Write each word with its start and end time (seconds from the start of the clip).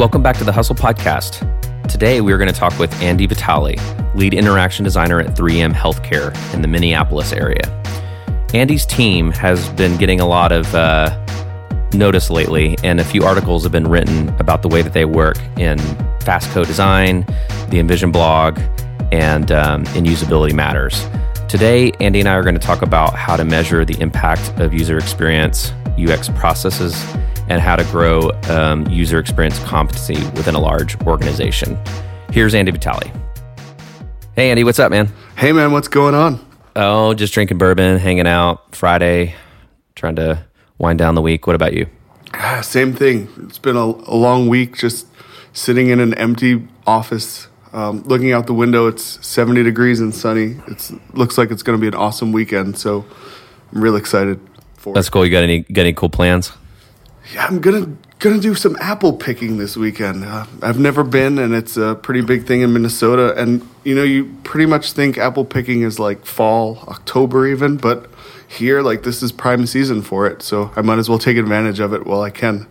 welcome 0.00 0.22
back 0.22 0.38
to 0.38 0.44
the 0.44 0.52
Hustle 0.52 0.74
Podcast. 0.74 1.46
Today 1.86 2.22
we 2.22 2.32
are 2.32 2.38
going 2.38 2.50
to 2.50 2.58
talk 2.58 2.78
with 2.78 2.90
Andy 3.02 3.26
Vitale, 3.26 3.74
lead 4.14 4.32
interaction 4.32 4.82
designer 4.82 5.20
at 5.20 5.36
3M 5.36 5.74
Healthcare 5.74 6.34
in 6.54 6.62
the 6.62 6.68
Minneapolis 6.68 7.34
area. 7.34 7.60
Andy's 8.54 8.86
team 8.86 9.30
has 9.32 9.68
been 9.74 9.98
getting 9.98 10.18
a 10.18 10.26
lot 10.26 10.52
of 10.52 10.74
uh, 10.74 11.10
notice 11.92 12.30
lately, 12.30 12.78
and 12.82 12.98
a 12.98 13.04
few 13.04 13.24
articles 13.24 13.62
have 13.64 13.72
been 13.72 13.86
written 13.86 14.30
about 14.40 14.62
the 14.62 14.68
way 14.68 14.80
that 14.80 14.94
they 14.94 15.04
work 15.04 15.36
in 15.58 15.78
Fast 16.20 16.48
Co 16.52 16.64
Design, 16.64 17.26
the 17.68 17.76
InVision 17.76 18.10
blog, 18.10 18.58
and 19.12 19.52
um, 19.52 19.82
in 19.88 20.04
Usability 20.04 20.54
Matters. 20.54 21.06
Today, 21.46 21.92
Andy 22.00 22.20
and 22.20 22.28
I 22.30 22.36
are 22.36 22.42
going 22.42 22.54
to 22.54 22.58
talk 22.58 22.80
about 22.80 23.14
how 23.14 23.36
to 23.36 23.44
measure 23.44 23.84
the 23.84 24.00
impact 24.00 24.58
of 24.60 24.72
user 24.72 24.96
experience, 24.96 25.74
UX 25.98 26.30
processes, 26.30 26.94
and 27.50 27.60
how 27.60 27.74
to 27.74 27.84
grow 27.84 28.30
um, 28.48 28.86
user 28.86 29.18
experience 29.18 29.58
competency 29.64 30.14
within 30.30 30.54
a 30.54 30.60
large 30.60 30.98
organization. 31.02 31.76
Here's 32.32 32.54
Andy 32.54 32.70
Vitale. 32.70 33.12
Hey, 34.36 34.50
Andy, 34.50 34.62
what's 34.62 34.78
up, 34.78 34.90
man? 34.90 35.12
Hey, 35.36 35.50
man, 35.50 35.72
what's 35.72 35.88
going 35.88 36.14
on? 36.14 36.46
Oh, 36.76 37.12
just 37.12 37.34
drinking 37.34 37.58
bourbon, 37.58 37.98
hanging 37.98 38.28
out 38.28 38.74
Friday, 38.74 39.34
trying 39.96 40.14
to 40.16 40.44
wind 40.78 41.00
down 41.00 41.16
the 41.16 41.22
week. 41.22 41.48
What 41.48 41.56
about 41.56 41.74
you? 41.74 41.88
Ah, 42.34 42.60
same 42.62 42.94
thing. 42.94 43.28
It's 43.42 43.58
been 43.58 43.76
a, 43.76 43.84
a, 43.84 44.14
long 44.14 44.48
week 44.48 44.76
just 44.76 45.08
sitting 45.52 45.88
in 45.88 45.98
an 45.98 46.14
empty 46.14 46.68
office, 46.86 47.48
um, 47.72 48.04
looking 48.04 48.32
out 48.32 48.46
the 48.46 48.54
window. 48.54 48.86
It's 48.86 49.26
70 49.26 49.64
degrees 49.64 49.98
and 49.98 50.14
sunny. 50.14 50.60
It 50.68 50.92
looks 51.14 51.36
like 51.36 51.50
it's 51.50 51.64
going 51.64 51.76
to 51.76 51.80
be 51.80 51.88
an 51.88 51.96
awesome 51.96 52.30
weekend. 52.30 52.78
So 52.78 53.04
I'm 53.72 53.82
real 53.82 53.96
excited 53.96 54.38
for 54.76 54.90
it. 54.90 54.94
That's 54.94 55.08
it. 55.08 55.10
cool. 55.10 55.26
You 55.26 55.32
got 55.32 55.42
any, 55.42 55.60
got 55.62 55.82
any 55.82 55.92
cool 55.92 56.08
plans? 56.08 56.52
Yeah, 57.32 57.46
I'm 57.46 57.60
gonna 57.60 57.96
gonna 58.18 58.40
do 58.40 58.54
some 58.54 58.76
apple 58.80 59.12
picking 59.12 59.58
this 59.58 59.76
weekend. 59.76 60.24
Uh, 60.24 60.46
I've 60.62 60.78
never 60.78 61.04
been, 61.04 61.38
and 61.38 61.54
it's 61.54 61.76
a 61.76 61.94
pretty 61.94 62.22
big 62.22 62.46
thing 62.46 62.62
in 62.62 62.72
Minnesota. 62.72 63.34
And 63.40 63.66
you 63.84 63.94
know, 63.94 64.02
you 64.02 64.36
pretty 64.42 64.66
much 64.66 64.92
think 64.92 65.16
apple 65.16 65.44
picking 65.44 65.82
is 65.82 65.98
like 65.98 66.26
fall, 66.26 66.84
October, 66.88 67.46
even, 67.46 67.76
but 67.76 68.10
here, 68.48 68.82
like 68.82 69.04
this 69.04 69.22
is 69.22 69.30
prime 69.30 69.66
season 69.66 70.02
for 70.02 70.26
it. 70.26 70.42
So 70.42 70.72
I 70.74 70.82
might 70.82 70.98
as 70.98 71.08
well 71.08 71.18
take 71.18 71.36
advantage 71.36 71.78
of 71.78 71.92
it 71.92 72.04
while 72.04 72.22
I 72.22 72.30
can. 72.30 72.66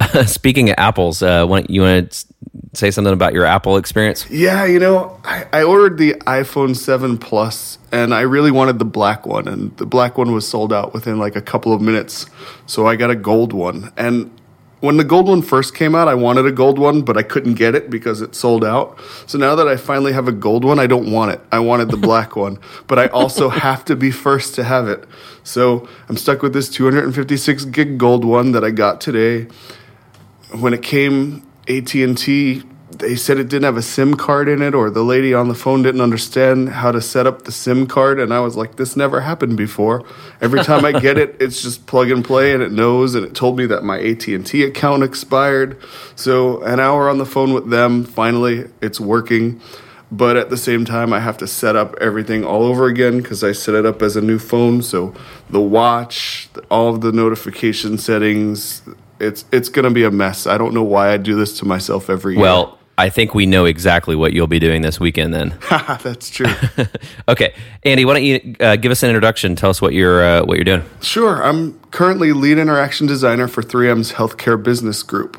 Speaking 0.26 0.70
of 0.70 0.76
apples, 0.78 1.22
uh, 1.22 1.46
you 1.68 1.82
want 1.82 2.12
to 2.12 2.26
say 2.74 2.90
something 2.90 3.12
about 3.12 3.32
your 3.32 3.44
Apple 3.44 3.76
experience? 3.76 4.28
Yeah, 4.30 4.64
you 4.64 4.78
know, 4.78 5.20
I, 5.24 5.46
I 5.52 5.62
ordered 5.62 5.98
the 5.98 6.14
iPhone 6.26 6.76
7 6.76 7.18
Plus 7.18 7.78
and 7.92 8.14
I 8.14 8.20
really 8.20 8.50
wanted 8.50 8.78
the 8.78 8.84
black 8.84 9.26
one, 9.26 9.48
and 9.48 9.76
the 9.76 9.86
black 9.86 10.16
one 10.16 10.32
was 10.32 10.46
sold 10.46 10.72
out 10.72 10.94
within 10.94 11.18
like 11.18 11.36
a 11.36 11.42
couple 11.42 11.72
of 11.72 11.80
minutes. 11.80 12.26
So 12.66 12.86
I 12.86 12.96
got 12.96 13.10
a 13.10 13.16
gold 13.16 13.52
one. 13.52 13.92
And 13.96 14.30
when 14.80 14.96
the 14.96 15.04
gold 15.04 15.28
one 15.28 15.42
first 15.42 15.74
came 15.74 15.94
out, 15.94 16.08
I 16.08 16.14
wanted 16.14 16.46
a 16.46 16.52
gold 16.52 16.78
one, 16.78 17.02
but 17.02 17.16
I 17.16 17.22
couldn't 17.22 17.54
get 17.54 17.74
it 17.74 17.90
because 17.90 18.22
it 18.22 18.34
sold 18.34 18.64
out. 18.64 18.98
So 19.26 19.36
now 19.36 19.54
that 19.54 19.68
I 19.68 19.76
finally 19.76 20.12
have 20.12 20.26
a 20.26 20.32
gold 20.32 20.64
one, 20.64 20.78
I 20.78 20.86
don't 20.86 21.12
want 21.12 21.32
it. 21.32 21.40
I 21.52 21.58
wanted 21.58 21.90
the 21.90 21.96
black 21.96 22.36
one, 22.36 22.58
but 22.86 22.98
I 22.98 23.08
also 23.08 23.48
have 23.48 23.84
to 23.86 23.96
be 23.96 24.10
first 24.10 24.54
to 24.54 24.64
have 24.64 24.88
it. 24.88 25.04
So 25.42 25.88
I'm 26.08 26.16
stuck 26.16 26.42
with 26.42 26.52
this 26.52 26.68
256 26.70 27.66
gig 27.66 27.98
gold 27.98 28.24
one 28.24 28.52
that 28.52 28.64
I 28.64 28.70
got 28.70 29.00
today. 29.00 29.48
When 30.52 30.74
it 30.74 30.82
came, 30.82 31.46
AT&T 31.68 32.62
they 32.90 33.14
said 33.14 33.38
it 33.38 33.48
didn't 33.48 33.64
have 33.64 33.76
a 33.76 33.82
SIM 33.82 34.14
card 34.14 34.48
in 34.48 34.62
it, 34.62 34.74
or 34.74 34.90
the 34.90 35.02
lady 35.02 35.32
on 35.32 35.48
the 35.48 35.54
phone 35.54 35.82
didn't 35.82 36.00
understand 36.00 36.70
how 36.70 36.90
to 36.90 37.00
set 37.00 37.26
up 37.26 37.42
the 37.42 37.52
SIM 37.52 37.86
card. 37.86 38.18
And 38.18 38.34
I 38.34 38.40
was 38.40 38.56
like, 38.56 38.76
this 38.76 38.96
never 38.96 39.20
happened 39.20 39.56
before. 39.56 40.04
Every 40.40 40.62
time 40.64 40.84
I 40.84 40.92
get 40.92 41.16
it, 41.16 41.36
it's 41.40 41.62
just 41.62 41.86
plug 41.86 42.10
and 42.10 42.24
play, 42.24 42.52
and 42.52 42.62
it 42.62 42.72
knows. 42.72 43.14
And 43.14 43.24
it 43.24 43.34
told 43.34 43.56
me 43.56 43.66
that 43.66 43.84
my 43.84 44.00
AT 44.00 44.26
and 44.28 44.44
T 44.44 44.64
account 44.64 45.02
expired. 45.04 45.80
So 46.16 46.62
an 46.62 46.80
hour 46.80 47.08
on 47.08 47.18
the 47.18 47.26
phone 47.26 47.52
with 47.52 47.70
them, 47.70 48.04
finally, 48.04 48.68
it's 48.80 48.98
working. 48.98 49.60
But 50.12 50.36
at 50.36 50.50
the 50.50 50.56
same 50.56 50.84
time, 50.84 51.12
I 51.12 51.20
have 51.20 51.38
to 51.38 51.46
set 51.46 51.76
up 51.76 51.94
everything 52.00 52.44
all 52.44 52.64
over 52.64 52.86
again 52.86 53.18
because 53.18 53.44
I 53.44 53.52
set 53.52 53.76
it 53.76 53.86
up 53.86 54.02
as 54.02 54.16
a 54.16 54.20
new 54.20 54.40
phone. 54.40 54.82
So 54.82 55.14
the 55.48 55.60
watch, 55.60 56.48
all 56.68 56.92
of 56.92 57.00
the 57.00 57.12
notification 57.12 57.96
settings, 57.96 58.82
it's 59.20 59.44
it's 59.52 59.68
gonna 59.68 59.90
be 59.90 60.04
a 60.04 60.10
mess. 60.10 60.46
I 60.46 60.58
don't 60.58 60.74
know 60.74 60.82
why 60.82 61.12
I 61.12 61.16
do 61.16 61.36
this 61.36 61.58
to 61.58 61.64
myself 61.64 62.10
every 62.10 62.34
year. 62.34 62.42
Well, 62.42 62.78
I 63.00 63.08
think 63.08 63.34
we 63.34 63.46
know 63.46 63.64
exactly 63.64 64.14
what 64.14 64.34
you'll 64.34 64.46
be 64.46 64.58
doing 64.58 64.82
this 64.82 65.00
weekend 65.00 65.32
then. 65.32 65.56
That's 65.70 66.28
true. 66.28 66.52
okay, 67.28 67.54
Andy, 67.82 68.04
why 68.04 68.14
don't 68.14 68.24
you 68.24 68.56
uh, 68.60 68.76
give 68.76 68.92
us 68.92 69.02
an 69.02 69.08
introduction? 69.08 69.56
Tell 69.56 69.70
us 69.70 69.80
what 69.80 69.94
you're 69.94 70.22
uh, 70.22 70.44
what 70.44 70.56
you're 70.56 70.64
doing. 70.64 70.82
Sure. 71.00 71.42
I'm 71.42 71.80
currently 71.92 72.32
lead 72.32 72.58
interaction 72.58 73.06
designer 73.06 73.48
for 73.48 73.62
3M's 73.62 74.12
healthcare 74.12 74.62
business 74.62 75.02
group. 75.02 75.36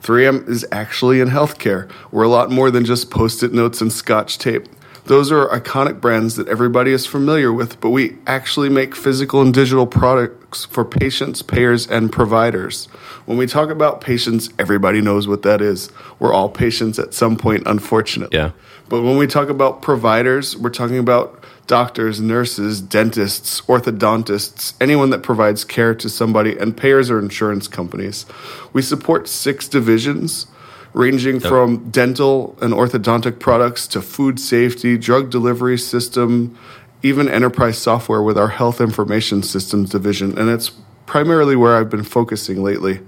3M 0.00 0.48
is 0.48 0.66
actually 0.72 1.20
in 1.20 1.28
healthcare. 1.28 1.90
We're 2.10 2.24
a 2.24 2.28
lot 2.28 2.50
more 2.50 2.70
than 2.70 2.84
just 2.84 3.10
post-it 3.10 3.52
notes 3.52 3.80
and 3.80 3.92
scotch 3.92 4.38
tape. 4.38 4.66
Those 5.04 5.32
are 5.32 5.48
iconic 5.48 6.00
brands 6.00 6.36
that 6.36 6.46
everybody 6.46 6.92
is 6.92 7.06
familiar 7.06 7.52
with, 7.52 7.80
but 7.80 7.90
we 7.90 8.18
actually 8.26 8.68
make 8.68 8.94
physical 8.94 9.40
and 9.40 9.52
digital 9.52 9.86
products 9.86 10.64
for 10.64 10.84
patients, 10.84 11.42
payers, 11.42 11.88
and 11.88 12.12
providers. 12.12 12.86
When 13.26 13.36
we 13.36 13.46
talk 13.46 13.68
about 13.68 14.00
patients, 14.00 14.50
everybody 14.60 15.00
knows 15.00 15.26
what 15.26 15.42
that 15.42 15.60
is. 15.60 15.90
We're 16.20 16.32
all 16.32 16.48
patients 16.48 17.00
at 17.00 17.14
some 17.14 17.36
point, 17.36 17.64
unfortunately. 17.66 18.38
Yeah. 18.38 18.52
But 18.88 19.02
when 19.02 19.16
we 19.16 19.26
talk 19.26 19.48
about 19.48 19.82
providers, 19.82 20.56
we're 20.56 20.70
talking 20.70 20.98
about 20.98 21.42
doctors, 21.66 22.20
nurses, 22.20 22.80
dentists, 22.80 23.60
orthodontists, 23.62 24.74
anyone 24.80 25.10
that 25.10 25.22
provides 25.22 25.64
care 25.64 25.94
to 25.96 26.08
somebody, 26.08 26.56
and 26.56 26.76
payers 26.76 27.10
or 27.10 27.18
insurance 27.18 27.66
companies. 27.66 28.24
We 28.72 28.82
support 28.82 29.26
six 29.26 29.66
divisions 29.66 30.46
ranging 30.94 31.40
from 31.40 31.90
dental 31.90 32.56
and 32.60 32.74
orthodontic 32.74 33.38
products 33.38 33.86
to 33.88 34.02
food 34.02 34.38
safety, 34.38 34.98
drug 34.98 35.30
delivery 35.30 35.78
system, 35.78 36.58
even 37.02 37.28
enterprise 37.28 37.78
software 37.78 38.22
with 38.22 38.36
our 38.36 38.48
health 38.48 38.80
information 38.80 39.42
systems 39.42 39.90
division. 39.90 40.38
And 40.38 40.50
it's 40.50 40.70
primarily 41.06 41.56
where 41.56 41.76
I've 41.76 41.90
been 41.90 42.04
focusing 42.04 42.62
lately. 42.62 43.00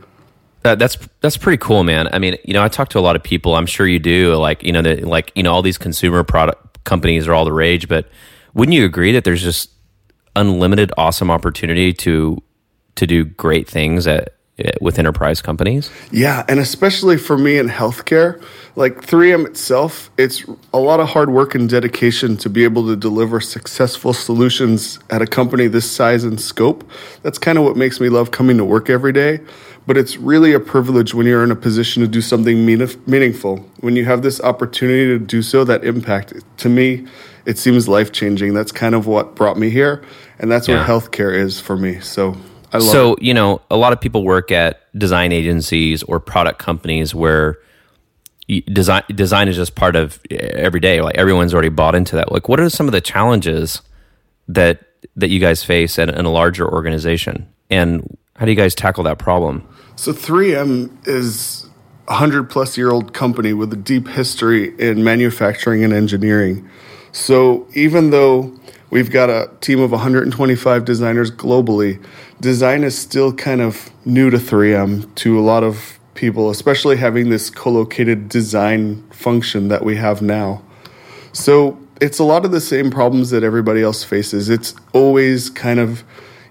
That, 0.63 0.79
that's 0.79 0.97
that's 1.21 1.37
pretty 1.37 1.59
cool, 1.59 1.85
man. 1.85 2.09
I 2.13 2.19
mean, 2.19 2.39
you 2.45 2.55
know, 2.55 2.63
I 2.63 2.69
talk 2.69 2.89
to 2.91 2.99
a 2.99 3.01
lot 3.01 3.17
of 3.17 3.23
people. 3.23 3.55
I'm 3.55 3.67
sure 3.67 3.87
you 3.87 3.99
do. 3.99 4.35
Like, 4.37 4.63
you 4.63 4.73
know, 4.73 4.81
that 4.81 5.05
like 5.05 5.31
you 5.35 5.43
know, 5.43 5.53
all 5.53 5.61
these 5.61 5.77
consumer 5.77 6.25
product 6.25 6.83
companies 6.85 7.29
are 7.29 7.35
all 7.35 7.45
the 7.45 7.53
rage. 7.53 7.87
But 7.87 8.09
wouldn't 8.55 8.75
you 8.75 8.87
agree 8.87 9.13
that 9.13 9.25
there's 9.25 9.43
just 9.43 9.71
unlimited, 10.35 10.91
awesome 10.97 11.31
opportunity 11.31 11.93
to 11.93 12.43
to 12.95 13.07
do 13.07 13.25
great 13.25 13.69
things 13.69 14.07
at 14.07 14.35
Uh, 14.57 14.71
with 14.81 15.01
enterprise 15.01 15.43
companies? 15.43 15.91
Yeah, 16.13 16.45
and 16.47 16.61
especially 16.61 17.17
for 17.17 17.37
me 17.37 17.59
in 17.59 17.69
healthcare, 17.69 18.41
like 18.77 19.01
3M 19.01 19.47
itself, 19.47 20.13
it's 20.17 20.45
a 20.73 20.79
lot 20.79 21.01
of 21.01 21.09
hard 21.09 21.31
work 21.31 21.57
and 21.57 21.69
dedication 21.69 22.37
to 22.37 22.49
be 22.49 22.63
able 22.63 22.87
to 22.87 22.95
deliver 22.95 23.41
successful 23.41 24.13
solutions 24.13 25.01
at 25.11 25.21
a 25.21 25.27
company 25.27 25.67
this 25.67 25.91
size 25.91 26.23
and 26.23 26.41
scope. 26.41 26.89
That's 27.23 27.37
kind 27.37 27.59
of 27.59 27.65
what 27.65 27.77
makes 27.77 27.99
me 27.99 28.09
love 28.09 28.31
coming 28.31 28.57
to 28.59 28.65
work 28.65 28.89
every 28.89 29.13
day. 29.13 29.41
But 29.89 29.97
it's 29.97 30.19
really 30.19 30.53
a 30.53 30.61
privilege 30.61 31.15
when 31.15 31.27
you're 31.27 31.43
in 31.43 31.51
a 31.51 31.57
position 31.57 32.03
to 32.03 32.09
do 32.09 32.21
something 32.21 32.65
meaningful. 32.65 33.57
When 33.81 33.97
you 33.97 34.05
have 34.05 34.23
this 34.23 34.41
opportunity 34.41 35.07
to 35.07 35.19
do 35.19 35.43
so, 35.43 35.65
that 35.65 35.83
impact, 35.83 36.33
to 36.59 36.69
me, 36.69 37.09
it 37.45 37.59
seems 37.59 37.89
life 37.89 38.13
changing. 38.13 38.55
That's 38.55 38.71
kind 38.71 38.95
of 38.95 39.09
what 39.09 39.35
brought 39.35 39.59
me 39.59 39.71
here. 39.71 40.05
And 40.39 40.49
that's 40.49 40.69
yeah. 40.69 40.79
what 40.79 40.87
healthcare 40.87 41.37
is 41.37 41.59
for 41.61 41.77
me. 41.77 41.99
So 41.99 42.37
so 42.81 43.15
it. 43.15 43.23
you 43.23 43.35
know 43.35 43.61
a 43.71 43.77
lot 43.77 43.93
of 43.93 44.01
people 44.01 44.25
work 44.25 44.51
at 44.51 44.81
design 44.99 45.33
agencies 45.33 46.03
or 46.05 46.21
product 46.21 46.59
companies 46.59 47.15
where 47.15 47.59
design 48.73 49.03
design 49.15 49.49
is 49.49 49.57
just 49.57 49.75
part 49.75 49.97
of 49.97 50.21
every 50.31 50.81
day. 50.81 51.01
Like 51.01 51.17
everyone's 51.17 51.55
already 51.55 51.71
bought 51.71 51.95
into 51.95 52.17
that. 52.17 52.31
Like 52.31 52.49
what 52.49 52.61
are 52.61 52.69
some 52.69 52.87
of 52.87 52.93
the 52.93 53.01
challenges 53.01 53.83
that 54.49 54.81
that 55.17 55.29
you 55.29 55.41
guys 55.41 55.63
face 55.63 55.99
in, 55.99 56.11
in 56.11 56.25
a 56.25 56.31
larger 56.31 56.69
organization? 56.69 57.49
And 57.71 58.17
how 58.37 58.45
do 58.45 58.53
you 58.53 58.57
guys 58.57 58.75
tackle 58.75 59.05
that 59.05 59.19
problem? 59.19 59.67
So 59.97 60.13
3m 60.13 61.07
is 61.07 61.69
a 62.09 62.13
100 62.13 62.51
plus 62.51 62.77
year 62.77 62.91
old 62.91 63.15
company 63.15 63.53
with 63.53 63.73
a 63.73 63.77
deep 63.77 64.09
history 64.09 64.79
in 64.79 65.05
manufacturing 65.05 65.85
and 65.85 65.93
engineering. 65.93 66.69
So 67.13 67.67
even 67.75 68.11
though 68.11 68.59
we've 68.95 69.11
got 69.11 69.29
a 69.29 69.51
team 69.61 69.81
of 69.81 69.91
125 69.91 70.85
designers 70.85 71.29
globally 71.29 72.01
design 72.41 72.85
is 72.85 72.97
still 72.97 73.33
kind 73.33 73.61
of 73.61 73.91
new 74.05 74.31
to 74.31 74.37
3M 74.37 75.13
to 75.17 75.37
a 75.37 75.43
lot 75.43 75.65
of 75.65 75.99
people, 76.15 76.49
especially 76.49 76.97
having 76.97 77.29
this 77.29 77.51
co-located 77.51 78.29
design 78.29 79.03
function 79.11 79.67
that 79.67 79.85
we 79.85 79.97
have 79.97 80.23
now. 80.23 80.63
So 81.33 81.77
it's 82.01 82.21
a 82.21 82.25
lot 82.25 82.45
of 82.45 82.53
the 82.53 82.61
same 82.61 82.89
problems 82.89 83.31
that 83.31 83.43
everybody 83.43 83.83
else 83.83 84.05
faces. 84.05 84.49
It's 84.49 84.77
always 84.93 85.51
kind 85.51 85.81
of 85.81 86.05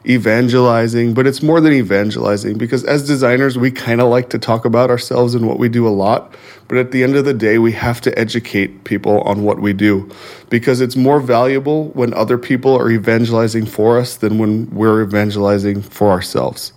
evangelizing, 0.05 1.13
but 1.13 1.25
it's 1.25 1.41
more 1.41 1.61
than 1.61 1.73
evangelizing 1.73 2.57
because 2.57 2.83
as 2.83 3.07
designers, 3.07 3.57
we 3.57 3.71
kind 3.71 4.01
of 4.01 4.09
like 4.09 4.29
to 4.29 4.39
talk 4.39 4.65
about 4.65 4.89
ourselves 4.89 5.33
and 5.33 5.47
what 5.47 5.59
we 5.59 5.69
do 5.69 5.87
a 5.87 5.89
lot. 5.89 6.35
But 6.67 6.77
at 6.77 6.91
the 6.91 7.03
end 7.03 7.15
of 7.15 7.25
the 7.25 7.33
day, 7.33 7.57
we 7.57 7.71
have 7.73 8.01
to 8.01 8.17
educate 8.19 8.83
people 8.83 9.21
on 9.21 9.43
what 9.43 9.59
we 9.59 9.73
do 9.73 10.09
because 10.49 10.81
it's 10.81 10.95
more 10.95 11.19
valuable 11.19 11.89
when 11.89 12.13
other 12.13 12.37
people 12.37 12.77
are 12.77 12.89
evangelizing 12.89 13.65
for 13.65 13.97
us 13.97 14.17
than 14.17 14.37
when 14.37 14.69
we're 14.71 15.01
evangelizing 15.03 15.81
for 15.81 16.09
ourselves. 16.09 16.73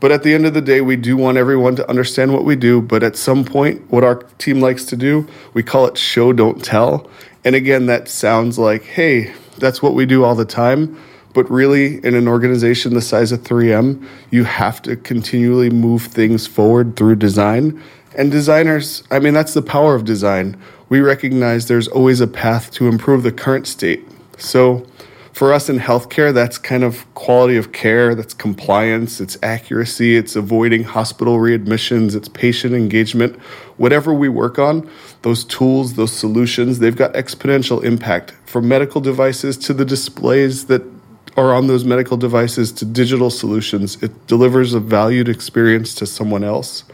But 0.00 0.12
at 0.12 0.22
the 0.22 0.34
end 0.34 0.44
of 0.44 0.52
the 0.52 0.60
day, 0.60 0.82
we 0.82 0.96
do 0.96 1.16
want 1.16 1.38
everyone 1.38 1.76
to 1.76 1.88
understand 1.88 2.32
what 2.32 2.44
we 2.44 2.56
do. 2.56 2.82
But 2.82 3.02
at 3.02 3.16
some 3.16 3.44
point, 3.44 3.90
what 3.90 4.04
our 4.04 4.16
team 4.38 4.60
likes 4.60 4.84
to 4.86 4.96
do, 4.96 5.26
we 5.54 5.62
call 5.62 5.86
it 5.86 5.96
show, 5.96 6.32
don't 6.32 6.62
tell. 6.62 7.08
And 7.44 7.54
again, 7.54 7.86
that 7.86 8.08
sounds 8.08 8.58
like, 8.58 8.84
hey, 8.84 9.32
that's 9.56 9.80
what 9.80 9.94
we 9.94 10.04
do 10.04 10.24
all 10.24 10.34
the 10.34 10.44
time. 10.44 10.98
But 11.34 11.50
really, 11.50 11.96
in 12.04 12.14
an 12.14 12.26
organization 12.26 12.94
the 12.94 13.02
size 13.02 13.32
of 13.32 13.42
3M, 13.42 14.06
you 14.30 14.44
have 14.44 14.80
to 14.82 14.96
continually 14.96 15.68
move 15.68 16.04
things 16.04 16.46
forward 16.46 16.96
through 16.96 17.16
design. 17.16 17.82
And 18.16 18.30
designers, 18.30 19.02
I 19.10 19.18
mean, 19.18 19.34
that's 19.34 19.52
the 19.52 19.62
power 19.62 19.94
of 19.96 20.04
design. 20.04 20.56
We 20.88 21.00
recognize 21.00 21.66
there's 21.66 21.88
always 21.88 22.20
a 22.20 22.28
path 22.28 22.70
to 22.72 22.86
improve 22.86 23.24
the 23.24 23.32
current 23.32 23.66
state. 23.66 24.06
So, 24.38 24.86
for 25.34 25.52
us 25.52 25.68
in 25.68 25.80
healthcare, 25.80 26.32
that's 26.32 26.58
kind 26.58 26.84
of 26.84 27.12
quality 27.14 27.56
of 27.56 27.72
care, 27.72 28.14
that's 28.14 28.34
compliance, 28.34 29.20
it's 29.20 29.36
accuracy, 29.42 30.16
it's 30.16 30.36
avoiding 30.36 30.84
hospital 30.84 31.38
readmissions, 31.38 32.14
it's 32.14 32.28
patient 32.28 32.72
engagement. 32.72 33.36
Whatever 33.76 34.14
we 34.14 34.28
work 34.28 34.60
on, 34.60 34.88
those 35.22 35.44
tools, 35.44 35.94
those 35.94 36.12
solutions, 36.12 36.78
they've 36.78 36.94
got 36.94 37.14
exponential 37.14 37.82
impact 37.82 38.30
from 38.46 38.68
medical 38.68 39.00
devices 39.00 39.58
to 39.58 39.74
the 39.74 39.84
displays 39.84 40.66
that 40.66 40.93
are 41.36 41.54
on 41.54 41.66
those 41.66 41.84
medical 41.84 42.16
devices 42.16 42.72
to 42.72 42.84
digital 42.84 43.30
solutions. 43.30 44.00
It 44.02 44.26
delivers 44.26 44.74
a 44.74 44.80
valued 44.80 45.28
experience 45.28 45.94
to 45.96 46.06
someone 46.06 46.44
else. 46.44 46.84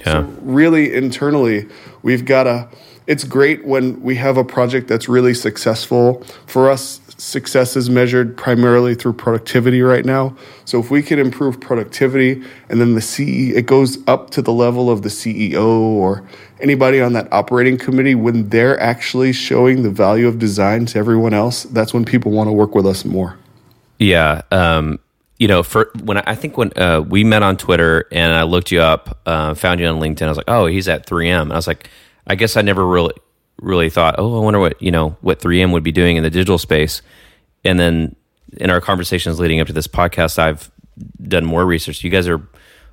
Yeah. 0.00 0.04
So 0.04 0.20
really 0.42 0.94
internally, 0.94 1.66
we've 2.02 2.24
got 2.24 2.46
a 2.46 2.68
it's 3.08 3.24
great 3.24 3.64
when 3.64 4.02
we 4.02 4.16
have 4.16 4.36
a 4.36 4.44
project 4.44 4.86
that's 4.86 5.08
really 5.08 5.32
successful. 5.32 6.22
For 6.44 6.70
us, 6.70 7.00
success 7.16 7.74
is 7.74 7.88
measured 7.88 8.36
primarily 8.36 8.94
through 8.94 9.14
productivity 9.14 9.80
right 9.80 10.04
now. 10.04 10.36
So 10.66 10.78
if 10.78 10.90
we 10.90 11.02
can 11.02 11.18
improve 11.18 11.58
productivity 11.58 12.44
and 12.68 12.82
then 12.82 12.94
the 12.94 13.00
CE, 13.00 13.56
it 13.56 13.64
goes 13.64 13.98
up 14.06 14.28
to 14.30 14.42
the 14.42 14.52
level 14.52 14.90
of 14.90 15.02
the 15.02 15.08
CEO 15.08 15.64
or 15.66 16.22
anybody 16.60 17.00
on 17.00 17.14
that 17.14 17.32
operating 17.32 17.78
committee 17.78 18.14
when 18.14 18.50
they're 18.50 18.78
actually 18.78 19.32
showing 19.32 19.84
the 19.84 19.90
value 19.90 20.28
of 20.28 20.38
design 20.38 20.84
to 20.86 20.98
everyone 20.98 21.32
else, 21.32 21.62
that's 21.64 21.94
when 21.94 22.04
people 22.04 22.30
want 22.30 22.48
to 22.48 22.52
work 22.52 22.74
with 22.74 22.86
us 22.86 23.06
more. 23.06 23.38
Yeah. 23.98 24.42
Um, 24.50 24.98
you 25.38 25.46
know, 25.46 25.62
for 25.62 25.90
when 26.02 26.18
I 26.18 26.34
think 26.34 26.56
when 26.56 26.76
uh, 26.76 27.00
we 27.00 27.22
met 27.24 27.42
on 27.42 27.56
Twitter 27.56 28.06
and 28.10 28.32
I 28.32 28.42
looked 28.42 28.72
you 28.72 28.80
up, 28.80 29.20
uh, 29.26 29.54
found 29.54 29.80
you 29.80 29.86
on 29.86 30.00
LinkedIn, 30.00 30.22
I 30.22 30.28
was 30.28 30.36
like, 30.36 30.48
oh, 30.48 30.66
he's 30.66 30.88
at 30.88 31.06
3M. 31.06 31.52
I 31.52 31.54
was 31.54 31.66
like, 31.66 31.88
I 32.26 32.34
guess 32.34 32.56
I 32.56 32.62
never 32.62 32.86
really 32.86 33.14
really 33.60 33.90
thought, 33.90 34.14
oh, 34.18 34.40
I 34.40 34.44
wonder 34.44 34.60
what 34.60 34.80
you 34.80 34.90
know 34.90 35.16
what 35.20 35.40
3M 35.40 35.72
would 35.72 35.82
be 35.82 35.92
doing 35.92 36.16
in 36.16 36.22
the 36.22 36.30
digital 36.30 36.58
space. 36.58 37.02
And 37.64 37.78
then 37.78 38.16
in 38.56 38.70
our 38.70 38.80
conversations 38.80 39.38
leading 39.40 39.60
up 39.60 39.66
to 39.66 39.72
this 39.72 39.86
podcast, 39.86 40.38
I've 40.38 40.70
done 41.22 41.44
more 41.44 41.64
research. 41.64 42.02
You 42.02 42.10
guys 42.10 42.28
are 42.28 42.40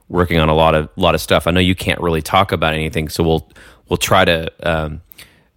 working 0.07 0.39
on 0.39 0.49
a 0.49 0.53
lot 0.53 0.75
of 0.75 0.89
lot 0.95 1.15
of 1.15 1.21
stuff. 1.21 1.47
I 1.47 1.51
know 1.51 1.59
you 1.59 1.75
can't 1.75 1.99
really 1.99 2.21
talk 2.21 2.51
about 2.51 2.73
anything, 2.73 3.09
so 3.09 3.23
we'll 3.23 3.51
we'll 3.89 3.97
try 3.97 4.23
to 4.25 4.51
um, 4.67 5.01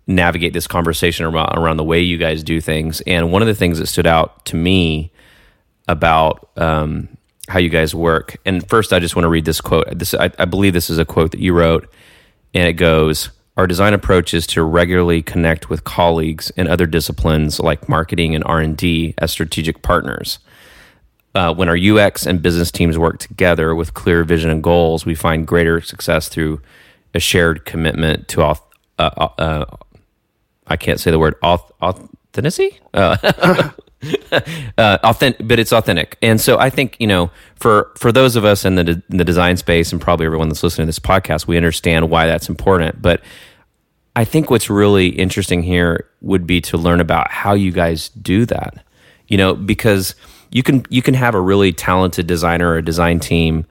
navigate 0.07 0.53
this 0.53 0.67
conversation 0.67 1.27
around 1.27 1.57
around 1.59 1.77
the 1.77 1.85
way 1.85 2.01
you 2.01 2.17
guys 2.17 2.43
do 2.43 2.61
things. 2.61 3.03
And 3.03 3.31
one 3.31 3.43
of 3.43 3.49
the 3.49 3.55
things 3.55 3.79
that 3.79 3.87
stood 3.87 4.07
out 4.07 4.47
to 4.47 4.57
me 4.57 5.13
about 5.89 6.51
um, 6.57 7.09
how 7.49 7.59
you 7.59 7.71
guys 7.71 7.95
work. 7.95 8.37
And 8.45 8.69
first, 8.69 8.93
I 8.93 8.99
just 8.99 9.17
want 9.17 9.25
to 9.25 9.31
read 9.31 9.45
this 9.45 9.61
quote. 9.61 9.87
This 9.99 10.15
I, 10.15 10.31
I 10.39 10.45
believe 10.45 10.75
this 10.75 10.91
is 10.91 10.99
a 10.99 11.05
quote 11.05 11.33
that 11.33 11.41
you 11.41 11.53
wrote, 11.53 11.91
and 12.55 12.69
it 12.69 12.75
goes. 12.75 13.31
Our 13.57 13.67
design 13.67 13.93
approach 13.93 14.35
is 14.35 14.47
to 14.49 14.63
regularly 14.63 15.21
connect 15.21 15.69
with 15.69 15.83
colleagues 15.83 16.51
in 16.51 16.69
other 16.69 16.87
disciplines 16.87 17.59
like 17.59 17.89
marketing 17.89 18.37
and 18.37 18.45
R&D 18.45 19.15
as 19.19 19.33
strategic 19.33 19.83
partners. 19.83 20.39
Uh, 21.35 21.53
when 21.53 21.69
our 21.69 21.77
UX 21.77 22.25
and 22.25 22.41
business 22.41 22.71
teams 22.71 22.97
work 22.97 23.19
together 23.19 23.75
with 23.75 23.95
clear 23.95 24.23
vision 24.23 24.49
and 24.49 24.63
goals, 24.63 25.05
we 25.05 25.17
find 25.17 25.45
greater 25.45 25.81
success 25.81 26.29
through 26.29 26.63
a 27.15 27.19
shared 27.19 27.65
commitment 27.65 28.29
to 28.29 28.43
uh, 28.43 28.55
uh, 28.97 29.29
uh 29.39 29.65
I 30.69 30.77
can't 30.77 31.01
say 31.01 31.11
the 31.11 31.19
word 31.19 31.35
auth- 31.41 31.73
authenticity. 31.83 32.79
Uh, 34.79 34.97
authentic, 35.03 35.49
but 35.49 35.59
it's 35.59 35.73
authentic. 35.73 36.17
And 36.23 36.41
so 36.41 36.57
I 36.59 36.71
think 36.71 36.97
you 37.01 37.07
know, 37.09 37.33
for 37.57 37.91
for 37.97 38.13
those 38.13 38.37
of 38.37 38.45
us 38.45 38.65
in 38.65 38.77
the 38.77 38.85
de- 38.85 39.03
in 39.11 39.17
the 39.17 39.25
design 39.25 39.57
space, 39.57 39.91
and 39.91 40.01
probably 40.01 40.27
everyone 40.27 40.49
that's 40.49 40.63
listening 40.63 40.85
to 40.85 40.89
this 40.89 41.01
podcast, 41.01 41.49
we 41.49 41.57
understand 41.57 42.09
why 42.09 42.27
that's 42.27 42.49
important. 42.49 43.03
But 43.03 43.23
I 44.15 44.25
think 44.25 44.51
what's 44.51 44.71
really 44.71 45.09
interesting 45.09 45.65
here 45.65 46.09
would 46.21 46.47
be 46.47 46.61
to 46.61 46.77
learn 46.77 47.01
about 47.01 47.33
how 47.33 47.55
you 47.55 47.73
guys 47.73 48.11
do 48.11 48.47
that. 48.47 48.85
You 49.27 49.37
know, 49.37 49.55
because 49.55 50.15
you 50.51 50.63
can 50.63 50.85
you 50.91 51.03
can 51.03 51.15
have 51.15 51.35
a 51.35 51.41
really 51.41 51.73
talented 51.73 52.29
designer 52.29 52.69
or 52.69 52.77
a 52.77 52.85
design 52.85 53.19
team. 53.19 53.67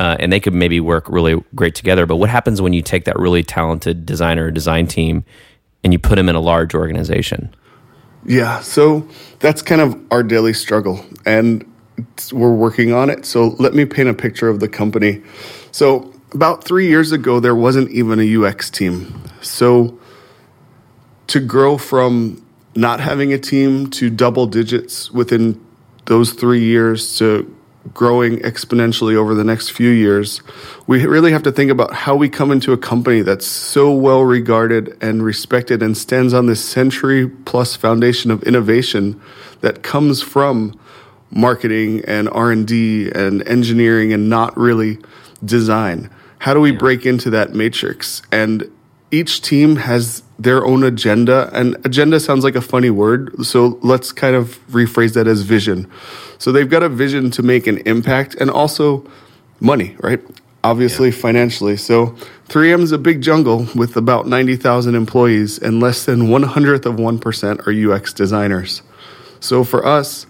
Uh, 0.00 0.16
and 0.18 0.32
they 0.32 0.40
could 0.40 0.54
maybe 0.54 0.80
work 0.80 1.06
really 1.10 1.44
great 1.54 1.74
together. 1.74 2.06
But 2.06 2.16
what 2.16 2.30
happens 2.30 2.62
when 2.62 2.72
you 2.72 2.80
take 2.80 3.04
that 3.04 3.18
really 3.18 3.42
talented 3.42 4.06
designer 4.06 4.46
or 4.46 4.50
design 4.50 4.86
team 4.86 5.24
and 5.84 5.92
you 5.92 5.98
put 5.98 6.16
them 6.16 6.30
in 6.30 6.34
a 6.34 6.40
large 6.40 6.74
organization? 6.74 7.54
Yeah, 8.24 8.60
so 8.60 9.08
that's 9.38 9.62
kind 9.62 9.80
of 9.80 9.98
our 10.10 10.22
daily 10.22 10.52
struggle, 10.52 11.04
and 11.24 11.64
we're 12.32 12.54
working 12.54 12.92
on 12.92 13.10
it. 13.10 13.24
So 13.24 13.56
let 13.58 13.74
me 13.74 13.84
paint 13.84 14.08
a 14.08 14.14
picture 14.14 14.48
of 14.48 14.60
the 14.60 14.68
company. 14.68 15.22
So 15.72 16.12
about 16.32 16.64
three 16.64 16.88
years 16.88 17.12
ago, 17.12 17.40
there 17.40 17.54
wasn't 17.54 17.90
even 17.90 18.20
a 18.20 18.36
UX 18.36 18.70
team. 18.70 19.22
So 19.40 19.98
to 21.28 21.40
grow 21.40 21.78
from 21.78 22.44
not 22.74 23.00
having 23.00 23.32
a 23.32 23.38
team 23.38 23.88
to 23.90 24.10
double 24.10 24.46
digits 24.46 25.10
within 25.10 25.60
those 26.06 26.32
three 26.32 26.62
years 26.62 27.16
to 27.18 27.54
growing 27.94 28.38
exponentially 28.38 29.14
over 29.14 29.34
the 29.34 29.44
next 29.44 29.70
few 29.70 29.90
years, 29.90 30.42
we 30.86 31.04
really 31.06 31.32
have 31.32 31.42
to 31.42 31.52
think 31.52 31.70
about 31.70 31.92
how 31.92 32.14
we 32.14 32.28
come 32.28 32.50
into 32.50 32.72
a 32.72 32.78
company 32.78 33.22
that's 33.22 33.46
so 33.46 33.92
well 33.92 34.22
regarded 34.22 34.96
and 35.00 35.22
respected 35.22 35.82
and 35.82 35.96
stands 35.96 36.34
on 36.34 36.46
this 36.46 36.62
century 36.64 37.28
plus 37.28 37.76
foundation 37.76 38.30
of 38.30 38.42
innovation 38.42 39.20
that 39.60 39.82
comes 39.82 40.22
from 40.22 40.78
marketing 41.30 42.02
and 42.06 42.28
R&D 42.30 43.10
and 43.14 43.46
engineering 43.46 44.12
and 44.12 44.28
not 44.28 44.56
really 44.56 44.98
design. 45.44 46.10
How 46.40 46.54
do 46.54 46.60
we 46.60 46.72
break 46.72 47.06
into 47.06 47.30
that 47.30 47.54
matrix? 47.54 48.22
And 48.32 48.70
each 49.10 49.42
team 49.42 49.76
has 49.76 50.22
their 50.40 50.64
own 50.64 50.82
agenda 50.82 51.50
and 51.52 51.76
agenda 51.84 52.18
sounds 52.18 52.44
like 52.44 52.56
a 52.56 52.62
funny 52.62 52.88
word 52.88 53.44
so 53.44 53.78
let's 53.82 54.10
kind 54.10 54.34
of 54.34 54.58
rephrase 54.68 55.12
that 55.12 55.26
as 55.26 55.42
vision. 55.42 55.86
So 56.38 56.50
they've 56.50 56.68
got 56.68 56.82
a 56.82 56.88
vision 56.88 57.30
to 57.32 57.42
make 57.42 57.66
an 57.66 57.78
impact 57.86 58.34
and 58.36 58.50
also 58.50 59.04
money 59.60 59.96
right? 60.00 60.20
Obviously 60.64 61.10
yeah. 61.10 61.16
financially. 61.16 61.76
So 61.76 62.16
3m 62.48 62.80
is 62.80 62.92
a 62.92 62.98
big 62.98 63.20
jungle 63.20 63.68
with 63.74 63.96
about 63.96 64.26
90000 64.26 64.94
employees 64.94 65.58
and 65.58 65.78
less 65.78 66.06
than 66.06 66.30
one 66.30 66.42
hundredth 66.42 66.86
of 66.86 66.96
1% 66.96 67.66
are 67.66 67.92
ux 67.92 68.12
designers. 68.14 68.82
So 69.40 69.62
for 69.62 69.84
us 69.84 70.26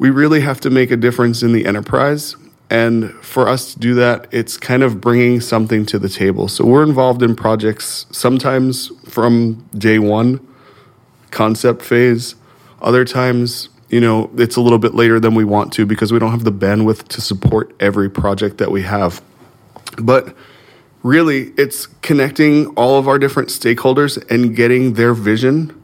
we 0.00 0.10
really 0.10 0.40
have 0.40 0.60
to 0.60 0.70
make 0.70 0.90
a 0.90 0.96
difference 0.96 1.44
in 1.44 1.52
the 1.52 1.64
enterprise 1.64 2.34
and 2.70 3.12
for 3.24 3.48
us 3.48 3.72
to 3.72 3.78
do 3.78 3.94
that, 3.94 4.26
it's 4.30 4.56
kind 4.58 4.82
of 4.82 5.00
bringing 5.00 5.40
something 5.40 5.86
to 5.86 5.98
the 5.98 6.08
table. 6.08 6.48
So 6.48 6.66
we're 6.66 6.82
involved 6.82 7.22
in 7.22 7.34
projects 7.34 8.06
sometimes 8.10 8.88
from 9.08 9.66
day 9.76 9.98
one, 9.98 10.46
concept 11.30 11.82
phase. 11.82 12.34
Other 12.82 13.04
times, 13.04 13.70
you 13.88 14.00
know, 14.00 14.30
it's 14.36 14.56
a 14.56 14.60
little 14.60 14.78
bit 14.78 14.94
later 14.94 15.18
than 15.18 15.34
we 15.34 15.44
want 15.44 15.72
to 15.74 15.86
because 15.86 16.12
we 16.12 16.18
don't 16.18 16.30
have 16.30 16.44
the 16.44 16.52
bandwidth 16.52 17.08
to 17.08 17.20
support 17.22 17.74
every 17.80 18.10
project 18.10 18.58
that 18.58 18.70
we 18.70 18.82
have. 18.82 19.22
But 19.96 20.36
really, 21.02 21.52
it's 21.56 21.86
connecting 22.02 22.66
all 22.74 22.98
of 22.98 23.08
our 23.08 23.18
different 23.18 23.48
stakeholders 23.48 24.22
and 24.30 24.54
getting 24.54 24.94
their 24.94 25.14
vision 25.14 25.74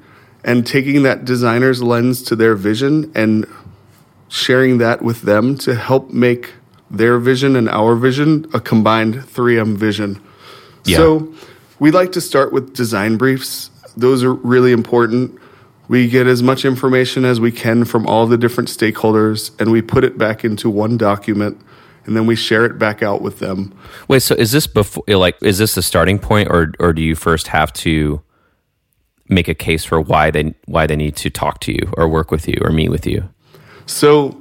and 0.45 0.67
taking 0.67 1.03
that 1.05 1.25
designer's 1.25 1.83
lens 1.83 2.23
to 2.25 2.37
their 2.37 2.55
vision 2.55 3.11
and 3.15 3.47
sharing 4.29 4.77
that 4.79 5.01
with 5.01 5.23
them 5.23 5.57
to 5.57 5.75
help 5.75 6.11
make 6.11 6.53
their 6.97 7.19
vision 7.19 7.57
and 7.57 7.69
our 7.69 7.95
vision, 7.97 8.47
a 8.55 8.61
combined 8.61 9.15
3M 9.15 9.77
vision. 9.77 10.23
Yeah. 10.85 10.97
So 10.99 11.35
we 11.79 11.91
like 11.91 12.13
to 12.13 12.21
start 12.21 12.53
with 12.53 12.75
design 12.75 13.17
briefs. 13.17 13.71
Those 13.97 14.23
are 14.23 14.33
really 14.33 14.73
important. 14.73 15.39
We 15.89 16.09
get 16.09 16.27
as 16.27 16.43
much 16.43 16.65
information 16.65 17.25
as 17.25 17.41
we 17.41 17.53
can 17.53 17.85
from 17.85 18.07
all 18.07 18.27
the 18.27 18.39
different 18.39 18.69
stakeholders 18.69 19.59
and 19.61 19.71
we 19.71 19.83
put 19.83 20.05
it 20.05 20.17
back 20.17 20.45
into 20.45 20.71
one 20.71 20.97
document 20.97 21.61
and 22.07 22.17
then 22.17 22.27
we 22.27 22.37
share 22.37 22.65
it 22.65 22.79
back 22.79 23.03
out 23.03 23.23
with 23.23 23.39
them. 23.39 23.73
Wait, 24.09 24.21
so 24.21 24.35
is 24.35 24.53
this 24.53 24.67
before 24.67 25.05
eh, 25.09 25.17
like 25.17 25.37
is 25.43 25.59
this 25.59 25.75
the 25.75 25.83
starting 25.83 26.19
point 26.19 26.49
or 26.51 26.73
or 26.79 26.93
do 26.93 27.03
you 27.03 27.15
first 27.15 27.49
have 27.49 27.73
to 27.75 28.23
make 29.29 29.49
a 29.49 29.55
case 29.55 29.85
for 29.85 30.01
why 30.01 30.31
they 30.31 30.55
why 30.67 30.87
they 30.87 30.97
need 30.97 31.17
to 31.17 31.31
talk 31.31 31.61
to 31.61 31.73
you 31.73 31.93
or 31.97 32.09
work 32.09 32.31
with 32.31 32.49
you 32.49 32.57
or 32.63 32.71
meet 32.71 32.91
with 32.91 33.07
you? 33.07 33.29
So 33.87 34.41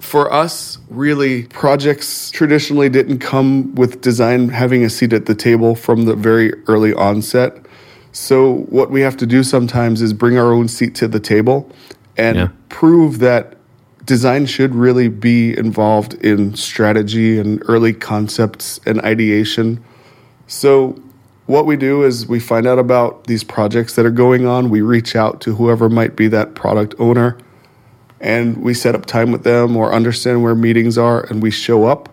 for 0.00 0.32
us, 0.32 0.78
really, 0.88 1.44
projects 1.44 2.30
traditionally 2.30 2.88
didn't 2.88 3.18
come 3.18 3.74
with 3.74 4.00
design 4.00 4.48
having 4.48 4.82
a 4.82 4.90
seat 4.90 5.12
at 5.12 5.26
the 5.26 5.34
table 5.34 5.74
from 5.74 6.06
the 6.06 6.16
very 6.16 6.52
early 6.66 6.94
onset. 6.94 7.66
So, 8.12 8.62
what 8.70 8.90
we 8.90 9.02
have 9.02 9.16
to 9.18 9.26
do 9.26 9.42
sometimes 9.42 10.02
is 10.02 10.12
bring 10.12 10.38
our 10.38 10.52
own 10.52 10.68
seat 10.68 10.94
to 10.96 11.08
the 11.08 11.20
table 11.20 11.70
and 12.16 12.36
yeah. 12.36 12.48
prove 12.70 13.18
that 13.20 13.56
design 14.04 14.46
should 14.46 14.74
really 14.74 15.08
be 15.08 15.56
involved 15.56 16.14
in 16.14 16.56
strategy 16.56 17.38
and 17.38 17.62
early 17.68 17.92
concepts 17.92 18.80
and 18.86 19.00
ideation. 19.02 19.84
So, 20.46 21.00
what 21.46 21.66
we 21.66 21.76
do 21.76 22.04
is 22.04 22.26
we 22.26 22.40
find 22.40 22.66
out 22.66 22.78
about 22.78 23.24
these 23.24 23.44
projects 23.44 23.96
that 23.96 24.06
are 24.06 24.10
going 24.10 24.46
on. 24.46 24.70
We 24.70 24.80
reach 24.80 25.14
out 25.14 25.40
to 25.42 25.54
whoever 25.54 25.88
might 25.88 26.16
be 26.16 26.26
that 26.28 26.54
product 26.54 26.94
owner 26.98 27.36
and 28.20 28.62
we 28.62 28.74
set 28.74 28.94
up 28.94 29.06
time 29.06 29.32
with 29.32 29.44
them 29.44 29.76
or 29.76 29.92
understand 29.92 30.42
where 30.42 30.54
meetings 30.54 30.98
are 30.98 31.22
and 31.22 31.42
we 31.42 31.50
show 31.50 31.86
up. 31.86 32.08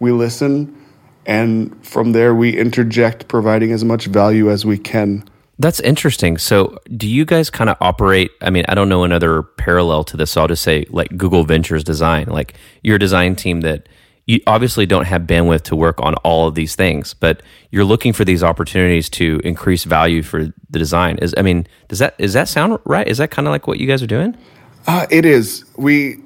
We 0.00 0.10
listen 0.10 0.78
and 1.26 1.86
from 1.86 2.12
there 2.12 2.34
we 2.34 2.56
interject 2.56 3.28
providing 3.28 3.72
as 3.72 3.84
much 3.84 4.06
value 4.06 4.50
as 4.50 4.64
we 4.64 4.78
can. 4.78 5.24
That's 5.58 5.80
interesting. 5.80 6.38
So 6.38 6.78
do 6.96 7.08
you 7.08 7.24
guys 7.24 7.50
kind 7.50 7.70
of 7.70 7.76
operate 7.80 8.32
i 8.40 8.50
mean 8.50 8.64
i 8.68 8.74
don't 8.74 8.88
know 8.88 9.04
another 9.04 9.42
parallel 9.42 10.02
to 10.04 10.16
this 10.16 10.32
so 10.32 10.42
i'll 10.42 10.48
just 10.48 10.62
say 10.62 10.86
like 10.90 11.16
google 11.16 11.44
ventures 11.44 11.84
design. 11.84 12.26
Like 12.26 12.54
your 12.82 12.98
design 12.98 13.36
team 13.36 13.60
that 13.60 13.88
you 14.26 14.40
obviously 14.46 14.86
don't 14.86 15.04
have 15.04 15.22
bandwidth 15.22 15.62
to 15.62 15.76
work 15.76 16.00
on 16.00 16.14
all 16.16 16.48
of 16.48 16.54
these 16.54 16.74
things 16.74 17.14
but 17.14 17.42
you're 17.70 17.84
looking 17.84 18.12
for 18.12 18.24
these 18.24 18.42
opportunities 18.42 19.08
to 19.10 19.40
increase 19.44 19.84
value 19.84 20.22
for 20.22 20.46
the 20.46 20.78
design. 20.78 21.18
Is 21.18 21.34
i 21.36 21.42
mean 21.42 21.66
does 21.88 22.00
that 22.00 22.14
is 22.18 22.32
that 22.32 22.48
sound 22.48 22.78
right? 22.84 23.06
Is 23.06 23.18
that 23.18 23.30
kind 23.30 23.46
of 23.46 23.52
like 23.52 23.66
what 23.66 23.78
you 23.78 23.86
guys 23.86 24.02
are 24.02 24.08
doing 24.08 24.36
uh, 24.86 25.06
it 25.10 25.24
is 25.24 25.64
we 25.76 26.18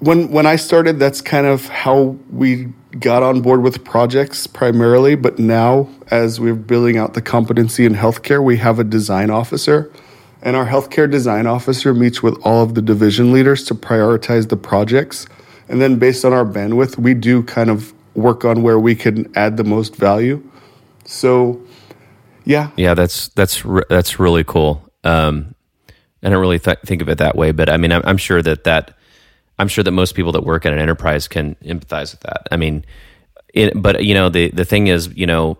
when 0.00 0.30
when 0.30 0.46
i 0.46 0.56
started 0.56 0.98
that's 0.98 1.20
kind 1.20 1.46
of 1.46 1.68
how 1.68 2.16
we 2.30 2.66
got 3.00 3.22
on 3.22 3.40
board 3.40 3.62
with 3.62 3.84
projects 3.84 4.46
primarily, 4.46 5.14
but 5.14 5.38
now 5.38 5.88
as 6.10 6.40
we're 6.40 6.54
building 6.54 6.96
out 6.96 7.14
the 7.14 7.22
competency 7.22 7.84
in 7.84 7.94
healthcare, 7.94 8.42
we 8.42 8.56
have 8.58 8.78
a 8.78 8.84
design 8.84 9.30
officer. 9.30 9.90
And 10.42 10.54
our 10.54 10.66
healthcare 10.66 11.10
design 11.10 11.46
officer 11.46 11.92
meets 11.92 12.22
with 12.22 12.38
all 12.44 12.62
of 12.62 12.74
the 12.74 12.82
division 12.82 13.32
leaders 13.32 13.64
to 13.64 13.74
prioritize 13.74 14.48
the 14.48 14.56
projects. 14.56 15.26
And 15.68 15.80
then 15.82 15.98
based 15.98 16.24
on 16.24 16.32
our 16.32 16.44
bandwidth, 16.44 16.98
we 16.98 17.14
do 17.14 17.42
kind 17.42 17.70
of 17.70 17.92
work 18.14 18.44
on 18.44 18.62
where 18.62 18.78
we 18.78 18.94
can 18.94 19.30
add 19.36 19.56
the 19.56 19.64
most 19.64 19.96
value. 19.96 20.42
So, 21.04 21.60
yeah. 22.44 22.70
Yeah, 22.76 22.94
that's 22.94 23.28
that's 23.28 23.64
that's 23.88 24.20
really 24.20 24.44
cool. 24.44 24.88
Um, 25.02 25.55
I 26.26 26.28
don't 26.28 26.40
really 26.40 26.58
th- 26.58 26.80
think 26.84 27.02
of 27.02 27.08
it 27.08 27.18
that 27.18 27.36
way, 27.36 27.52
but 27.52 27.70
I 27.70 27.76
mean, 27.76 27.92
I'm, 27.92 28.02
I'm 28.04 28.16
sure 28.16 28.42
that 28.42 28.64
that 28.64 28.98
I'm 29.60 29.68
sure 29.68 29.84
that 29.84 29.92
most 29.92 30.16
people 30.16 30.32
that 30.32 30.42
work 30.42 30.66
at 30.66 30.72
an 30.72 30.80
enterprise 30.80 31.28
can 31.28 31.54
empathize 31.62 32.10
with 32.10 32.20
that. 32.22 32.48
I 32.50 32.56
mean, 32.56 32.84
it, 33.54 33.80
but 33.80 34.04
you 34.04 34.12
know, 34.12 34.28
the 34.28 34.50
the 34.50 34.64
thing 34.64 34.88
is, 34.88 35.08
you 35.14 35.26
know, 35.26 35.56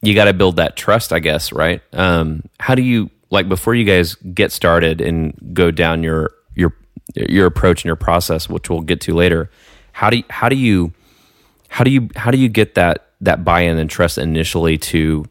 you 0.00 0.14
got 0.14 0.26
to 0.26 0.32
build 0.32 0.56
that 0.56 0.76
trust, 0.76 1.12
I 1.12 1.18
guess, 1.18 1.52
right? 1.52 1.82
Um, 1.92 2.44
how 2.60 2.76
do 2.76 2.82
you 2.82 3.10
like 3.30 3.48
before 3.48 3.74
you 3.74 3.84
guys 3.84 4.14
get 4.14 4.52
started 4.52 5.00
and 5.00 5.34
go 5.52 5.72
down 5.72 6.04
your 6.04 6.30
your 6.54 6.72
your 7.16 7.46
approach 7.46 7.82
and 7.82 7.86
your 7.86 7.96
process, 7.96 8.48
which 8.48 8.70
we'll 8.70 8.82
get 8.82 9.00
to 9.02 9.12
later? 9.12 9.50
How 9.90 10.08
do 10.08 10.18
you, 10.18 10.24
how 10.30 10.48
do 10.48 10.54
you 10.54 10.92
how 11.68 11.82
do 11.82 11.90
you 11.90 12.10
how 12.14 12.30
do 12.30 12.38
you 12.38 12.48
get 12.48 12.76
that 12.76 13.08
that 13.22 13.44
buy-in 13.44 13.76
and 13.76 13.90
trust 13.90 14.18
initially 14.18 14.78
to 14.78 15.24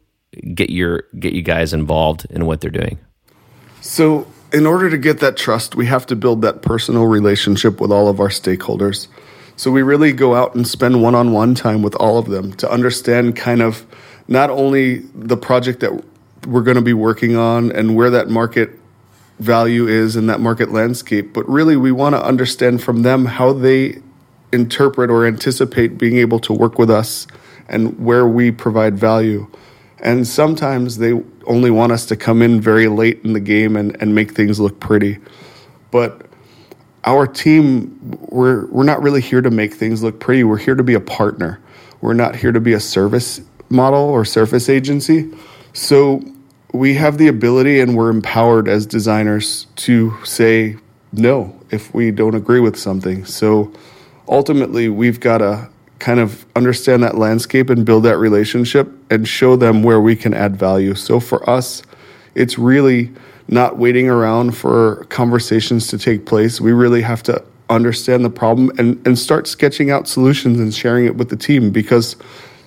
get 0.54 0.70
your 0.70 1.06
get 1.18 1.32
you 1.32 1.44
guys 1.44 1.72
involved 1.74 2.28
in 2.30 2.46
what 2.46 2.60
they're 2.60 2.70
doing? 2.70 3.00
So 3.88 4.28
in 4.52 4.66
order 4.66 4.90
to 4.90 4.98
get 4.98 5.22
that 5.22 5.38
trust, 5.38 5.74
we 5.74 5.86
have 5.86 6.06
to 6.08 6.16
build 6.18 6.42
that 6.42 6.62
personal 6.62 7.06
relationship 7.06 7.80
with 7.80 7.90
all 7.90 8.10
of 8.10 8.20
our 8.20 8.28
stakeholders. 8.28 9.08
So 9.56 9.72
we 9.72 9.82
really 9.82 10.12
go 10.12 10.36
out 10.36 10.56
and 10.56 10.68
spend 10.68 11.02
one 11.02 11.16
on 11.16 11.32
one 11.32 11.56
time 11.56 11.82
with 11.82 11.96
all 11.96 12.18
of 12.18 12.28
them 12.28 12.52
to 12.56 12.70
understand 12.70 13.38
kind 13.38 13.62
of 13.62 13.86
not 14.28 14.50
only 14.50 14.98
the 15.16 15.38
project 15.38 15.80
that 15.80 16.04
we're 16.46 16.64
going 16.64 16.76
to 16.76 16.82
be 16.82 16.92
working 16.92 17.38
on 17.38 17.72
and 17.72 17.96
where 17.96 18.10
that 18.10 18.30
market 18.30 18.72
value 19.40 19.88
is 19.88 20.18
in 20.18 20.28
that 20.28 20.42
market 20.42 20.70
landscape, 20.70 21.34
but 21.34 21.48
really 21.48 21.78
we 21.78 21.94
want 21.94 22.14
to 22.14 22.22
understand 22.22 22.84
from 22.84 23.04
them 23.04 23.24
how 23.24 23.54
they 23.54 24.02
interpret 24.52 25.10
or 25.10 25.26
anticipate 25.26 25.98
being 25.98 26.18
able 26.18 26.40
to 26.40 26.52
work 26.52 26.78
with 26.78 26.90
us 26.90 27.26
and 27.70 27.98
where 28.06 28.28
we 28.28 28.52
provide 28.52 28.98
value. 28.98 29.48
And 30.00 30.28
sometimes 30.28 30.98
they 30.98 31.14
only 31.46 31.72
want 31.72 31.92
us 31.92 32.06
to 32.08 32.16
come 32.16 32.42
in 32.42 32.62
very 32.62 32.88
late 32.88 33.22
in 33.24 33.34
the 33.34 33.40
game 33.40 33.76
and, 33.76 34.00
and 34.02 34.14
make 34.14 34.32
things 34.32 34.60
look 34.60 34.80
pretty. 34.80 35.18
But 35.92 36.28
our 37.04 37.26
team, 37.26 38.18
we're, 38.30 38.68
we're 38.68 38.84
not 38.84 39.02
really 39.02 39.22
here 39.22 39.42
to 39.42 39.50
make 39.50 39.74
things 39.74 40.04
look 40.04 40.20
pretty. 40.20 40.44
We're 40.44 40.58
here 40.58 40.76
to 40.76 40.84
be 40.84 40.94
a 40.94 41.00
partner. 41.00 41.60
We're 42.02 42.14
not 42.14 42.36
here 42.36 42.52
to 42.52 42.60
be 42.60 42.74
a 42.74 42.80
service 42.80 43.42
model 43.70 44.02
or 44.02 44.24
service 44.26 44.70
agency. 44.70 45.32
So 45.74 46.22
we 46.74 46.96
have 46.96 47.18
the 47.18 47.28
ability 47.28 47.80
and 47.80 47.96
we're 47.96 48.10
empowered 48.10 48.68
as 48.68 48.86
designers 48.86 49.68
to 49.78 50.14
say 50.24 50.78
no 51.12 51.60
if 51.72 51.94
we 51.94 52.12
don't 52.12 52.36
agree 52.36 52.60
with 52.60 52.78
something. 52.78 53.26
So 53.26 53.74
ultimately, 54.28 54.90
we've 54.90 55.20
got 55.20 55.40
to 55.40 55.70
kind 56.00 56.20
of 56.20 56.46
understand 56.56 57.04
that 57.04 57.18
landscape 57.18 57.70
and 57.70 57.86
build 57.86 58.04
that 58.04 58.18
relationship 58.18 58.92
and 59.10 59.28
show 59.28 59.56
them 59.56 59.84
where 59.84 60.00
we 60.00 60.16
can 60.16 60.34
add 60.34 60.56
value. 60.56 60.96
So 60.96 61.20
for 61.20 61.48
us, 61.50 61.82
it's 62.36 62.58
really 62.58 63.12
not 63.48 63.78
waiting 63.78 64.10
around 64.10 64.56
for 64.56 65.06
conversations 65.06 65.88
to 65.88 65.98
take 65.98 66.26
place. 66.26 66.62
We 66.62 66.72
really 66.72 67.02
have 67.02 67.24
to 67.24 67.44
understand 67.70 68.24
the 68.24 68.30
problem 68.30 68.72
and, 68.78 69.06
and 69.06 69.18
start 69.18 69.48
sketching 69.48 69.92
out 69.92 70.08
solutions 70.08 70.60
and 70.60 70.74
sharing 70.74 71.06
it 71.06 71.16
with 71.16 71.30
the 71.30 71.36
team 71.36 71.72
because 71.72 72.16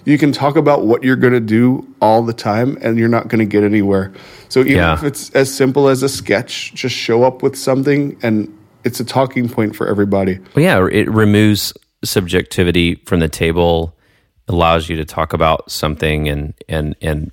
you 0.05 0.19
can 0.19 0.33
talk 0.33 0.57
about 0.57 0.87
what 0.87 1.03
you're 1.03 1.17
going 1.17 1.33
to 1.33 1.41
do 1.41 1.87
all 2.01 2.23
the 2.23 2.33
time 2.33 2.79
and 2.81 2.99
you're 2.99 3.09
not 3.09 3.29
going 3.29 3.39
to 3.39 3.47
get 3.47 3.63
anywhere. 3.63 4.13
So 4.49 4.61
even 4.61 4.77
yeah. 4.77 4.95
if 4.95 5.05
it's 5.05 5.31
as 5.31 5.53
simple 5.55 5.89
as 5.89 6.03
a 6.03 6.09
sketch, 6.09 6.75
just 6.75 6.95
show 6.95 7.23
up 7.23 7.43
with 7.43 7.57
something 7.57 8.19
and 8.23 8.57
it's 8.85 8.99
a 8.99 9.05
talking 9.05 9.49
point 9.49 9.77
for 9.77 9.87
everybody. 9.87 10.39
Well, 10.55 10.65
yeah, 10.65 10.87
it 10.91 11.11
removes 11.11 11.73
subjectivity 12.05 12.97
from 13.07 13.21
the 13.21 13.29
table 13.29 13.97
allows 14.49 14.89
you 14.89 14.97
to 14.97 15.05
talk 15.05 15.33
about 15.33 15.71
something 15.71 16.29
and 16.29 16.55
and 16.69 16.97
and 17.01 17.31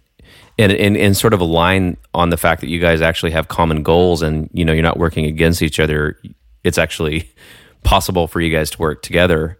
and, 0.59 0.71
and, 0.71 0.97
and 0.97 1.15
sort 1.15 1.33
of 1.33 1.39
align 1.39 1.97
on 2.15 2.29
the 2.29 2.37
fact 2.37 2.61
that 2.61 2.67
you 2.67 2.79
guys 2.79 2.99
actually 2.99 3.31
have 3.31 3.47
common 3.47 3.83
goals 3.83 4.21
and 4.21 4.49
you 4.53 4.65
know 4.65 4.73
you're 4.73 4.83
not 4.83 4.97
working 4.97 5.25
against 5.25 5.61
each 5.61 5.79
other. 5.79 6.19
It's 6.63 6.77
actually 6.77 7.31
possible 7.83 8.27
for 8.27 8.41
you 8.41 8.51
guys 8.51 8.69
to 8.71 8.79
work 8.79 9.01
together. 9.01 9.59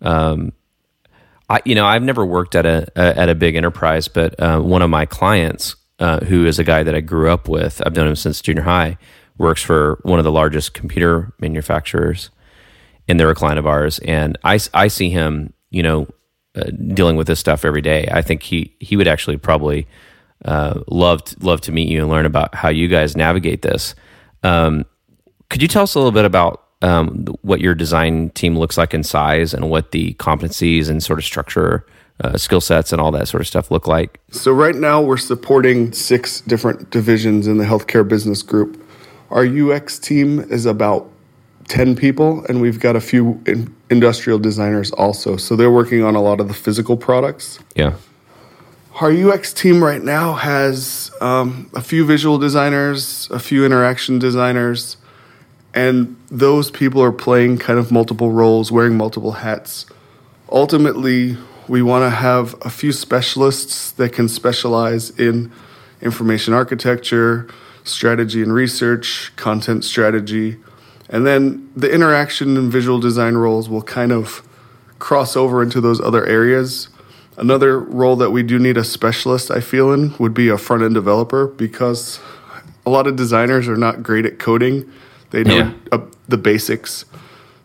Um, 0.00 0.52
I 1.48 1.60
you 1.64 1.74
know 1.74 1.86
I've 1.86 2.02
never 2.02 2.24
worked 2.24 2.54
at 2.54 2.66
a, 2.66 2.86
a 2.96 3.18
at 3.18 3.28
a 3.28 3.34
big 3.34 3.54
enterprise 3.56 4.08
but 4.08 4.38
uh, 4.40 4.60
one 4.60 4.82
of 4.82 4.90
my 4.90 5.06
clients 5.06 5.76
uh, 5.98 6.20
who 6.20 6.44
is 6.46 6.58
a 6.58 6.64
guy 6.64 6.82
that 6.82 6.94
I 6.94 7.00
grew 7.00 7.30
up 7.30 7.48
with 7.48 7.80
I've 7.84 7.94
known 7.94 8.08
him 8.08 8.16
since 8.16 8.40
junior 8.40 8.62
high 8.62 8.98
works 9.38 9.62
for 9.62 9.98
one 10.02 10.18
of 10.18 10.24
the 10.24 10.32
largest 10.32 10.74
computer 10.74 11.32
manufacturers 11.38 12.30
a 13.08 13.34
client 13.34 13.58
of 13.58 13.66
ours. 13.66 13.98
And 14.00 14.38
I, 14.44 14.58
I 14.74 14.88
see 14.88 15.10
him, 15.10 15.52
you 15.70 15.82
know, 15.82 16.08
uh, 16.56 16.64
dealing 16.94 17.16
with 17.16 17.26
this 17.26 17.38
stuff 17.38 17.64
every 17.64 17.82
day. 17.82 18.08
I 18.10 18.22
think 18.22 18.42
he 18.42 18.74
he 18.80 18.96
would 18.96 19.06
actually 19.06 19.36
probably 19.36 19.86
uh, 20.44 20.80
love 20.88 21.24
to, 21.24 21.36
love 21.40 21.60
to 21.62 21.72
meet 21.72 21.88
you 21.88 22.00
and 22.00 22.08
learn 22.08 22.26
about 22.26 22.54
how 22.54 22.68
you 22.68 22.88
guys 22.88 23.16
navigate 23.16 23.62
this. 23.62 23.94
Um, 24.42 24.84
could 25.50 25.62
you 25.62 25.68
tell 25.68 25.82
us 25.82 25.94
a 25.94 25.98
little 25.98 26.12
bit 26.12 26.24
about 26.24 26.62
um, 26.82 27.26
what 27.42 27.60
your 27.60 27.74
design 27.74 28.30
team 28.30 28.58
looks 28.58 28.76
like 28.76 28.94
in 28.94 29.02
size 29.02 29.54
and 29.54 29.70
what 29.70 29.92
the 29.92 30.14
competencies 30.14 30.88
and 30.88 31.02
sort 31.02 31.18
of 31.18 31.24
structure, 31.24 31.86
uh, 32.20 32.36
skill 32.36 32.60
sets, 32.60 32.92
and 32.92 33.00
all 33.00 33.10
that 33.12 33.28
sort 33.28 33.40
of 33.40 33.46
stuff 33.46 33.70
look 33.70 33.86
like? 33.86 34.20
So 34.30 34.52
right 34.52 34.74
now 34.74 35.00
we're 35.00 35.16
supporting 35.16 35.92
six 35.92 36.40
different 36.40 36.90
divisions 36.90 37.46
in 37.46 37.58
the 37.58 37.64
healthcare 37.64 38.06
business 38.06 38.42
group. 38.42 38.82
Our 39.30 39.44
UX 39.44 39.98
team 39.98 40.40
is 40.40 40.66
about 40.66 41.10
10 41.68 41.96
people, 41.96 42.44
and 42.46 42.60
we've 42.60 42.78
got 42.80 42.96
a 42.96 43.00
few 43.00 43.40
in 43.46 43.74
industrial 43.90 44.38
designers 44.38 44.92
also. 44.92 45.36
So 45.36 45.56
they're 45.56 45.70
working 45.70 46.02
on 46.02 46.14
a 46.14 46.22
lot 46.22 46.40
of 46.40 46.48
the 46.48 46.54
physical 46.54 46.96
products. 46.96 47.58
Yeah. 47.74 47.94
Our 49.00 49.10
UX 49.10 49.52
team 49.52 49.82
right 49.82 50.02
now 50.02 50.34
has 50.34 51.10
um, 51.20 51.70
a 51.74 51.82
few 51.82 52.06
visual 52.06 52.38
designers, 52.38 53.28
a 53.30 53.38
few 53.38 53.64
interaction 53.64 54.18
designers, 54.18 54.96
and 55.74 56.16
those 56.28 56.70
people 56.70 57.02
are 57.02 57.12
playing 57.12 57.58
kind 57.58 57.78
of 57.78 57.92
multiple 57.92 58.30
roles, 58.30 58.72
wearing 58.72 58.96
multiple 58.96 59.32
hats. 59.32 59.84
Ultimately, 60.50 61.36
we 61.68 61.82
want 61.82 62.04
to 62.04 62.10
have 62.10 62.54
a 62.62 62.70
few 62.70 62.92
specialists 62.92 63.90
that 63.92 64.12
can 64.12 64.28
specialize 64.28 65.10
in 65.10 65.52
information 66.00 66.54
architecture, 66.54 67.48
strategy 67.84 68.42
and 68.42 68.52
research, 68.52 69.32
content 69.36 69.84
strategy, 69.84 70.56
and 71.08 71.26
then 71.26 71.70
the 71.76 71.92
interaction 71.92 72.56
and 72.56 72.70
visual 72.70 72.98
design 72.98 73.34
roles 73.34 73.68
will 73.68 73.82
kind 73.82 74.12
of 74.12 74.46
cross 74.98 75.36
over 75.36 75.62
into 75.62 75.80
those 75.80 76.00
other 76.00 76.26
areas. 76.26 76.88
Another 77.36 77.78
role 77.78 78.16
that 78.16 78.30
we 78.30 78.42
do 78.42 78.58
need 78.58 78.76
a 78.76 78.84
specialist, 78.84 79.50
I 79.50 79.60
feel, 79.60 79.92
in 79.92 80.16
would 80.18 80.34
be 80.34 80.48
a 80.48 80.56
front 80.56 80.82
end 80.82 80.94
developer 80.94 81.46
because 81.46 82.18
a 82.86 82.90
lot 82.90 83.06
of 83.06 83.16
designers 83.16 83.68
are 83.68 83.76
not 83.76 84.02
great 84.02 84.24
at 84.24 84.38
coding. 84.38 84.90
They 85.30 85.44
know 85.44 85.56
yeah. 85.56 85.72
uh, 85.92 86.06
the 86.28 86.38
basics. 86.38 87.04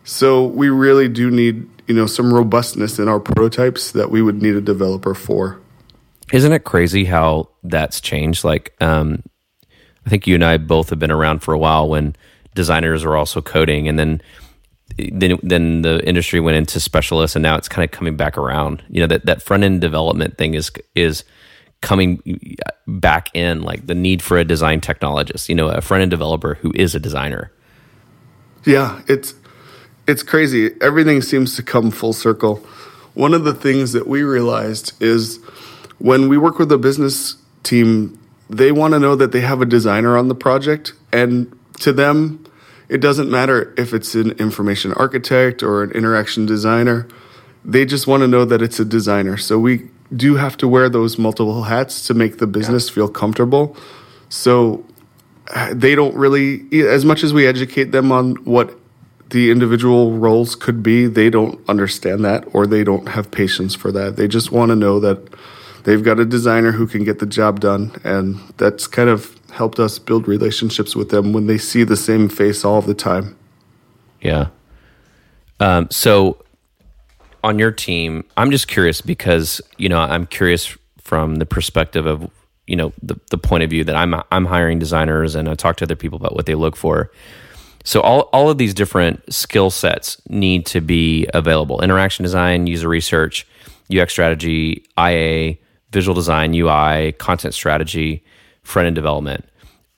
So 0.04 0.44
we 0.44 0.68
really 0.68 1.08
do 1.08 1.30
need, 1.30 1.68
you 1.86 1.94
know, 1.94 2.06
some 2.06 2.34
robustness 2.34 2.98
in 2.98 3.08
our 3.08 3.20
prototypes 3.20 3.92
that 3.92 4.10
we 4.10 4.20
would 4.20 4.42
need 4.42 4.56
a 4.56 4.60
developer 4.60 5.14
for. 5.14 5.60
Isn't 6.32 6.52
it 6.52 6.64
crazy 6.64 7.04
how 7.04 7.48
that's 7.62 8.00
changed? 8.00 8.44
Like, 8.44 8.74
um, 8.80 9.22
I 10.04 10.10
think 10.10 10.26
you 10.26 10.34
and 10.34 10.44
I 10.44 10.56
both 10.58 10.90
have 10.90 10.98
been 10.98 11.10
around 11.10 11.40
for 11.40 11.54
a 11.54 11.58
while 11.58 11.88
when 11.88 12.16
designers 12.54 13.04
are 13.04 13.16
also 13.16 13.40
coding 13.40 13.88
and 13.88 13.98
then 13.98 14.22
then 14.96 15.38
then 15.42 15.82
the 15.82 16.06
industry 16.06 16.40
went 16.40 16.56
into 16.56 16.80
specialists, 16.80 17.36
and 17.36 17.42
now 17.42 17.56
it's 17.56 17.68
kind 17.68 17.84
of 17.84 17.90
coming 17.90 18.16
back 18.16 18.36
around. 18.36 18.82
You 18.88 19.00
know 19.00 19.06
that 19.06 19.26
that 19.26 19.42
front 19.42 19.64
end 19.64 19.80
development 19.80 20.38
thing 20.38 20.54
is 20.54 20.70
is 20.94 21.24
coming 21.80 22.56
back 22.86 23.30
in, 23.34 23.62
like 23.62 23.86
the 23.86 23.94
need 23.94 24.22
for 24.22 24.38
a 24.38 24.44
design 24.44 24.80
technologist. 24.80 25.48
You 25.48 25.54
know, 25.54 25.68
a 25.68 25.80
front 25.80 26.02
end 26.02 26.10
developer 26.10 26.54
who 26.54 26.72
is 26.74 26.94
a 26.94 27.00
designer. 27.00 27.52
Yeah, 28.64 29.02
it's 29.08 29.34
it's 30.06 30.22
crazy. 30.22 30.70
Everything 30.80 31.22
seems 31.22 31.56
to 31.56 31.62
come 31.62 31.90
full 31.90 32.12
circle. 32.12 32.56
One 33.14 33.34
of 33.34 33.44
the 33.44 33.54
things 33.54 33.92
that 33.92 34.06
we 34.06 34.22
realized 34.22 34.92
is 35.02 35.38
when 35.98 36.28
we 36.28 36.38
work 36.38 36.58
with 36.58 36.72
a 36.72 36.78
business 36.78 37.36
team, 37.62 38.18
they 38.48 38.72
want 38.72 38.94
to 38.94 39.00
know 39.00 39.16
that 39.16 39.32
they 39.32 39.40
have 39.40 39.60
a 39.60 39.66
designer 39.66 40.16
on 40.16 40.28
the 40.28 40.34
project, 40.34 40.92
and 41.12 41.56
to 41.80 41.92
them, 41.92 42.44
it 42.88 43.00
doesn't 43.00 43.30
matter 43.30 43.74
if 43.78 43.94
it's 43.94 44.14
an 44.14 44.32
information 44.32 44.92
architect 44.94 45.62
or 45.62 45.82
an 45.82 45.90
interaction 45.92 46.46
designer. 46.46 47.08
They 47.64 47.84
just 47.84 48.06
want 48.06 48.22
to 48.22 48.28
know 48.28 48.44
that 48.44 48.60
it's 48.60 48.80
a 48.80 48.84
designer. 48.84 49.36
So 49.36 49.58
we 49.58 49.88
do 50.14 50.36
have 50.36 50.56
to 50.58 50.68
wear 50.68 50.88
those 50.88 51.18
multiple 51.18 51.62
hats 51.62 52.06
to 52.06 52.14
make 52.14 52.38
the 52.38 52.46
business 52.46 52.88
yeah. 52.88 52.94
feel 52.94 53.08
comfortable. 53.08 53.76
So 54.28 54.84
uh, 55.54 55.72
they 55.74 55.94
don't 55.94 56.14
really, 56.14 56.66
as 56.86 57.04
much 57.04 57.22
as 57.22 57.32
we 57.32 57.46
educate 57.46 57.92
them 57.92 58.12
on 58.12 58.36
what 58.44 58.78
the 59.30 59.50
individual 59.50 60.12
roles 60.12 60.54
could 60.54 60.82
be, 60.82 61.06
they 61.06 61.30
don't 61.30 61.58
understand 61.68 62.24
that 62.24 62.44
or 62.52 62.66
they 62.66 62.84
don't 62.84 63.08
have 63.08 63.30
patience 63.30 63.74
for 63.74 63.90
that. 63.92 64.16
They 64.16 64.28
just 64.28 64.52
want 64.52 64.68
to 64.68 64.76
know 64.76 65.00
that 65.00 65.32
they've 65.84 66.02
got 66.02 66.20
a 66.20 66.26
designer 66.26 66.72
who 66.72 66.86
can 66.86 67.04
get 67.04 67.18
the 67.18 67.26
job 67.26 67.60
done. 67.60 67.98
And 68.04 68.36
that's 68.58 68.86
kind 68.86 69.08
of 69.08 69.40
helped 69.52 69.78
us 69.78 69.98
build 69.98 70.26
relationships 70.26 70.96
with 70.96 71.10
them 71.10 71.32
when 71.32 71.46
they 71.46 71.58
see 71.58 71.84
the 71.84 71.96
same 71.96 72.28
face 72.28 72.64
all 72.64 72.80
the 72.80 72.94
time. 72.94 73.36
Yeah. 74.20 74.48
Um, 75.60 75.88
so 75.90 76.42
on 77.44 77.58
your 77.58 77.70
team, 77.70 78.24
I'm 78.36 78.50
just 78.50 78.66
curious 78.66 79.00
because, 79.00 79.60
you 79.76 79.88
know, 79.88 79.98
I'm 79.98 80.26
curious 80.26 80.76
from 81.00 81.36
the 81.36 81.46
perspective 81.46 82.06
of, 82.06 82.30
you 82.66 82.76
know, 82.76 82.92
the, 83.02 83.16
the 83.30 83.38
point 83.38 83.62
of 83.62 83.70
view 83.70 83.84
that 83.84 83.94
I'm, 83.94 84.14
I'm 84.32 84.46
hiring 84.46 84.78
designers 84.78 85.34
and 85.34 85.48
I 85.48 85.54
talk 85.54 85.76
to 85.76 85.84
other 85.84 85.96
people 85.96 86.16
about 86.16 86.34
what 86.34 86.46
they 86.46 86.54
look 86.54 86.74
for. 86.74 87.10
So 87.84 88.00
all, 88.00 88.30
all 88.32 88.48
of 88.48 88.58
these 88.58 88.72
different 88.72 89.32
skill 89.32 89.68
sets 89.70 90.20
need 90.28 90.64
to 90.66 90.80
be 90.80 91.28
available. 91.34 91.82
Interaction 91.82 92.22
design, 92.22 92.66
user 92.66 92.88
research, 92.88 93.46
UX 93.94 94.12
strategy, 94.12 94.86
IA, 94.98 95.56
visual 95.90 96.14
design, 96.14 96.54
UI, 96.54 97.12
content 97.12 97.54
strategy, 97.54 98.24
front 98.62 98.86
end 98.86 98.96
development. 98.96 99.44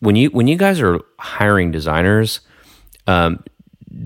When 0.00 0.16
you 0.16 0.30
when 0.30 0.48
you 0.48 0.56
guys 0.56 0.80
are 0.80 1.00
hiring 1.18 1.70
designers, 1.70 2.40
um, 3.06 3.42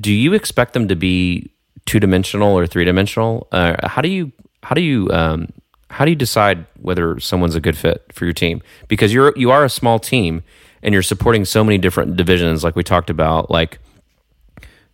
do 0.00 0.12
you 0.12 0.35
expect 0.35 0.73
them 0.73 0.88
to 0.88 0.97
be 0.97 1.53
two 1.87 1.99
dimensional 2.00 2.57
or 2.57 2.67
three 2.67 2.85
dimensional? 2.85 3.49
Uh, 3.53 3.77
how 3.88 4.03
do 4.03 4.09
you 4.09 4.33
how 4.62 4.75
do 4.75 4.81
you 4.81 5.11
um, 5.11 5.49
how 5.91 6.05
do 6.05 6.11
you 6.11 6.17
decide 6.17 6.67
whether 6.81 7.19
someone's 7.19 7.57
a 7.57 7.61
good 7.61 7.77
fit 7.77 8.05
for 8.12 8.25
your 8.25 8.35
team? 8.35 8.62
Because 8.88 9.12
you're 9.12 9.33
you 9.37 9.50
are 9.50 9.65
a 9.65 9.71
small 9.71 9.99
team 9.99 10.43
and 10.83 10.93
you're 10.93 11.03
supporting 11.03 11.45
so 11.45 11.65
many 11.65 11.79
different 11.79 12.17
divisions, 12.17 12.62
like 12.62 12.77
we 12.77 12.85
talked 12.85 13.11
about, 13.11 13.50
like 13.50 13.79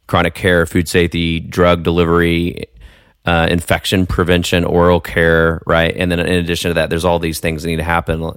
chronic 0.06 0.34
care, 0.34 0.66
food 0.66 0.88
safety, 0.88 1.40
drug 1.40 1.82
delivery, 1.82 2.66
uh, 3.26 3.48
infection 3.50 4.06
prevention, 4.06 4.64
oral 4.64 5.00
care, 5.00 5.62
right? 5.66 5.94
And 5.96 6.10
then 6.10 6.20
in 6.20 6.34
addition 6.34 6.70
to 6.70 6.74
that, 6.74 6.90
there's 6.90 7.04
all 7.04 7.18
these 7.18 7.40
things 7.40 7.62
that 7.62 7.68
need 7.68 7.76
to 7.76 7.82
happen. 7.82 8.36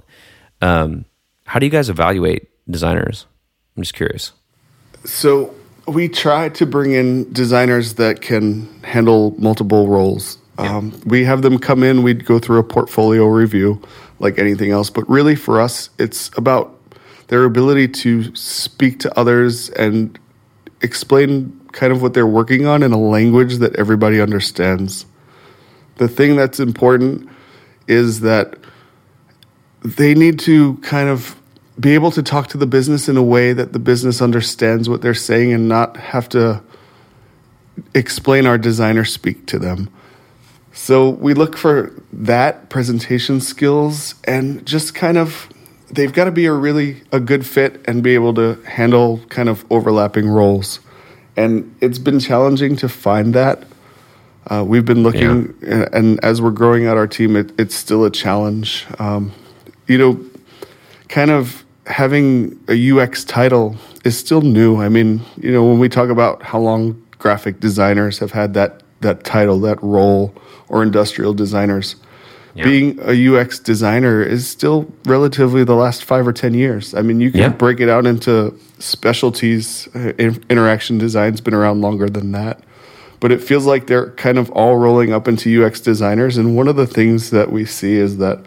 Um, 0.60 1.04
how 1.48 1.58
do 1.58 1.64
you 1.64 1.72
guys 1.72 1.88
evaluate 1.88 2.50
designers? 2.70 3.24
I'm 3.74 3.82
just 3.82 3.94
curious. 3.94 4.32
So 5.04 5.54
we 5.86 6.06
try 6.06 6.50
to 6.50 6.66
bring 6.66 6.92
in 6.92 7.32
designers 7.32 7.94
that 7.94 8.20
can 8.20 8.68
handle 8.84 9.34
multiple 9.38 9.88
roles. 9.88 10.36
Yeah. 10.58 10.76
Um, 10.76 11.00
we 11.06 11.24
have 11.24 11.40
them 11.40 11.58
come 11.58 11.82
in, 11.82 12.02
we'd 12.02 12.26
go 12.26 12.38
through 12.38 12.58
a 12.58 12.64
portfolio 12.64 13.26
review 13.26 13.80
like 14.18 14.38
anything 14.38 14.72
else. 14.72 14.90
But 14.90 15.08
really, 15.08 15.34
for 15.34 15.58
us, 15.58 15.88
it's 15.98 16.30
about 16.36 16.78
their 17.28 17.44
ability 17.44 17.88
to 17.88 18.34
speak 18.34 18.98
to 19.00 19.18
others 19.18 19.70
and 19.70 20.18
explain 20.82 21.58
kind 21.72 21.94
of 21.94 22.02
what 22.02 22.12
they're 22.12 22.26
working 22.26 22.66
on 22.66 22.82
in 22.82 22.92
a 22.92 23.00
language 23.00 23.56
that 23.56 23.74
everybody 23.76 24.20
understands. 24.20 25.06
The 25.96 26.08
thing 26.08 26.36
that's 26.36 26.60
important 26.60 27.26
is 27.86 28.20
that 28.20 28.54
they 29.82 30.14
need 30.14 30.38
to 30.40 30.76
kind 30.78 31.08
of 31.08 31.37
be 31.78 31.94
able 31.94 32.10
to 32.12 32.22
talk 32.22 32.48
to 32.48 32.58
the 32.58 32.66
business 32.66 33.08
in 33.08 33.16
a 33.16 33.22
way 33.22 33.52
that 33.52 33.72
the 33.72 33.78
business 33.78 34.20
understands 34.20 34.88
what 34.88 35.02
they're 35.02 35.14
saying 35.14 35.52
and 35.52 35.68
not 35.68 35.96
have 35.96 36.28
to 36.30 36.62
explain 37.94 38.46
our 38.46 38.58
designer 38.58 39.04
speak 39.04 39.46
to 39.46 39.58
them. 39.58 39.88
So 40.72 41.10
we 41.10 41.34
look 41.34 41.56
for 41.56 41.92
that 42.12 42.68
presentation 42.68 43.40
skills 43.40 44.14
and 44.24 44.64
just 44.66 44.94
kind 44.94 45.16
of 45.16 45.48
they've 45.90 46.12
got 46.12 46.24
to 46.24 46.30
be 46.30 46.46
a 46.46 46.52
really 46.52 47.02
a 47.12 47.20
good 47.20 47.46
fit 47.46 47.80
and 47.86 48.02
be 48.02 48.14
able 48.14 48.34
to 48.34 48.54
handle 48.64 49.20
kind 49.28 49.48
of 49.48 49.64
overlapping 49.70 50.28
roles 50.28 50.80
and 51.38 51.72
it's 51.80 52.00
been 52.00 52.18
challenging 52.18 52.74
to 52.76 52.88
find 52.88 53.32
that. 53.34 53.62
Uh, 54.48 54.64
we've 54.66 54.84
been 54.84 55.04
looking, 55.04 55.54
yeah. 55.62 55.88
and 55.92 56.18
as 56.24 56.42
we're 56.42 56.50
growing 56.50 56.86
out 56.86 56.96
our 56.96 57.06
team, 57.06 57.36
it, 57.36 57.52
it's 57.58 57.76
still 57.76 58.04
a 58.04 58.10
challenge. 58.10 58.86
Um, 58.98 59.30
you 59.86 59.98
know, 59.98 60.20
kind 61.08 61.30
of 61.30 61.64
having 61.88 62.58
a 62.68 62.90
UX 62.90 63.24
title 63.24 63.76
is 64.04 64.16
still 64.16 64.42
new. 64.42 64.76
I 64.76 64.88
mean, 64.88 65.20
you 65.40 65.50
know, 65.50 65.64
when 65.64 65.78
we 65.78 65.88
talk 65.88 66.10
about 66.10 66.42
how 66.42 66.60
long 66.60 67.02
graphic 67.18 67.60
designers 67.60 68.18
have 68.18 68.32
had 68.32 68.54
that 68.54 68.82
that 69.00 69.24
title, 69.24 69.60
that 69.60 69.82
role, 69.82 70.34
or 70.68 70.82
industrial 70.82 71.32
designers, 71.32 71.94
yeah. 72.54 72.64
being 72.64 72.98
a 73.02 73.28
UX 73.28 73.58
designer 73.58 74.22
is 74.22 74.48
still 74.48 74.92
relatively 75.04 75.64
the 75.64 75.76
last 75.76 76.04
five 76.04 76.26
or 76.26 76.32
ten 76.32 76.52
years. 76.52 76.94
I 76.94 77.02
mean, 77.02 77.20
you 77.20 77.30
can 77.30 77.40
yeah. 77.40 77.48
break 77.48 77.80
it 77.80 77.88
out 77.88 78.06
into 78.06 78.58
specialties. 78.78 79.88
Uh, 79.94 80.12
interaction 80.50 80.98
design's 80.98 81.40
been 81.40 81.54
around 81.54 81.80
longer 81.80 82.08
than 82.08 82.32
that, 82.32 82.62
but 83.20 83.32
it 83.32 83.42
feels 83.42 83.64
like 83.66 83.86
they're 83.86 84.10
kind 84.12 84.36
of 84.36 84.50
all 84.50 84.76
rolling 84.76 85.12
up 85.12 85.26
into 85.26 85.64
UX 85.64 85.80
designers. 85.80 86.36
And 86.36 86.54
one 86.54 86.68
of 86.68 86.76
the 86.76 86.86
things 86.86 87.30
that 87.30 87.50
we 87.50 87.64
see 87.64 87.96
is 87.96 88.18
that 88.18 88.44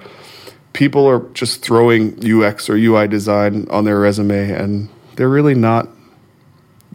people 0.73 1.07
are 1.07 1.19
just 1.33 1.61
throwing 1.61 2.17
UX 2.23 2.69
or 2.69 2.75
UI 2.75 3.07
design 3.07 3.67
on 3.69 3.85
their 3.85 3.99
resume, 3.99 4.51
and 4.51 4.89
they're 5.15 5.29
really 5.29 5.55
not 5.55 5.89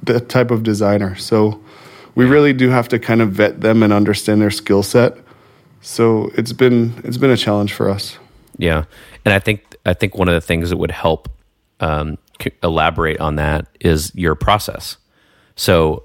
that 0.02 0.28
type 0.28 0.50
of 0.50 0.62
designer. 0.62 1.16
So 1.16 1.60
we 2.14 2.24
really 2.24 2.52
do 2.52 2.70
have 2.70 2.88
to 2.88 2.98
kind 2.98 3.20
of 3.20 3.32
vet 3.32 3.60
them 3.60 3.82
and 3.82 3.92
understand 3.92 4.40
their 4.40 4.50
skill 4.50 4.82
set. 4.82 5.18
So 5.80 6.30
it's 6.34 6.52
been 6.52 7.00
it's 7.04 7.18
been 7.18 7.30
a 7.30 7.36
challenge 7.36 7.72
for 7.72 7.88
us. 7.88 8.18
Yeah, 8.58 8.84
and 9.24 9.32
I 9.32 9.38
think 9.38 9.76
I 9.84 9.94
think 9.94 10.16
one 10.16 10.28
of 10.28 10.34
the 10.34 10.40
things 10.40 10.70
that 10.70 10.78
would 10.78 10.90
help 10.90 11.28
um, 11.80 12.18
elaborate 12.62 13.20
on 13.20 13.36
that 13.36 13.66
is 13.80 14.12
your 14.14 14.34
process. 14.34 14.96
So, 15.54 16.04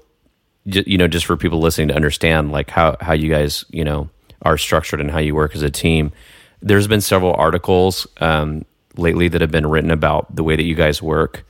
you 0.64 0.96
know, 0.96 1.08
just 1.08 1.26
for 1.26 1.36
people 1.36 1.58
listening 1.60 1.88
to 1.88 1.94
understand, 1.94 2.52
like 2.52 2.70
how 2.70 2.96
how 3.00 3.12
you 3.12 3.28
guys, 3.28 3.64
you 3.70 3.84
know, 3.84 4.08
are 4.42 4.58
structured 4.58 5.00
and 5.00 5.10
how 5.10 5.18
you 5.18 5.34
work 5.34 5.54
as 5.54 5.62
a 5.62 5.70
team. 5.70 6.12
There's 6.62 6.86
been 6.86 7.00
several 7.00 7.34
articles 7.34 8.06
um, 8.20 8.64
lately 8.96 9.28
that 9.28 9.40
have 9.40 9.50
been 9.50 9.66
written 9.66 9.90
about 9.90 10.34
the 10.34 10.44
way 10.44 10.56
that 10.56 10.62
you 10.62 10.74
guys 10.74 11.02
work. 11.02 11.44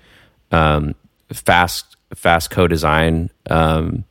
Um, 0.51 0.95
fast 1.33 1.97
fast 2.15 2.51
co-design. 2.51 3.31
Um, 3.49 4.05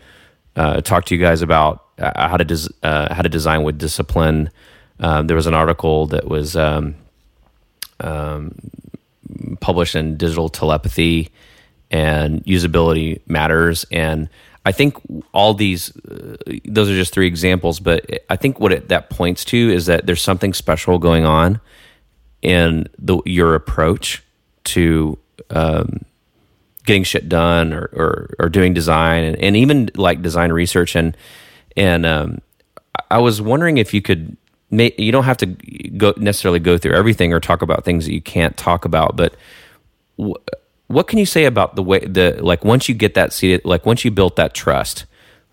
uh, 0.55 0.81
talk 0.81 1.05
to 1.05 1.15
you 1.15 1.21
guys 1.21 1.41
about 1.41 1.85
uh, 1.97 2.27
how 2.27 2.37
to 2.37 2.45
des- 2.45 2.73
uh, 2.83 3.13
how 3.13 3.21
to 3.21 3.29
design 3.29 3.63
with 3.63 3.77
discipline. 3.77 4.49
Um, 4.99 5.27
there 5.27 5.35
was 5.35 5.47
an 5.47 5.53
article 5.53 6.07
that 6.07 6.27
was 6.27 6.55
um, 6.55 6.95
um, 7.99 8.53
published 9.59 9.95
in 9.95 10.17
Digital 10.17 10.49
Telepathy 10.49 11.29
and 11.89 12.43
Usability 12.45 13.21
Matters. 13.27 13.85
And 13.91 14.29
I 14.65 14.71
think 14.71 14.95
all 15.33 15.53
these, 15.53 15.95
uh, 16.05 16.37
those 16.65 16.89
are 16.89 16.95
just 16.95 17.13
three 17.13 17.27
examples, 17.27 17.79
but 17.79 18.23
I 18.29 18.35
think 18.35 18.59
what 18.59 18.71
it, 18.71 18.89
that 18.89 19.09
points 19.09 19.43
to 19.45 19.57
is 19.57 19.87
that 19.87 20.05
there's 20.05 20.21
something 20.21 20.53
special 20.53 20.99
going 20.99 21.25
on 21.25 21.59
in 22.41 22.87
the, 22.99 23.21
your 23.25 23.55
approach 23.55 24.23
to 24.65 25.17
um, 25.49 26.05
getting 26.85 27.03
shit 27.03 27.27
done 27.27 27.73
or, 27.73 27.89
or, 27.93 28.29
or 28.39 28.49
doing 28.49 28.73
design 28.73 29.23
and, 29.23 29.37
and, 29.37 29.57
even 29.57 29.89
like 29.95 30.21
design 30.21 30.51
research. 30.51 30.95
And, 30.95 31.17
and 31.75 32.05
um, 32.05 32.41
I 33.09 33.17
was 33.17 33.41
wondering 33.41 33.77
if 33.77 33.93
you 33.93 34.01
could 34.01 34.37
may, 34.69 34.93
you 34.97 35.11
don't 35.11 35.25
have 35.25 35.37
to 35.37 35.45
go 35.45 36.13
necessarily 36.17 36.59
go 36.59 36.77
through 36.77 36.93
everything 36.93 37.33
or 37.33 37.39
talk 37.39 37.61
about 37.61 37.83
things 37.83 38.05
that 38.05 38.13
you 38.13 38.21
can't 38.21 38.55
talk 38.57 38.85
about, 38.85 39.15
but 39.15 39.35
w- 40.17 40.35
what 40.91 41.07
can 41.07 41.19
you 41.19 41.25
say 41.25 41.45
about 41.45 41.75
the 41.75 41.83
way 41.83 41.99
the 41.99 42.37
like 42.41 42.63
once 42.63 42.89
you 42.89 42.95
get 42.95 43.13
that 43.15 43.33
seated, 43.33 43.65
like 43.65 43.85
once 43.85 44.05
you 44.05 44.11
built 44.11 44.35
that 44.35 44.53
trust 44.53 45.05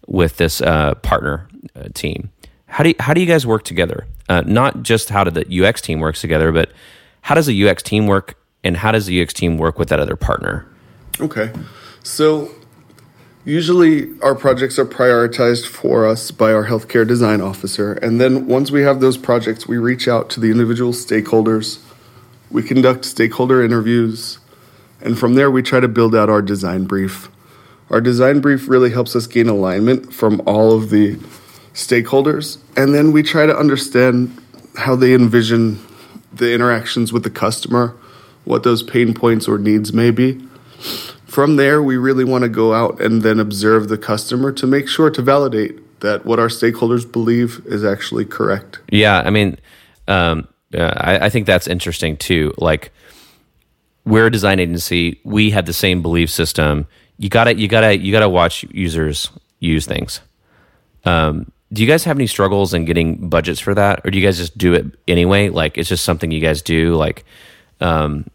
with 0.07 0.37
this 0.37 0.61
uh, 0.61 0.94
partner 0.96 1.48
uh, 1.77 1.88
team, 1.94 2.31
how 2.66 2.83
do 2.85 2.90
you, 2.90 2.94
how 3.01 3.14
do 3.14 3.20
you 3.20 3.27
guys 3.27 3.46
work 3.46 3.64
together? 3.64 4.07
Uh, 4.29 4.42
not 4.46 4.83
just 4.83 5.11
how 5.11 5.24
do 5.24 5.31
the 5.31 5.64
UX 5.64 5.81
team 5.81 6.01
works 6.01 6.20
together, 6.20 6.53
but 6.53 6.72
how 7.22 7.35
does 7.35 7.46
the 7.46 7.68
UX 7.68 7.83
team 7.83 8.07
work, 8.07 8.38
and 8.62 8.77
how 8.77 8.92
does 8.92 9.07
the 9.07 9.22
UX 9.22 9.33
team 9.33 9.57
work 9.59 9.79
with 9.79 9.88
that 9.88 10.01
other 10.01 10.16
partner? 10.16 10.66
Okay, 11.20 11.53
so 12.03 12.51
Usually, 13.48 14.11
our 14.20 14.35
projects 14.35 14.79
are 14.79 14.85
prioritized 14.85 15.66
for 15.66 16.07
us 16.07 16.31
by 16.31 16.53
our 16.53 16.66
healthcare 16.66 17.09
design 17.09 17.40
officer. 17.40 17.94
And 17.94 18.20
then 18.20 18.46
once 18.46 18.70
we 18.70 18.83
have 18.83 19.01
those 19.01 19.16
projects, 19.16 19.66
we 19.66 19.79
reach 19.79 20.07
out 20.07 20.29
to 20.31 20.40
the 20.40 20.51
individual 20.51 20.92
stakeholders. 20.92 21.83
We 22.51 22.62
conduct 22.62 23.07
stakeholder 23.07 23.62
interviews. 23.64 24.38
And 25.00 25.18
from 25.18 25.34
there, 25.34 25.50
we 25.50 25.62
try 25.62 25.80
to 25.80 25.88
build 25.88 26.14
out 26.14 26.28
our 26.28 26.42
design 26.42 26.84
brief. 26.84 27.28
Our 27.90 28.00
design 28.00 28.40
brief 28.40 28.68
really 28.68 28.90
helps 28.90 29.16
us 29.16 29.26
gain 29.26 29.48
alignment 29.48 30.12
from 30.12 30.42
all 30.46 30.72
of 30.72 30.90
the 30.90 31.16
stakeholders. 31.72 32.58
And 32.76 32.94
then 32.94 33.12
we 33.12 33.22
try 33.22 33.46
to 33.46 33.56
understand 33.56 34.37
how 34.76 34.96
they 34.96 35.14
envision 35.14 35.78
the 36.32 36.52
interactions 36.52 37.12
with 37.12 37.22
the 37.22 37.30
customer, 37.30 37.96
what 38.44 38.62
those 38.62 38.82
pain 38.82 39.14
points 39.14 39.48
or 39.48 39.58
needs 39.58 39.92
may 39.92 40.11
be. 40.11 40.40
From 41.26 41.56
there, 41.56 41.82
we 41.82 41.96
really 41.96 42.24
want 42.24 42.42
to 42.42 42.48
go 42.48 42.74
out 42.74 43.00
and 43.00 43.22
then 43.22 43.38
observe 43.38 43.88
the 43.88 43.98
customer 43.98 44.52
to 44.52 44.66
make 44.66 44.88
sure 44.88 45.11
to 45.11 45.22
validate 45.22 46.00
that 46.00 46.24
what 46.24 46.38
our 46.38 46.48
stakeholders 46.48 47.11
believe 47.11 47.61
is 47.66 47.84
actually 47.84 48.24
correct. 48.24 48.78
Yeah, 48.90 49.20
I 49.20 49.30
mean, 49.30 49.58
um, 50.06 50.48
uh, 50.76 50.92
I, 50.96 51.26
I 51.26 51.28
think 51.28 51.46
that's 51.46 51.66
interesting 51.66 52.16
too. 52.16 52.54
Like, 52.58 52.92
we're 54.09 54.27
a 54.27 54.31
design 54.31 54.59
agency. 54.59 55.21
We 55.25 55.51
have 55.51 55.66
the 55.66 55.73
same 55.73 56.03
belief 56.03 56.31
system. 56.31 56.87
You 57.18 57.29
gotta, 57.29 57.55
you 57.57 57.68
gotta, 57.68 57.99
you 57.99 58.11
gotta 58.12 58.29
watch 58.29 58.64
users 58.71 59.31
use 59.61 59.87
things. 59.87 60.21
Um, 61.05 61.51
do 61.73 61.83
you 61.83 61.88
guys 61.88 62.05
have 62.05 62.16
any 62.16 62.27
struggles 62.27 62.73
in 62.73 62.87
getting 62.87 63.29
budgets 63.29 63.61
for 63.61 63.75
that, 63.75 64.01
or 64.05 64.11
do 64.11 64.18
you 64.18 64.25
guys 64.25 64.38
just 64.38 64.57
do 64.57 64.73
it 64.73 64.87
anyway? 65.07 65.51
Like, 65.51 65.77
it's 65.77 65.88
just 65.88 66.05
something 66.05 66.31
you 66.31 66.40
guys 66.40 66.62
do. 66.62 66.94
Like, 66.94 67.25
um, 67.81 68.27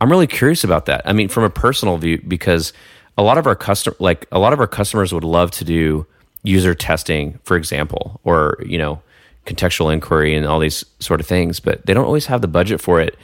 I'm 0.00 0.10
really 0.10 0.26
curious 0.26 0.64
about 0.64 0.86
that. 0.86 1.02
I 1.04 1.12
mean, 1.12 1.28
from 1.28 1.44
a 1.44 1.50
personal 1.50 1.96
view, 1.98 2.20
because 2.26 2.72
a 3.16 3.22
lot 3.22 3.38
of 3.38 3.46
our 3.46 3.54
customer, 3.54 3.96
like 4.00 4.26
a 4.32 4.40
lot 4.40 4.52
of 4.52 4.58
our 4.58 4.66
customers, 4.66 5.14
would 5.14 5.24
love 5.24 5.52
to 5.52 5.64
do 5.64 6.06
user 6.42 6.74
testing, 6.74 7.38
for 7.44 7.56
example, 7.56 8.20
or 8.24 8.58
you 8.66 8.76
know, 8.76 9.00
contextual 9.46 9.92
inquiry 9.92 10.34
and 10.34 10.46
all 10.46 10.58
these 10.58 10.84
sort 10.98 11.20
of 11.20 11.26
things, 11.26 11.60
but 11.60 11.86
they 11.86 11.94
don't 11.94 12.06
always 12.06 12.26
have 12.26 12.40
the 12.40 12.48
budget 12.48 12.80
for 12.80 13.00
it. 13.00 13.16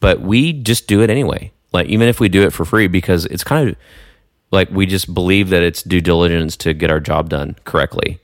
But 0.00 0.20
we 0.20 0.52
just 0.52 0.86
do 0.86 1.02
it 1.02 1.10
anyway. 1.10 1.52
Like 1.72 1.88
even 1.88 2.08
if 2.08 2.20
we 2.20 2.28
do 2.28 2.42
it 2.42 2.52
for 2.52 2.64
free, 2.64 2.86
because 2.86 3.26
it's 3.26 3.44
kind 3.44 3.70
of 3.70 3.76
like 4.50 4.70
we 4.70 4.86
just 4.86 5.12
believe 5.12 5.50
that 5.50 5.62
it's 5.62 5.82
due 5.82 6.00
diligence 6.00 6.56
to 6.58 6.74
get 6.74 6.90
our 6.90 7.00
job 7.00 7.28
done 7.28 7.56
correctly. 7.64 8.20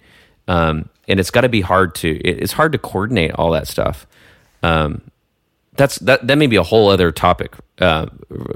Um, 0.49 0.89
and 1.09 1.19
it's 1.21 1.31
got 1.31 1.43
to 1.43 1.49
be 1.49 1.61
hard 1.61 1.95
to 1.97 2.11
it's 2.17 2.53
hard 2.53 2.73
to 2.73 2.79
coordinate 2.79 3.33
all 3.33 3.51
that 3.53 3.67
stuff. 3.67 4.07
Um, 4.63 5.03
that's 5.77 5.99
that 6.01 6.27
that 6.27 6.37
may 6.37 6.47
be 6.47 6.57
a 6.57 6.63
whole 6.63 6.89
other 6.89 7.11
topic 7.13 7.55
uh, 7.79 8.07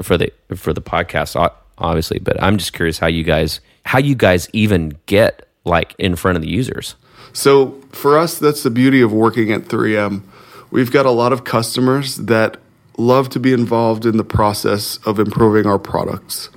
for 0.02 0.16
the 0.16 0.32
for 0.54 0.72
the 0.72 0.82
podcast, 0.82 1.50
obviously. 1.78 2.18
But 2.18 2.42
I'm 2.42 2.58
just 2.58 2.72
curious 2.72 2.98
how 2.98 3.06
you 3.06 3.24
guys 3.24 3.60
how 3.84 3.98
you 3.98 4.14
guys 4.14 4.48
even 4.52 4.98
get 5.06 5.48
like 5.64 5.94
in 5.98 6.16
front 6.16 6.36
of 6.36 6.42
the 6.42 6.48
users. 6.48 6.94
So 7.32 7.80
for 7.92 8.18
us, 8.18 8.38
that's 8.38 8.62
the 8.62 8.70
beauty 8.70 9.00
of 9.02 9.12
working 9.12 9.52
at 9.52 9.62
3M. 9.62 10.22
We've 10.70 10.90
got 10.90 11.06
a 11.06 11.10
lot 11.10 11.32
of 11.32 11.44
customers 11.44 12.16
that 12.16 12.58
love 12.96 13.28
to 13.30 13.40
be 13.40 13.52
involved 13.52 14.06
in 14.06 14.16
the 14.16 14.24
process 14.24 14.98
of 14.98 15.18
improving 15.18 15.66
our 15.66 15.78
products. 15.78 16.50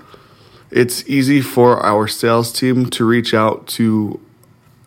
It's 0.72 1.08
easy 1.08 1.42
for 1.42 1.84
our 1.84 2.08
sales 2.08 2.52
team 2.52 2.90
to 2.92 3.06
reach 3.06 3.34
out 3.34 3.68
to 3.70 4.20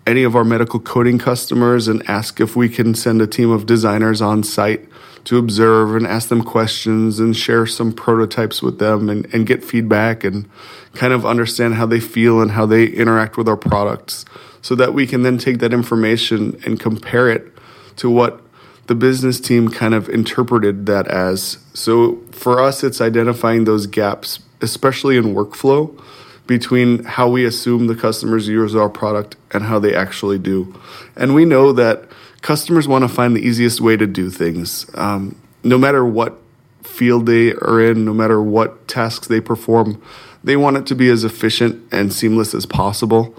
any 0.06 0.22
of 0.22 0.34
our 0.34 0.44
medical 0.44 0.80
coding 0.80 1.18
customers 1.18 1.88
and 1.88 2.08
ask 2.08 2.40
if 2.40 2.56
we 2.56 2.68
can 2.68 2.94
send 2.94 3.22
a 3.22 3.26
team 3.26 3.50
of 3.50 3.66
designers 3.66 4.20
on 4.20 4.42
site 4.42 4.88
to 5.24 5.38
observe 5.38 5.94
and 5.94 6.06
ask 6.06 6.28
them 6.28 6.42
questions 6.42 7.20
and 7.20 7.36
share 7.36 7.66
some 7.66 7.92
prototypes 7.92 8.60
with 8.60 8.78
them 8.78 9.08
and, 9.08 9.32
and 9.32 9.46
get 9.46 9.62
feedback 9.62 10.24
and 10.24 10.48
kind 10.94 11.12
of 11.12 11.24
understand 11.24 11.74
how 11.74 11.86
they 11.86 12.00
feel 12.00 12.40
and 12.40 12.52
how 12.52 12.66
they 12.66 12.86
interact 12.86 13.36
with 13.36 13.48
our 13.48 13.56
products 13.56 14.24
so 14.62 14.74
that 14.74 14.94
we 14.94 15.06
can 15.06 15.22
then 15.22 15.38
take 15.38 15.58
that 15.58 15.72
information 15.72 16.60
and 16.64 16.80
compare 16.80 17.28
it 17.28 17.52
to 17.96 18.10
what 18.10 18.41
the 18.86 18.94
business 18.94 19.40
team 19.40 19.68
kind 19.68 19.94
of 19.94 20.08
interpreted 20.08 20.86
that 20.86 21.06
as. 21.08 21.58
So 21.74 22.16
for 22.32 22.60
us, 22.60 22.82
it's 22.82 23.00
identifying 23.00 23.64
those 23.64 23.86
gaps, 23.86 24.40
especially 24.60 25.16
in 25.16 25.34
workflow 25.34 25.98
between 26.46 27.04
how 27.04 27.28
we 27.28 27.44
assume 27.44 27.86
the 27.86 27.94
customers 27.94 28.48
use 28.48 28.74
our 28.74 28.88
product 28.88 29.36
and 29.52 29.64
how 29.64 29.78
they 29.78 29.94
actually 29.94 30.38
do. 30.38 30.78
And 31.16 31.34
we 31.34 31.44
know 31.44 31.72
that 31.72 32.04
customers 32.42 32.88
want 32.88 33.04
to 33.04 33.08
find 33.08 33.36
the 33.36 33.40
easiest 33.40 33.80
way 33.80 33.96
to 33.96 34.06
do 34.06 34.28
things. 34.30 34.86
Um, 34.94 35.40
no 35.62 35.78
matter 35.78 36.04
what 36.04 36.38
field 36.82 37.26
they 37.26 37.52
are 37.52 37.80
in, 37.80 38.04
no 38.04 38.12
matter 38.12 38.42
what 38.42 38.88
tasks 38.88 39.28
they 39.28 39.40
perform, 39.40 40.02
they 40.42 40.56
want 40.56 40.76
it 40.76 40.86
to 40.86 40.94
be 40.96 41.08
as 41.08 41.22
efficient 41.22 41.80
and 41.92 42.12
seamless 42.12 42.54
as 42.54 42.66
possible. 42.66 43.34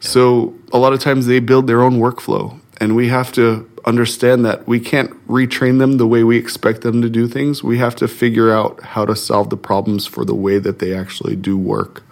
So 0.00 0.54
a 0.72 0.78
lot 0.78 0.92
of 0.92 1.00
times 1.00 1.26
they 1.26 1.38
build 1.38 1.68
their 1.68 1.82
own 1.82 1.98
workflow, 1.98 2.58
and 2.80 2.96
we 2.96 3.08
have 3.08 3.32
to 3.32 3.68
understand 3.88 4.44
that 4.44 4.68
we 4.68 4.78
can't 4.78 5.10
retrain 5.26 5.78
them 5.78 5.96
the 5.96 6.06
way 6.06 6.22
we 6.22 6.36
expect 6.36 6.82
them 6.82 7.00
to 7.00 7.08
do 7.08 7.26
things. 7.26 7.64
We 7.64 7.78
have 7.78 7.96
to 7.96 8.06
figure 8.06 8.52
out 8.52 8.82
how 8.82 9.06
to 9.06 9.16
solve 9.16 9.48
the 9.48 9.56
problems 9.56 10.06
for 10.06 10.24
the 10.24 10.34
way 10.34 10.58
that 10.58 10.78
they 10.78 10.94
actually 10.94 11.36
do 11.36 11.56
work. 11.56 12.02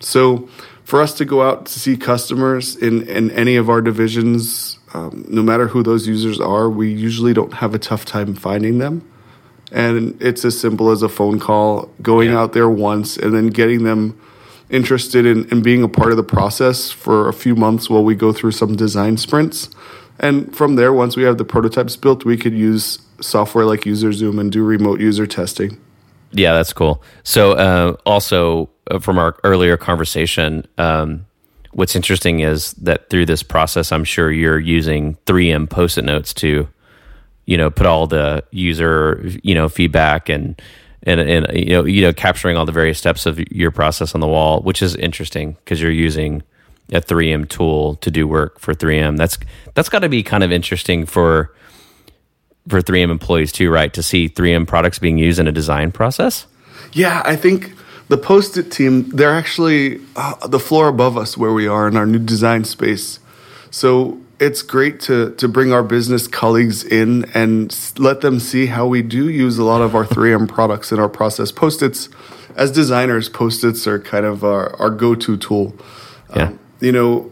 So 0.00 0.48
for 0.84 1.00
us 1.00 1.14
to 1.14 1.24
go 1.24 1.42
out 1.42 1.66
to 1.66 1.78
see 1.80 1.96
customers 1.96 2.76
in, 2.76 3.08
in 3.08 3.30
any 3.30 3.56
of 3.56 3.70
our 3.70 3.80
divisions, 3.80 4.78
um, 4.92 5.24
no 5.28 5.42
matter 5.42 5.68
who 5.68 5.82
those 5.82 6.06
users 6.06 6.38
are, 6.40 6.68
we 6.68 6.92
usually 6.92 7.32
don't 7.32 7.54
have 7.54 7.74
a 7.74 7.78
tough 7.78 8.04
time 8.04 8.34
finding 8.34 8.78
them. 8.78 9.08
And 9.72 10.20
it's 10.20 10.44
as 10.44 10.58
simple 10.60 10.90
as 10.90 11.02
a 11.02 11.08
phone 11.08 11.38
call, 11.38 11.90
going 12.02 12.30
yeah. 12.30 12.40
out 12.40 12.52
there 12.52 12.68
once, 12.68 13.16
and 13.16 13.32
then 13.34 13.48
getting 13.48 13.84
them 13.84 14.20
interested 14.68 15.26
in, 15.26 15.48
in 15.50 15.62
being 15.62 15.82
a 15.82 15.88
part 15.88 16.10
of 16.10 16.16
the 16.16 16.24
process 16.24 16.90
for 16.90 17.28
a 17.28 17.32
few 17.32 17.54
months 17.54 17.88
while 17.88 18.04
we 18.04 18.14
go 18.14 18.32
through 18.32 18.52
some 18.52 18.76
design 18.76 19.16
sprints. 19.16 19.68
And 20.20 20.54
from 20.54 20.76
there, 20.76 20.92
once 20.92 21.16
we 21.16 21.22
have 21.24 21.38
the 21.38 21.44
prototypes 21.44 21.96
built, 21.96 22.24
we 22.24 22.36
could 22.36 22.52
use 22.52 22.98
software 23.20 23.64
like 23.64 23.80
UserZoom 23.80 24.38
and 24.38 24.52
do 24.52 24.62
remote 24.62 25.00
user 25.00 25.26
testing. 25.26 25.80
Yeah, 26.32 26.52
that's 26.52 26.72
cool. 26.72 27.02
So, 27.24 27.52
uh, 27.52 27.96
also 28.06 28.68
uh, 28.90 28.98
from 28.98 29.18
our 29.18 29.36
earlier 29.42 29.76
conversation, 29.76 30.66
um, 30.78 31.26
what's 31.72 31.96
interesting 31.96 32.40
is 32.40 32.72
that 32.74 33.08
through 33.10 33.26
this 33.26 33.42
process, 33.42 33.92
I'm 33.92 34.04
sure 34.04 34.30
you're 34.30 34.60
using 34.60 35.16
3M 35.26 35.68
post-it 35.68 36.04
notes 36.04 36.34
to, 36.34 36.68
you 37.46 37.56
know, 37.56 37.70
put 37.70 37.86
all 37.86 38.06
the 38.06 38.44
user, 38.50 39.24
you 39.42 39.54
know, 39.54 39.68
feedback 39.68 40.28
and 40.28 40.60
and 41.04 41.18
and 41.18 41.46
you 41.54 41.70
know, 41.70 41.84
you 41.84 42.02
know, 42.02 42.12
capturing 42.12 42.58
all 42.58 42.66
the 42.66 42.72
various 42.72 42.98
steps 42.98 43.24
of 43.24 43.40
your 43.50 43.70
process 43.70 44.14
on 44.14 44.20
the 44.20 44.28
wall, 44.28 44.60
which 44.60 44.82
is 44.82 44.94
interesting 44.96 45.52
because 45.52 45.80
you're 45.80 45.90
using 45.90 46.42
a 46.92 47.00
3M 47.00 47.48
tool 47.48 47.96
to 47.96 48.10
do 48.10 48.26
work 48.26 48.58
for 48.58 48.74
3M. 48.74 49.16
That's 49.16 49.38
that's 49.74 49.88
got 49.88 50.00
to 50.00 50.08
be 50.08 50.22
kind 50.22 50.42
of 50.42 50.52
interesting 50.52 51.06
for 51.06 51.54
for 52.68 52.80
3M 52.80 53.10
employees 53.10 53.52
too, 53.52 53.70
right? 53.70 53.92
To 53.94 54.02
see 54.02 54.28
3M 54.28 54.66
products 54.66 54.98
being 54.98 55.18
used 55.18 55.38
in 55.38 55.46
a 55.46 55.52
design 55.52 55.92
process. 55.92 56.46
Yeah, 56.92 57.22
I 57.24 57.36
think 57.36 57.72
the 58.08 58.18
post-it 58.18 58.72
team 58.72 59.08
they're 59.10 59.34
actually 59.34 60.00
uh, 60.16 60.46
the 60.46 60.58
floor 60.58 60.88
above 60.88 61.16
us 61.16 61.36
where 61.36 61.52
we 61.52 61.66
are 61.66 61.86
in 61.88 61.96
our 61.96 62.06
new 62.06 62.18
design 62.18 62.64
space. 62.64 63.20
So 63.70 64.20
it's 64.40 64.62
great 64.62 64.98
to 65.00 65.34
to 65.36 65.48
bring 65.48 65.72
our 65.72 65.82
business 65.82 66.26
colleagues 66.26 66.82
in 66.82 67.26
and 67.34 67.76
let 67.98 68.20
them 68.20 68.40
see 68.40 68.66
how 68.66 68.86
we 68.86 69.02
do 69.02 69.28
use 69.28 69.58
a 69.58 69.64
lot 69.64 69.82
of 69.82 69.94
our 69.94 70.04
3M 70.04 70.48
products 70.56 70.90
in 70.90 70.98
our 70.98 71.08
process. 71.08 71.52
Post-its, 71.52 72.08
as 72.56 72.72
designers, 72.72 73.28
post-its 73.28 73.86
are 73.86 74.00
kind 74.00 74.26
of 74.26 74.42
our, 74.42 74.74
our 74.80 74.90
go-to 74.90 75.36
tool. 75.36 75.76
Yeah. 76.34 76.48
Um, 76.48 76.58
you 76.80 76.92
know, 76.92 77.30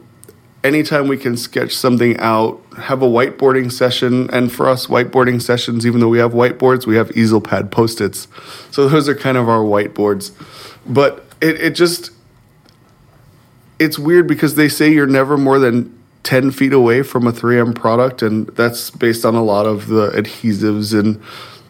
anytime 0.64 1.08
we 1.08 1.16
can 1.16 1.36
sketch 1.36 1.74
something 1.74 2.16
out, 2.18 2.60
have 2.76 3.02
a 3.02 3.06
whiteboarding 3.06 3.72
session, 3.72 4.28
and 4.30 4.52
for 4.52 4.68
us, 4.68 4.86
whiteboarding 4.86 5.40
sessions, 5.40 5.86
even 5.86 6.00
though 6.00 6.08
we 6.08 6.18
have 6.18 6.32
whiteboards, 6.32 6.86
we 6.86 6.96
have 6.96 7.10
easel 7.16 7.40
pad 7.40 7.70
post 7.70 8.00
its. 8.00 8.28
So 8.70 8.88
those 8.88 9.08
are 9.08 9.14
kind 9.14 9.36
of 9.36 9.48
our 9.48 9.62
whiteboards. 9.62 10.32
But 10.86 11.24
it, 11.40 11.60
it 11.60 11.74
just, 11.74 12.10
it's 13.78 13.98
weird 13.98 14.26
because 14.26 14.54
they 14.54 14.68
say 14.68 14.92
you're 14.92 15.06
never 15.06 15.36
more 15.36 15.58
than 15.58 15.94
10 16.24 16.50
feet 16.50 16.72
away 16.72 17.02
from 17.02 17.26
a 17.26 17.32
3M 17.32 17.74
product, 17.74 18.22
and 18.22 18.48
that's 18.48 18.90
based 18.90 19.24
on 19.24 19.34
a 19.34 19.42
lot 19.42 19.66
of 19.66 19.86
the 19.86 20.10
adhesives 20.10 20.98
and 20.98 21.22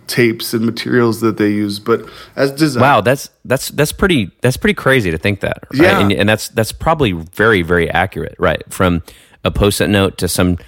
tapes 0.09 0.55
and 0.55 0.65
materials 0.65 1.21
that 1.21 1.37
they 1.37 1.51
use. 1.51 1.79
But 1.79 2.09
as 2.35 2.51
design, 2.51 2.81
wow, 2.81 3.01
that's 3.01 3.31
that's 3.45 3.69
that's 3.69 3.93
pretty 3.93 4.33
that's 4.41 4.57
pretty 4.57 4.75
crazy 4.75 5.11
to 5.11 5.19
think 5.19 5.41
that. 5.41 5.65
Right? 5.73 5.83
Yeah, 5.83 6.01
and, 6.01 6.13
and, 6.13 6.29
that's 6.29 6.49
that's 6.49 6.73
probably 6.73 7.13
very 7.13 7.63
very 7.63 7.89
accurate, 7.91 8.35
right? 8.39 8.63
From 8.73 9.03
a 9.45 9.51
post-it 9.51 9.89
note 9.89 10.19
to 10.19 10.29
some 10.29 10.59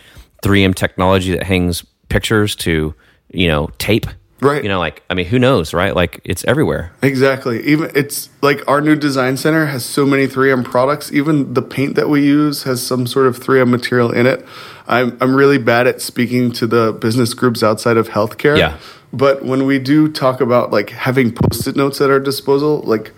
3M 0.44 0.74
technology 0.74 1.32
that 1.32 1.42
hangs 1.44 1.84
pictures 2.08 2.54
to 2.56 2.94
you 3.32 3.48
know 3.48 3.70
tape. 3.78 4.06
Right. 4.42 4.62
You 4.62 4.70
know, 4.70 4.78
like 4.78 5.02
I 5.10 5.14
mean, 5.14 5.26
who 5.26 5.38
knows, 5.38 5.74
right? 5.74 5.94
Like 5.94 6.20
it's 6.24 6.44
everywhere. 6.44 6.92
Exactly. 7.02 7.62
Even 7.66 7.90
it's 7.94 8.30
like 8.40 8.66
our 8.66 8.80
new 8.80 8.96
design 8.96 9.36
center 9.36 9.66
has 9.66 9.84
so 9.84 10.06
many 10.06 10.26
3M 10.26 10.64
products. 10.64 11.12
Even 11.12 11.52
the 11.52 11.60
paint 11.60 11.94
that 11.96 12.08
we 12.08 12.24
use 12.24 12.62
has 12.62 12.82
some 12.82 13.06
sort 13.06 13.26
of 13.26 13.38
3M 13.38 13.68
material 13.68 14.10
in 14.10 14.26
it. 14.26 14.46
I'm 14.86 15.18
I'm 15.20 15.34
really 15.34 15.58
bad 15.58 15.86
at 15.86 16.00
speaking 16.00 16.52
to 16.52 16.66
the 16.66 16.90
business 16.90 17.34
groups 17.34 17.62
outside 17.62 17.98
of 17.98 18.08
healthcare. 18.08 18.56
Yeah 18.56 18.78
but 19.12 19.44
when 19.44 19.66
we 19.66 19.78
do 19.78 20.08
talk 20.10 20.40
about 20.40 20.70
like 20.70 20.90
having 20.90 21.32
post-it 21.32 21.76
notes 21.76 22.00
at 22.00 22.10
our 22.10 22.20
disposal, 22.20 22.80
like 22.82 23.12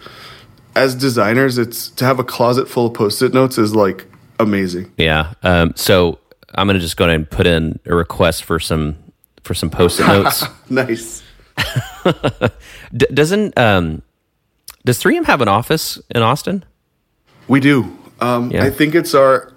as 0.74 0.94
designers, 0.94 1.58
it's 1.58 1.88
to 1.90 2.04
have 2.04 2.18
a 2.18 2.24
closet 2.24 2.68
full 2.68 2.86
of 2.86 2.94
post-it 2.94 3.34
notes 3.34 3.58
is 3.58 3.74
like 3.74 4.06
amazing. 4.38 4.90
Yeah. 4.96 5.34
Um, 5.42 5.72
so 5.76 6.18
I'm 6.54 6.66
going 6.66 6.76
to 6.76 6.80
just 6.80 6.96
go 6.96 7.04
ahead 7.04 7.16
and 7.16 7.30
put 7.30 7.46
in 7.46 7.78
a 7.86 7.94
request 7.94 8.44
for 8.44 8.58
some 8.58 8.96
for 9.42 9.54
some 9.54 9.70
post-it 9.70 10.06
notes. 10.06 10.44
nice. 10.70 11.22
D- 12.96 13.06
doesn't 13.12 13.56
um, 13.58 14.02
does 14.84 15.00
3M 15.02 15.26
have 15.26 15.40
an 15.40 15.48
office 15.48 16.00
in 16.14 16.22
Austin? 16.22 16.64
We 17.48 17.60
do. 17.60 17.96
Um, 18.20 18.50
Yeah. 18.50 18.64
I 18.64 18.70
think 18.70 18.94
it's 18.94 19.14
our 19.14 19.52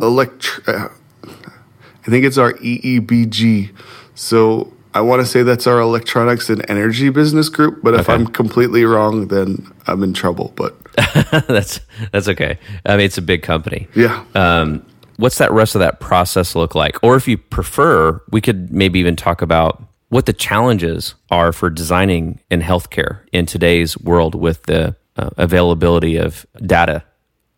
elect. 0.00 0.60
Uh, 0.66 0.88
I 1.24 2.10
think 2.10 2.24
it's 2.24 2.38
our 2.38 2.52
EEBG. 2.54 3.70
So 4.14 4.72
I 4.94 5.00
want 5.02 5.20
to 5.20 5.26
say 5.26 5.42
that's 5.42 5.66
our 5.66 5.78
electronics 5.80 6.50
and 6.50 6.68
energy 6.68 7.10
business 7.10 7.48
group. 7.48 7.80
But 7.82 7.94
if 7.94 8.00
Okay. 8.08 8.14
I'm 8.14 8.26
completely 8.26 8.84
wrong, 8.84 9.28
then 9.28 9.70
I'm 9.86 10.02
in 10.02 10.12
trouble. 10.14 10.52
But 10.56 10.76
that's 11.48 11.80
that's 12.12 12.28
okay. 12.28 12.58
I 12.84 12.96
mean, 12.96 13.06
it's 13.06 13.18
a 13.18 13.22
big 13.22 13.42
company. 13.42 13.86
yeah, 13.94 14.24
Um, 14.34 14.84
what's 15.16 15.38
that 15.38 15.52
rest 15.52 15.74
of 15.74 15.78
that 15.80 16.00
process 16.00 16.54
look 16.56 16.74
like? 16.74 16.98
Or 17.02 17.14
if 17.16 17.28
you 17.28 17.38
prefer, 17.38 18.20
we 18.30 18.40
could 18.40 18.72
maybe 18.72 18.98
even 18.98 19.16
talk 19.16 19.42
about 19.42 19.82
what 20.08 20.26
the 20.26 20.32
challenges 20.32 21.14
are 21.30 21.52
for 21.52 21.70
designing 21.70 22.40
in 22.50 22.60
healthcare 22.62 23.20
in 23.32 23.46
today's 23.46 23.96
world 23.98 24.34
with 24.34 24.64
the 24.64 24.96
uh, 25.16 25.30
availability 25.36 26.16
of 26.16 26.44
data 26.66 27.04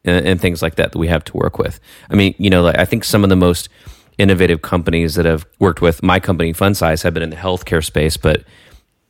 and, 0.04 0.26
and 0.26 0.40
things 0.40 0.60
like 0.60 0.74
that 0.74 0.92
that 0.92 0.98
we 0.98 1.08
have 1.08 1.24
to 1.24 1.36
work 1.36 1.56
with. 1.58 1.80
I 2.10 2.14
mean, 2.14 2.34
you 2.36 2.50
know, 2.50 2.60
like, 2.62 2.76
I 2.78 2.84
think 2.84 3.04
some 3.04 3.22
of 3.24 3.30
the 3.30 3.36
most 3.36 3.70
innovative 4.18 4.62
companies 4.62 5.14
that 5.14 5.24
have 5.24 5.46
worked 5.58 5.80
with 5.80 6.02
my 6.02 6.20
company, 6.20 6.52
Fun 6.52 6.74
Size, 6.74 7.02
have 7.02 7.14
been 7.14 7.22
in 7.22 7.30
the 7.30 7.36
healthcare 7.36 7.84
space, 7.84 8.16
but 8.16 8.44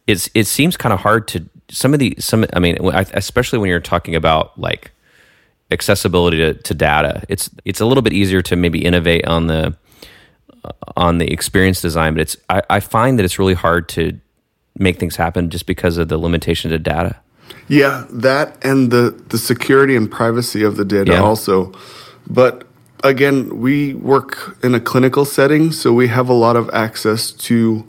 it's 0.06 0.28
it 0.34 0.46
seems 0.46 0.76
kind 0.76 0.92
of 0.92 1.00
hard 1.00 1.28
to 1.28 1.48
some 1.70 1.92
of 1.94 2.00
the 2.00 2.14
some. 2.18 2.44
I 2.52 2.58
mean, 2.58 2.76
especially 3.14 3.58
when 3.58 3.68
you're 3.68 3.80
talking 3.80 4.14
about 4.14 4.58
like 4.58 4.90
accessibility 5.70 6.36
to, 6.38 6.54
to 6.54 6.74
data. 6.74 7.22
It's 7.28 7.48
it's 7.64 7.80
a 7.80 7.86
little 7.86 8.02
bit 8.02 8.12
easier 8.12 8.42
to 8.42 8.56
maybe 8.56 8.84
innovate 8.84 9.26
on 9.26 9.46
the 9.46 9.74
on 10.96 11.18
the 11.18 11.32
experience 11.32 11.80
design, 11.80 12.14
but 12.14 12.20
it's 12.20 12.36
I, 12.48 12.62
I 12.70 12.80
find 12.80 13.18
that 13.18 13.24
it's 13.24 13.38
really 13.38 13.54
hard 13.54 13.88
to 13.90 14.18
make 14.78 14.98
things 14.98 15.16
happen 15.16 15.50
just 15.50 15.66
because 15.66 15.98
of 15.98 16.08
the 16.08 16.18
limitation 16.18 16.70
to 16.70 16.78
data. 16.78 17.16
yeah, 17.68 18.04
that 18.10 18.62
and 18.64 18.90
the 18.90 19.10
the 19.28 19.38
security 19.38 19.96
and 19.96 20.10
privacy 20.10 20.62
of 20.62 20.76
the 20.76 20.84
data 20.84 21.12
Yeah. 21.12 21.22
also. 21.22 21.72
But 22.28 22.66
again, 23.02 23.60
we 23.60 23.94
work 23.94 24.58
in 24.62 24.74
a 24.74 24.80
clinical 24.80 25.24
setting, 25.24 25.72
so 25.72 25.92
we 25.92 26.08
have 26.08 26.28
a 26.28 26.32
lot 26.34 26.56
of 26.56 26.70
access 26.72 27.32
to 27.32 27.88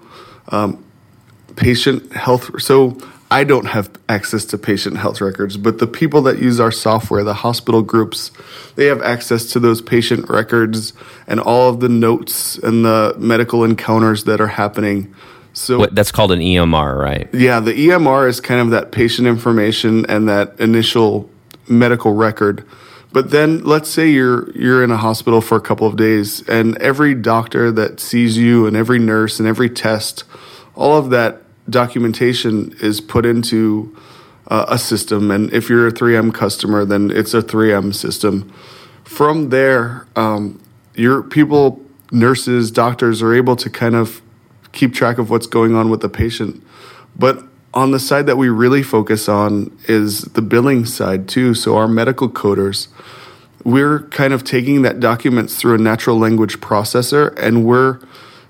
um, 0.49 0.83
patient 1.55 2.13
health. 2.13 2.61
So 2.61 2.97
I 3.31 3.43
don't 3.43 3.65
have 3.65 3.89
access 4.09 4.45
to 4.45 4.57
patient 4.57 4.97
health 4.97 5.21
records, 5.21 5.57
but 5.57 5.79
the 5.79 5.87
people 5.87 6.21
that 6.23 6.39
use 6.39 6.59
our 6.59 6.71
software, 6.71 7.23
the 7.23 7.33
hospital 7.33 7.81
groups, 7.81 8.31
they 8.75 8.85
have 8.85 9.01
access 9.01 9.47
to 9.53 9.59
those 9.59 9.81
patient 9.81 10.29
records 10.29 10.93
and 11.27 11.39
all 11.39 11.69
of 11.69 11.79
the 11.79 11.89
notes 11.89 12.57
and 12.59 12.85
the 12.85 13.15
medical 13.17 13.63
encounters 13.63 14.25
that 14.25 14.39
are 14.39 14.47
happening. 14.47 15.15
So 15.53 15.79
What 15.79 15.95
that's 15.95 16.11
called 16.11 16.31
an 16.31 16.39
EMR, 16.39 16.99
right? 16.99 17.27
yeah, 17.33 17.59
the 17.59 17.73
EMR 17.73 18.27
is 18.27 18.39
kind 18.39 18.61
of 18.61 18.69
that 18.71 18.91
patient 18.91 19.27
information 19.27 20.05
and 20.07 20.27
that 20.29 20.59
initial 20.59 21.29
medical 21.67 22.13
record. 22.13 22.63
But 23.13 23.29
then 23.29 23.63
let's 23.63 23.89
say 23.89 24.09
you're 24.09 24.49
you're 24.57 24.83
in 24.83 24.89
a 24.89 24.97
hospital 24.97 25.39
for 25.39 25.55
a 25.55 25.61
couple 25.61 25.85
of 25.85 25.95
days 25.95 26.41
and 26.49 26.75
every 26.79 27.13
doctor 27.13 27.71
that 27.71 27.99
sees 27.99 28.37
you 28.39 28.65
and 28.65 28.75
every 28.75 28.97
nurse 28.97 29.39
and 29.39 29.47
every 29.47 29.69
test, 29.69 30.23
all 30.75 30.97
of 30.97 31.11
that 31.11 31.43
documentation 31.69 32.75
is 32.81 32.99
put 32.99 33.25
into 33.25 33.95
uh, 34.47 34.65
a 34.67 34.79
system 34.79 35.29
and 35.29 35.53
if 35.53 35.69
you're 35.69 35.87
a 35.87 35.91
3M 35.91 36.33
customer 36.33 36.83
then 36.83 37.11
it's 37.11 37.35
a 37.35 37.41
3M 37.41 37.93
system. 37.93 38.51
From 39.03 39.49
there, 39.49 40.07
um, 40.15 40.59
your 40.95 41.21
people, 41.21 41.79
nurses, 42.11 42.71
doctors 42.71 43.21
are 43.21 43.33
able 43.33 43.55
to 43.57 43.69
kind 43.69 43.93
of 43.95 44.23
keep 44.71 44.93
track 44.95 45.19
of 45.19 45.29
what's 45.29 45.45
going 45.45 45.75
on 45.75 45.91
with 45.91 46.01
the 46.01 46.09
patient. 46.09 46.63
But 47.15 47.43
on 47.73 47.91
the 47.91 47.99
side 47.99 48.25
that 48.27 48.37
we 48.37 48.49
really 48.49 48.83
focus 48.83 49.27
on 49.27 49.75
is 49.87 50.21
the 50.21 50.41
billing 50.41 50.85
side 50.85 51.27
too. 51.27 51.53
So 51.53 51.75
our 51.75 51.87
medical 51.87 52.29
coders, 52.29 52.87
we're 53.63 54.01
kind 54.09 54.33
of 54.33 54.43
taking 54.43 54.81
that 54.83 54.99
documents 54.99 55.55
through 55.55 55.75
a 55.75 55.79
natural 55.79 56.17
language 56.17 56.59
processor 56.59 57.37
and 57.39 57.65
we're 57.65 57.99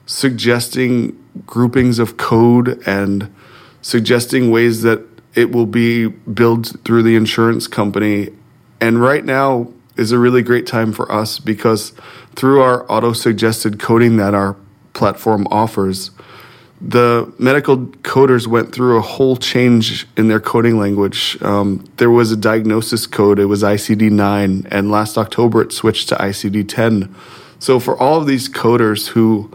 suggesting 0.06 1.18
groupings 1.46 2.00
of 2.00 2.18
code 2.18 2.82
and 2.86 3.34
suggesting 3.82 4.52
ways 4.52 4.82
that 4.82 5.02
it 5.36 5.52
will 5.52 5.66
be 5.66 6.08
billed 6.08 6.84
through 6.84 7.04
the 7.04 7.16
insurance 7.16 7.68
company. 7.68 8.30
And 8.80 9.02
right 9.02 9.24
now 9.24 9.72
is 9.96 10.12
a 10.12 10.20
really 10.20 10.42
great 10.42 10.68
time 10.68 10.92
for 10.92 11.12
us 11.12 11.40
because 11.40 11.94
through 12.36 12.62
our 12.62 12.92
auto 12.92 13.14
suggested 13.14 13.80
coding 13.80 14.18
that 14.18 14.34
our 14.34 14.56
platform 14.94 15.48
offers, 15.50 16.12
the 16.86 17.34
medical 17.40 17.78
coders 17.78 18.46
went 18.46 18.74
through 18.74 18.98
a 18.98 19.02
whole 19.02 19.38
change 19.38 20.06
in 20.18 20.28
their 20.28 20.42
coding 20.42 20.78
language. 20.78 21.42
Um, 21.42 21.86
there 21.96 22.10
was 22.10 22.34
a 22.34 22.38
diagnosis 22.38 23.08
code, 23.08 23.40
it 23.40 23.46
was 23.46 23.64
ICD 23.64 24.12
9, 24.12 24.68
and 24.70 24.92
last 24.92 25.18
October 25.18 25.62
it 25.62 25.72
switched 25.72 26.10
to 26.10 26.16
ICD 26.16 26.68
10. 26.68 27.16
So, 27.58 27.80
for 27.80 27.98
all 27.98 28.20
of 28.20 28.28
these 28.28 28.50
coders 28.50 29.08
who 29.10 29.50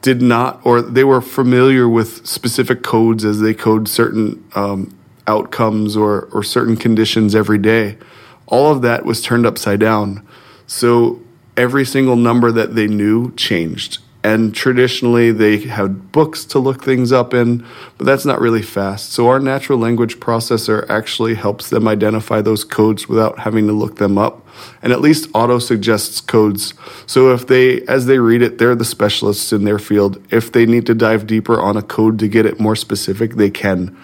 did 0.00 0.22
not, 0.22 0.60
or 0.64 0.80
they 0.80 1.02
were 1.02 1.20
familiar 1.20 1.88
with 1.88 2.24
specific 2.24 2.84
codes 2.84 3.24
as 3.24 3.40
they 3.40 3.52
code 3.52 3.88
certain 3.88 4.48
um, 4.54 4.96
outcomes 5.26 5.96
or, 5.96 6.28
or 6.32 6.44
certain 6.44 6.76
conditions 6.76 7.34
every 7.34 7.58
day, 7.58 7.98
all 8.46 8.70
of 8.72 8.82
that 8.82 9.04
was 9.04 9.20
turned 9.20 9.44
upside 9.44 9.80
down. 9.80 10.24
So 10.68 11.20
every 11.56 11.84
single 11.84 12.16
number 12.16 12.52
that 12.52 12.76
they 12.76 12.86
knew 12.86 13.32
changed. 13.32 13.98
And 14.22 14.54
traditionally, 14.54 15.32
they 15.32 15.58
had 15.58 16.12
books 16.12 16.44
to 16.46 16.58
look 16.58 16.84
things 16.84 17.10
up 17.10 17.32
in, 17.32 17.64
but 17.96 18.04
that's 18.04 18.26
not 18.26 18.38
really 18.38 18.60
fast. 18.60 19.12
So, 19.12 19.28
our 19.28 19.40
natural 19.40 19.78
language 19.78 20.20
processor 20.20 20.88
actually 20.90 21.34
helps 21.36 21.70
them 21.70 21.88
identify 21.88 22.42
those 22.42 22.62
codes 22.62 23.08
without 23.08 23.38
having 23.38 23.66
to 23.68 23.72
look 23.72 23.96
them 23.96 24.18
up, 24.18 24.46
and 24.82 24.92
at 24.92 25.00
least 25.00 25.30
auto 25.32 25.58
suggests 25.58 26.20
codes. 26.20 26.74
So, 27.06 27.32
if 27.32 27.46
they, 27.46 27.80
as 27.86 28.04
they 28.04 28.18
read 28.18 28.42
it, 28.42 28.58
they're 28.58 28.74
the 28.74 28.84
specialists 28.84 29.54
in 29.54 29.64
their 29.64 29.78
field. 29.78 30.22
If 30.30 30.52
they 30.52 30.66
need 30.66 30.84
to 30.86 30.94
dive 30.94 31.26
deeper 31.26 31.58
on 31.58 31.78
a 31.78 31.82
code 31.82 32.18
to 32.18 32.28
get 32.28 32.44
it 32.44 32.60
more 32.60 32.76
specific, 32.76 33.36
they 33.36 33.50
can. 33.50 33.96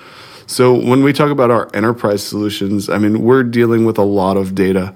So, 0.46 0.72
when 0.72 1.02
we 1.02 1.12
talk 1.12 1.30
about 1.30 1.50
our 1.50 1.68
enterprise 1.74 2.22
solutions, 2.22 2.88
I 2.88 2.96
mean, 2.96 3.20
we're 3.20 3.42
dealing 3.42 3.84
with 3.84 3.98
a 3.98 4.04
lot 4.04 4.38
of 4.38 4.54
data. 4.54 4.94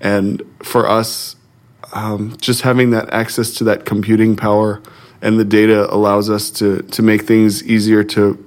And 0.00 0.42
for 0.62 0.88
us, 0.88 1.36
um, 1.92 2.36
just 2.40 2.62
having 2.62 2.90
that 2.90 3.12
access 3.12 3.52
to 3.54 3.64
that 3.64 3.84
computing 3.84 4.36
power 4.36 4.82
and 5.22 5.38
the 5.38 5.44
data 5.44 5.92
allows 5.94 6.28
us 6.28 6.50
to 6.50 6.82
to 6.82 7.02
make 7.02 7.22
things 7.22 7.62
easier 7.64 8.02
to 8.04 8.44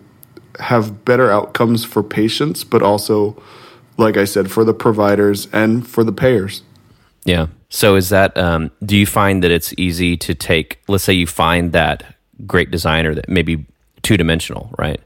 have 0.60 1.03
better 1.05 1.31
outcomes 1.31 1.84
for 1.84 2.03
patients, 2.03 2.63
but 2.63 2.81
also, 2.81 3.41
like 3.97 4.17
I 4.17 4.25
said, 4.25 4.51
for 4.51 4.63
the 4.63 4.73
providers 4.73 5.47
and 5.51 5.88
for 5.88 6.03
the 6.03 6.12
payers. 6.12 6.62
Yeah. 7.23 7.47
So 7.69 7.95
is 7.95 8.10
that 8.10 8.38
um, 8.38 8.71
do 8.86 8.95
you 8.95 9.05
find 9.05 9.43
that 9.43 9.51
it's 9.51 9.73
easy 9.77 10.15
to 10.17 10.36
take 10.36 10.81
let's 10.88 11.03
say 11.03 11.13
you 11.13 11.27
find 11.27 11.71
that 11.71 12.15
great 12.45 12.71
designer 12.71 13.15
that 13.15 13.27
maybe 13.29 13.65
two 14.03 14.17
dimensional, 14.17 14.69
right? 14.77 15.01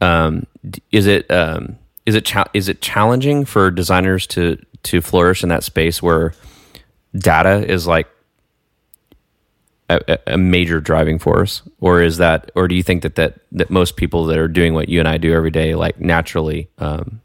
Um, 0.00 0.46
is 0.92 1.06
it 1.06 1.30
um, 1.30 1.78
is 2.06 2.14
it 2.14 2.24
cha- 2.24 2.50
is 2.54 2.68
it 2.68 2.80
challenging 2.80 3.44
for 3.44 3.70
designers 3.70 4.26
to 4.28 4.58
to 4.84 5.00
flourish 5.00 5.42
in 5.42 5.48
that 5.48 5.64
space 5.64 6.02
where 6.02 6.34
data 7.16 7.64
is 7.70 7.86
like 7.86 8.08
a, 9.90 10.18
a- 10.26 10.38
major 10.38 10.80
driving 10.80 11.18
force, 11.18 11.62
or 11.80 12.02
is 12.02 12.18
that, 12.18 12.50
or 12.54 12.68
do 12.68 12.74
you 12.74 12.82
think 12.82 13.02
that 13.02 13.14
that 13.14 13.40
that 13.52 13.70
most 13.70 13.96
people 13.96 14.24
that 14.26 14.38
are 14.38 14.48
doing 14.48 14.74
what 14.74 14.88
you 14.88 14.98
and 14.98 15.08
I 15.08 15.18
do 15.18 15.32
every 15.32 15.50
day, 15.50 15.74
like 15.74 15.98
naturally, 15.98 16.68
um, 16.78 17.20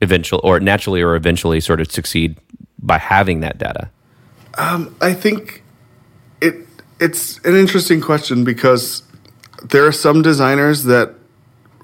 eventually, 0.00 0.40
or 0.42 0.58
naturally, 0.60 1.00
or 1.02 1.14
eventually, 1.14 1.60
sort 1.60 1.80
of 1.80 1.90
succeed 1.92 2.38
by 2.78 2.98
having 2.98 3.40
that 3.40 3.58
data? 3.58 3.90
um 4.58 4.94
I 5.00 5.14
think 5.14 5.62
it 6.40 6.54
it's 7.00 7.38
an 7.44 7.54
interesting 7.56 8.00
question 8.00 8.44
because 8.44 9.02
there 9.62 9.86
are 9.86 9.92
some 9.92 10.22
designers 10.22 10.84
that 10.84 11.14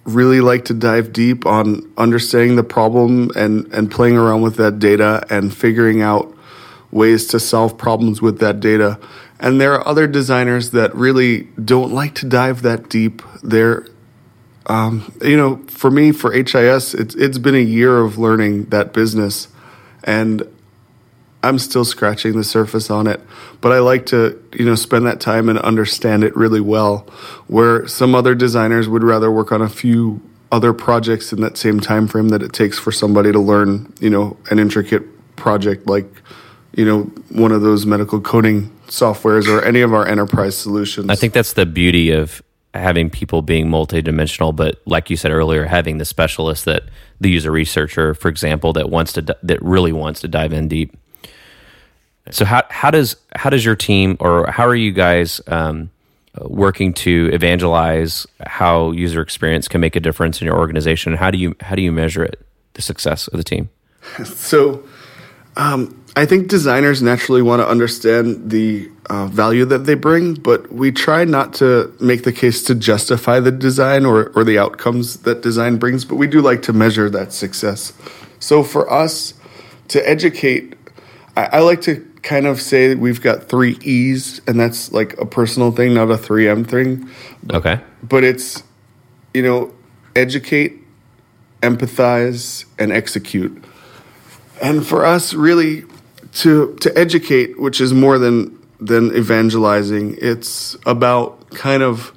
really 0.05 0.41
like 0.41 0.65
to 0.65 0.75
dive 0.75 1.13
deep 1.13 1.47
on 1.47 1.91
understanding 1.97 2.57
the 2.57 2.65
problem 2.65 3.31
and 3.37 3.67
and 3.73 3.91
playing 3.91 4.17
around 4.17 4.43
with 4.43 4.57
that 4.57 4.79
data 4.79 5.25
and 5.31 5.55
figuring 5.57 6.03
out 6.03 6.35
ways 6.91 7.27
to 7.29 7.41
solve 7.41 7.77
problems 7.77 8.23
with 8.23 8.39
that 8.41 8.61
data. 8.61 8.99
And 9.41 9.61
there 9.61 9.75
are 9.75 9.87
other 9.87 10.07
designers 10.07 10.71
that 10.71 10.95
really 10.95 11.45
don't 11.63 11.93
like 11.93 12.15
to 12.17 12.27
dive 12.27 12.63
that 12.63 12.89
deep. 12.89 13.23
They're 13.43 13.87
um, 14.69 15.15
you 15.23 15.37
know, 15.37 15.57
for 15.69 15.91
me, 15.91 16.13
for 16.13 16.31
HIS, 16.31 16.93
it's 16.93 17.15
it's 17.15 17.39
been 17.39 17.55
a 17.55 17.59
year 17.59 17.99
of 18.01 18.19
learning 18.19 18.67
that 18.67 18.93
business, 18.93 19.49
and 20.05 20.43
I'm 21.43 21.59
still 21.59 21.85
scratching 21.85 22.37
the 22.37 22.45
surface 22.45 22.91
on 22.91 23.07
it, 23.07 23.21
but 23.61 23.73
I 23.73 23.79
like 23.79 24.07
to, 24.07 24.43
you 24.53 24.67
know, 24.67 24.75
spend 24.75 25.07
that 25.07 25.21
time 25.21 25.49
and 25.49 25.59
understand 25.59 26.23
it 26.23 26.37
really 26.37 26.61
well. 26.61 27.07
Where 27.47 27.87
some 27.87 28.15
other 28.15 28.35
designers 28.35 28.89
would 28.89 29.03
rather 29.03 29.31
work 29.31 29.53
on 29.53 29.63
a 29.63 29.69
few 29.69 30.21
other 30.51 30.73
projects 30.73 31.33
in 31.33 31.41
that 31.43 31.57
same 31.57 31.81
time 31.81 32.09
frame 32.09 32.31
that 32.31 32.43
it 32.43 32.53
takes 32.53 32.79
for 32.79 32.93
somebody 32.93 33.33
to 33.33 33.39
learn, 33.39 33.93
you 34.01 34.11
know, 34.11 34.37
an 34.51 34.59
intricate 34.59 35.37
project 35.37 35.87
like, 35.87 36.11
you 36.79 36.85
know, 36.85 37.03
one 37.31 37.51
of 37.51 37.61
those 37.61 37.85
medical 37.87 38.21
coding 38.21 38.71
softwares 38.87 39.49
or 39.49 39.65
any 39.65 39.81
of 39.81 39.93
our 39.93 40.07
enterprise 40.07 40.57
solutions. 40.57 41.11
I 41.11 41.17
think 41.17 41.33
that's 41.33 41.55
the 41.55 41.67
beauty 41.67 42.13
of 42.13 42.41
having 42.73 43.11
people 43.11 43.43
being 43.43 43.67
multidimensional, 43.67 44.55
but 44.55 44.81
like 44.87 45.11
you 45.11 45.17
said 45.17 45.33
earlier, 45.33 45.65
having 45.65 45.99
the 45.99 46.05
specialist 46.05 46.67
that 46.67 46.85
the 47.21 47.31
user 47.31 47.51
researcher, 47.51 48.15
for 48.15 48.29
example, 48.29 48.73
that 48.75 48.91
wants 48.91 49.13
to 49.15 49.23
that 49.23 49.61
really 49.61 49.91
wants 49.91 50.21
to 50.21 50.29
dive 50.29 50.53
in 50.53 50.69
deep. 50.69 50.97
So 52.31 52.45
how 52.45 52.63
how 52.71 52.93
does 52.93 53.17
how 53.35 53.51
does 53.51 53.65
your 53.65 53.75
team 53.75 54.17
or 54.21 54.49
how 54.49 54.65
are 54.65 54.77
you 54.77 54.93
guys 54.93 55.41
um, 55.49 55.91
working 56.43 56.95
to 56.95 57.29
evangelize 57.33 58.25
how 58.47 58.93
user 58.93 59.21
experience 59.21 59.67
can 59.67 59.81
make 59.81 59.97
a 59.97 60.01
difference 60.01 60.41
in 60.41 60.47
your 60.47 60.57
organization? 60.57 61.15
How 61.15 61.33
do 61.33 61.39
you 61.39 61.57
how 61.59 61.75
do 61.75 61.83
you 61.83 61.91
measure 61.91 62.23
it 62.23 62.47
the 62.75 62.83
success 62.83 63.27
of 63.27 63.37
the 63.37 63.45
team? 63.45 63.69
So, 64.25 64.85
um, 65.57 65.98
I 66.19 66.27
think 66.27 66.49
designers 66.49 67.01
naturally 67.01 67.43
want 67.43 67.63
to 67.63 67.69
understand 67.69 68.51
the 68.51 68.91
uh, 69.09 69.27
value 69.27 69.65
that 69.67 69.87
they 69.87 69.95
bring, 69.95 70.35
but 70.35 70.73
we 70.73 70.91
try 70.91 71.25
not 71.25 71.55
to 71.55 71.95
make 72.01 72.25
the 72.25 72.33
case 72.33 72.65
to 72.65 72.75
justify 72.75 73.39
the 73.39 73.53
design 73.53 74.05
or, 74.05 74.31
or 74.31 74.43
the 74.43 74.59
outcomes 74.59 75.19
that 75.19 75.43
design 75.43 75.77
brings, 75.77 76.05
but 76.05 76.17
we 76.17 76.27
do 76.27 76.41
like 76.41 76.63
to 76.63 76.73
measure 76.73 77.09
that 77.09 77.33
success. 77.33 77.93
So 78.41 78.65
for 78.65 78.91
us 78.93 79.35
to 79.89 80.09
educate, 80.09 80.75
I, 81.37 81.45
I 81.53 81.61
like 81.61 81.83
to 81.83 82.05
kind 82.23 82.49
of 82.49 82.61
say 82.61 82.97
we've 82.97 83.23
got 83.23 83.45
three 83.45 83.79
E's, 83.83 84.41
and 84.49 84.59
that's 84.59 84.91
like 84.91 85.17
a 85.21 85.25
personal 85.25 85.71
thing, 85.71 85.95
not 85.95 86.11
a 86.11 86.17
3M 86.17 86.67
thing. 86.67 87.09
Okay. 87.53 87.81
But 88.03 88.25
it's, 88.25 88.65
you 89.33 89.43
know, 89.43 89.73
educate, 90.17 90.83
empathize, 91.63 92.65
and 92.77 92.91
execute. 92.91 93.63
And 94.61 94.85
for 94.85 95.07
us, 95.07 95.35
really, 95.35 95.85
to 96.35 96.75
to 96.77 96.97
educate, 96.99 97.59
which 97.61 97.81
is 97.81 97.93
more 97.93 98.19
than 98.19 98.59
than 98.81 99.15
evangelizing, 99.17 100.17
it's 100.21 100.77
about 100.87 101.51
kind 101.51 101.83
of 101.83 102.13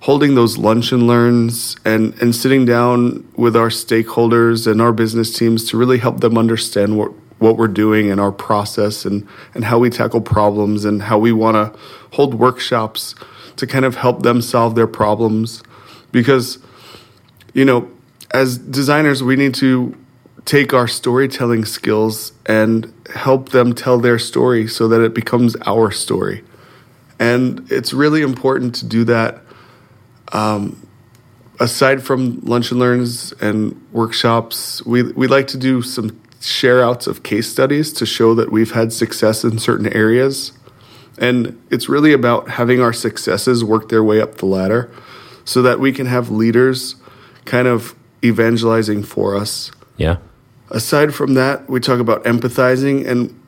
holding 0.00 0.34
those 0.34 0.58
lunch 0.58 0.92
and 0.92 1.06
learns 1.06 1.76
and 1.84 2.14
and 2.20 2.34
sitting 2.34 2.64
down 2.64 3.26
with 3.36 3.56
our 3.56 3.68
stakeholders 3.68 4.70
and 4.70 4.82
our 4.82 4.92
business 4.92 5.36
teams 5.36 5.68
to 5.70 5.76
really 5.76 5.98
help 5.98 6.20
them 6.20 6.36
understand 6.36 6.98
what 6.98 7.12
what 7.42 7.56
we're 7.56 7.68
doing 7.68 8.10
and 8.10 8.20
our 8.20 8.32
process 8.32 9.04
and, 9.04 9.26
and 9.54 9.64
how 9.64 9.78
we 9.78 9.90
tackle 9.90 10.20
problems 10.20 10.84
and 10.84 11.02
how 11.02 11.18
we 11.18 11.32
want 11.32 11.56
to 11.56 11.78
hold 12.12 12.34
workshops 12.34 13.14
to 13.56 13.66
kind 13.66 13.84
of 13.84 13.96
help 13.96 14.22
them 14.22 14.40
solve 14.40 14.76
their 14.76 14.86
problems. 14.86 15.62
Because, 16.12 16.58
you 17.52 17.64
know, 17.64 17.90
as 18.30 18.58
designers, 18.58 19.22
we 19.22 19.36
need 19.36 19.54
to 19.56 19.94
take 20.44 20.74
our 20.74 20.88
storytelling 20.88 21.64
skills 21.64 22.32
and 22.46 22.92
help 23.14 23.50
them 23.50 23.74
tell 23.74 23.98
their 23.98 24.18
story 24.18 24.66
so 24.66 24.88
that 24.88 25.00
it 25.00 25.14
becomes 25.14 25.56
our 25.66 25.90
story. 25.90 26.42
And 27.18 27.70
it's 27.70 27.92
really 27.92 28.22
important 28.22 28.74
to 28.76 28.86
do 28.86 29.04
that. 29.04 29.40
Um, 30.32 30.86
aside 31.60 32.02
from 32.02 32.40
lunch 32.40 32.70
and 32.70 32.80
learns 32.80 33.32
and 33.40 33.80
workshops, 33.92 34.84
we 34.84 35.02
we 35.02 35.28
like 35.28 35.46
to 35.48 35.58
do 35.58 35.82
some 35.82 36.20
share 36.40 36.82
outs 36.82 37.06
of 37.06 37.22
case 37.22 37.48
studies 37.48 37.92
to 37.92 38.06
show 38.06 38.34
that 38.34 38.50
we've 38.50 38.72
had 38.72 38.92
success 38.92 39.44
in 39.44 39.58
certain 39.58 39.86
areas. 39.92 40.52
And 41.18 41.60
it's 41.70 41.88
really 41.88 42.12
about 42.12 42.48
having 42.48 42.80
our 42.80 42.92
successes 42.92 43.62
work 43.62 43.88
their 43.90 44.02
way 44.02 44.20
up 44.20 44.36
the 44.36 44.46
ladder 44.46 44.90
so 45.44 45.62
that 45.62 45.78
we 45.78 45.92
can 45.92 46.06
have 46.06 46.30
leaders 46.30 46.96
kind 47.44 47.68
of 47.68 47.94
evangelizing 48.24 49.02
for 49.02 49.36
us. 49.36 49.70
Yeah. 49.96 50.16
Aside 50.72 51.14
from 51.14 51.34
that, 51.34 51.68
we 51.68 51.80
talk 51.80 52.00
about 52.00 52.24
empathizing 52.24 53.06
and 53.06 53.38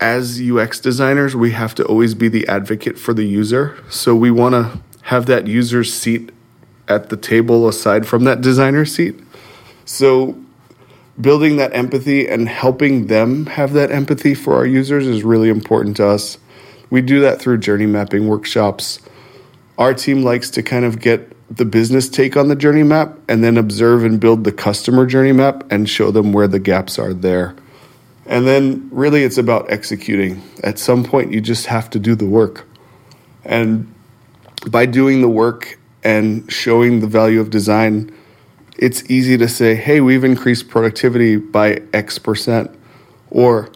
as 0.00 0.42
UX 0.42 0.80
designers, 0.80 1.36
we 1.36 1.52
have 1.52 1.76
to 1.76 1.84
always 1.84 2.12
be 2.12 2.26
the 2.28 2.46
advocate 2.48 2.98
for 2.98 3.14
the 3.14 3.24
user. 3.24 3.78
So 3.88 4.16
we 4.16 4.32
want 4.32 4.54
to 4.54 4.80
have 5.02 5.26
that 5.26 5.46
user's 5.46 5.94
seat 5.94 6.32
at 6.88 7.08
the 7.08 7.16
table 7.16 7.68
aside 7.68 8.04
from 8.04 8.24
that 8.24 8.40
designer 8.40 8.84
seat. 8.84 9.14
So 9.84 10.36
building 11.20 11.56
that 11.58 11.72
empathy 11.72 12.28
and 12.28 12.48
helping 12.48 13.06
them 13.06 13.46
have 13.46 13.74
that 13.74 13.92
empathy 13.92 14.34
for 14.34 14.56
our 14.56 14.66
users 14.66 15.06
is 15.06 15.22
really 15.22 15.50
important 15.50 15.96
to 15.98 16.06
us. 16.08 16.36
We 16.90 17.00
do 17.00 17.20
that 17.20 17.40
through 17.40 17.58
journey 17.58 17.86
mapping 17.86 18.26
workshops. 18.26 18.98
Our 19.78 19.94
team 19.94 20.24
likes 20.24 20.50
to 20.50 20.64
kind 20.64 20.84
of 20.84 21.00
get 21.00 21.30
the 21.56 21.64
business 21.64 22.08
take 22.08 22.36
on 22.36 22.48
the 22.48 22.56
journey 22.56 22.82
map 22.82 23.18
and 23.28 23.44
then 23.44 23.58
observe 23.58 24.04
and 24.04 24.18
build 24.18 24.44
the 24.44 24.52
customer 24.52 25.04
journey 25.04 25.32
map 25.32 25.64
and 25.70 25.88
show 25.88 26.10
them 26.10 26.32
where 26.32 26.48
the 26.48 26.58
gaps 26.58 26.98
are 26.98 27.12
there. 27.12 27.54
And 28.24 28.46
then 28.46 28.88
really 28.90 29.24
it's 29.24 29.36
about 29.36 29.70
executing. 29.70 30.42
At 30.62 30.78
some 30.78 31.04
point, 31.04 31.32
you 31.32 31.40
just 31.40 31.66
have 31.66 31.90
to 31.90 31.98
do 31.98 32.14
the 32.14 32.24
work. 32.24 32.66
And 33.44 33.92
by 34.70 34.86
doing 34.86 35.20
the 35.20 35.28
work 35.28 35.78
and 36.02 36.50
showing 36.50 37.00
the 37.00 37.06
value 37.06 37.40
of 37.40 37.50
design, 37.50 38.16
it's 38.78 39.10
easy 39.10 39.36
to 39.36 39.48
say, 39.48 39.74
hey, 39.74 40.00
we've 40.00 40.24
increased 40.24 40.68
productivity 40.68 41.36
by 41.36 41.82
X 41.92 42.18
percent. 42.18 42.70
Or 43.30 43.70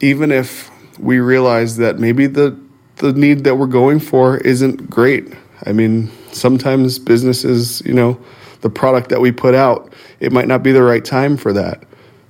even 0.00 0.32
if 0.32 0.70
we 0.98 1.20
realize 1.20 1.76
that 1.78 1.98
maybe 1.98 2.26
the, 2.26 2.58
the 2.96 3.12
need 3.12 3.44
that 3.44 3.54
we're 3.54 3.66
going 3.66 4.00
for 4.00 4.38
isn't 4.38 4.90
great. 4.90 5.32
I 5.64 5.72
mean, 5.72 6.10
sometimes 6.36 6.98
businesses, 6.98 7.82
you 7.84 7.94
know, 7.94 8.18
the 8.60 8.70
product 8.70 9.10
that 9.10 9.20
we 9.20 9.32
put 9.32 9.54
out, 9.54 9.92
it 10.20 10.32
might 10.32 10.48
not 10.48 10.62
be 10.62 10.72
the 10.72 10.82
right 10.82 11.04
time 11.04 11.36
for 11.36 11.52
that. 11.52 11.82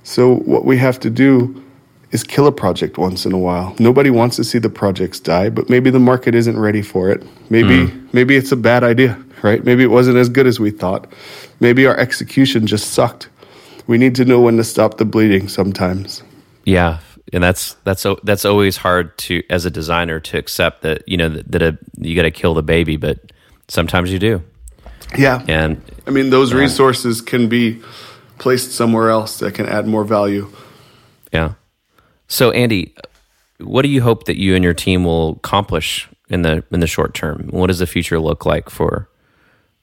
So, 0.03 0.35
what 0.37 0.65
we 0.65 0.77
have 0.77 0.99
to 1.01 1.09
do 1.09 1.63
is 2.11 2.23
kill 2.23 2.47
a 2.47 2.51
project 2.51 2.97
once 2.97 3.25
in 3.25 3.33
a 3.33 3.37
while. 3.37 3.75
Nobody 3.79 4.09
wants 4.09 4.37
to 4.37 4.43
see 4.43 4.59
the 4.59 4.69
projects 4.69 5.19
die, 5.19 5.49
but 5.49 5.69
maybe 5.69 5.89
the 5.89 5.99
market 5.99 6.35
isn't 6.35 6.57
ready 6.57 6.81
for 6.81 7.09
it. 7.09 7.25
Maybe 7.49 7.87
mm. 7.87 8.13
maybe 8.13 8.35
it's 8.35 8.51
a 8.51 8.55
bad 8.55 8.83
idea, 8.83 9.21
right? 9.41 9.63
Maybe 9.63 9.83
it 9.83 9.91
wasn't 9.91 10.17
as 10.17 10.29
good 10.29 10.47
as 10.47 10.59
we 10.59 10.71
thought. 10.71 11.11
Maybe 11.59 11.85
our 11.85 11.97
execution 11.97 12.67
just 12.67 12.91
sucked. 12.91 13.29
We 13.87 13.97
need 13.97 14.15
to 14.15 14.25
know 14.25 14.41
when 14.41 14.57
to 14.57 14.63
stop 14.63 14.97
the 14.97 15.05
bleeding 15.05 15.47
sometimes. 15.49 16.23
Yeah, 16.65 16.99
and 17.33 17.43
that's 17.43 17.75
that's 17.83 18.05
that's 18.23 18.45
always 18.45 18.77
hard 18.77 19.17
to 19.19 19.43
as 19.49 19.65
a 19.65 19.71
designer 19.71 20.19
to 20.21 20.37
accept 20.37 20.83
that 20.83 21.07
you 21.07 21.17
know 21.17 21.29
that, 21.29 21.51
that 21.51 21.61
a, 21.61 21.77
you 21.97 22.15
got 22.15 22.23
to 22.23 22.31
kill 22.31 22.53
the 22.53 22.63
baby, 22.63 22.95
but 22.97 23.31
sometimes 23.67 24.11
you 24.11 24.19
do. 24.19 24.43
Yeah, 25.17 25.43
and 25.47 25.81
I 26.05 26.11
mean 26.11 26.29
those 26.29 26.51
yeah. 26.51 26.59
resources 26.59 27.21
can 27.21 27.47
be 27.47 27.81
placed 28.37 28.71
somewhere 28.71 29.09
else 29.09 29.39
that 29.39 29.53
can 29.53 29.65
add 29.65 29.87
more 29.87 30.03
value. 30.03 30.49
Yeah. 31.31 31.53
So, 32.27 32.51
Andy, 32.51 32.93
what 33.59 33.81
do 33.83 33.89
you 33.89 34.01
hope 34.01 34.25
that 34.25 34.37
you 34.37 34.55
and 34.55 34.63
your 34.63 34.73
team 34.73 35.03
will 35.03 35.31
accomplish 35.31 36.07
in 36.29 36.41
the 36.41 36.63
in 36.71 36.79
the 36.79 36.87
short 36.87 37.13
term? 37.13 37.47
What 37.51 37.67
does 37.67 37.79
the 37.79 37.87
future 37.87 38.19
look 38.19 38.45
like 38.45 38.69
for 38.69 39.09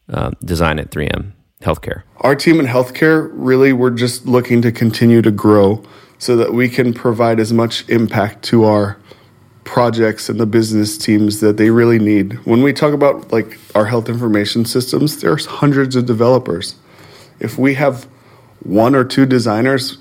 um, 0.09 0.35
design 0.45 0.79
at 0.79 0.91
3M 0.91 1.33
Healthcare? 1.63 2.03
Our 2.19 2.35
team 2.35 2.61
in 2.61 2.67
healthcare 2.67 3.31
really 3.33 3.73
we're 3.73 3.91
just 3.91 4.27
looking 4.27 4.63
to 4.63 4.73
continue 4.73 5.23
to 5.23 5.31
grow 5.31 5.83
so 6.19 6.37
that 6.37 6.53
we 6.53 6.69
can 6.69 6.93
provide 6.93 7.41
as 7.41 7.53
much 7.53 7.89
impact 7.89 8.45
to 8.45 8.65
our 8.65 8.99
projects 9.65 10.29
and 10.29 10.39
the 10.39 10.47
business 10.47 10.97
teams 10.97 11.41
that 11.41 11.57
they 11.57 11.71
really 11.71 11.99
need. 11.99 12.35
When 12.47 12.63
we 12.63 12.73
talk 12.73 12.93
about 12.93 13.33
like 13.33 13.59
our 13.75 13.87
health 13.87 14.09
information 14.09 14.65
systems, 14.65 15.21
there's 15.21 15.47
hundreds 15.47 15.97
of 15.97 16.07
developers. 16.07 16.77
If 17.41 17.59
we 17.59 17.75
have 17.75 18.07
one 18.61 18.95
or 18.95 19.05
two 19.05 19.27
designers 19.27 19.99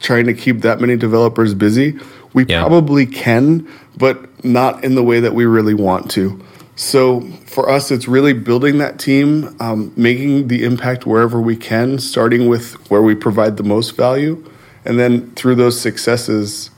trying 0.00 0.26
to 0.26 0.34
keep 0.34 0.60
that 0.60 0.80
many 0.80 0.96
developers 0.96 1.54
busy. 1.54 1.98
We 2.32 2.44
yeah. 2.46 2.60
probably 2.60 3.06
can, 3.06 3.68
but 3.96 4.44
not 4.44 4.84
in 4.84 4.94
the 4.94 5.02
way 5.02 5.20
that 5.20 5.34
we 5.34 5.46
really 5.46 5.74
want 5.74 6.10
to. 6.12 6.40
So 6.76 7.22
for 7.46 7.70
us, 7.70 7.90
it's 7.90 8.08
really 8.08 8.32
building 8.32 8.78
that 8.78 8.98
team, 8.98 9.56
um, 9.60 9.92
making 9.96 10.48
the 10.48 10.64
impact 10.64 11.06
wherever 11.06 11.40
we 11.40 11.56
can, 11.56 11.98
starting 11.98 12.48
with 12.48 12.74
where 12.90 13.02
we 13.02 13.14
provide 13.14 13.56
the 13.56 13.62
most 13.62 13.96
value, 13.96 14.44
and 14.84 14.98
then 14.98 15.30
through 15.32 15.54
those 15.54 15.80
successes, 15.80 16.70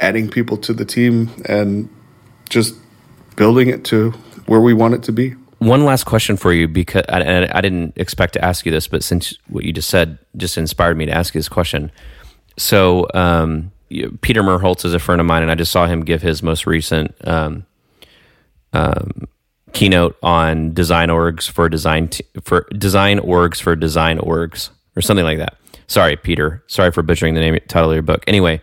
adding 0.00 0.28
people 0.28 0.56
to 0.58 0.72
the 0.72 0.84
team 0.84 1.30
and 1.46 1.88
just 2.48 2.74
building 3.36 3.68
it 3.68 3.84
to 3.84 4.10
where 4.46 4.60
we 4.60 4.74
want 4.74 4.94
it 4.94 5.02
to 5.04 5.12
be. 5.12 5.30
One 5.58 5.84
last 5.84 6.04
question 6.04 6.36
for 6.36 6.52
you, 6.52 6.66
because 6.66 7.04
and 7.08 7.46
I 7.52 7.60
didn't 7.60 7.92
expect 7.96 8.32
to 8.32 8.44
ask 8.44 8.64
you 8.64 8.72
this, 8.72 8.88
but 8.88 9.04
since 9.04 9.34
what 9.48 9.64
you 9.64 9.72
just 9.72 9.90
said 9.90 10.18
just 10.36 10.56
inspired 10.56 10.96
me 10.96 11.06
to 11.06 11.12
ask 11.12 11.34
you 11.34 11.38
this 11.38 11.50
question 11.50 11.92
so 12.60 13.06
um, 13.14 13.72
Peter 14.20 14.42
Merholz 14.42 14.84
is 14.84 14.94
a 14.94 14.98
friend 14.98 15.20
of 15.20 15.26
mine, 15.26 15.42
and 15.42 15.50
I 15.50 15.54
just 15.54 15.72
saw 15.72 15.86
him 15.86 16.04
give 16.04 16.22
his 16.22 16.42
most 16.42 16.66
recent 16.66 17.14
um, 17.26 17.66
um, 18.72 19.26
keynote 19.72 20.16
on 20.22 20.74
design 20.74 21.08
orgs 21.08 21.50
for 21.50 21.68
design 21.68 22.08
t- 22.08 22.24
for 22.42 22.68
design 22.76 23.18
orgs 23.18 23.60
for 23.60 23.74
design 23.74 24.18
orgs 24.18 24.70
or 24.94 25.02
something 25.02 25.24
like 25.24 25.38
that. 25.38 25.56
Sorry, 25.86 26.16
Peter. 26.16 26.62
Sorry 26.66 26.92
for 26.92 27.02
butchering 27.02 27.34
the 27.34 27.40
name 27.40 27.58
title 27.66 27.90
of 27.90 27.94
your 27.94 28.02
book. 28.02 28.24
Anyway, 28.26 28.60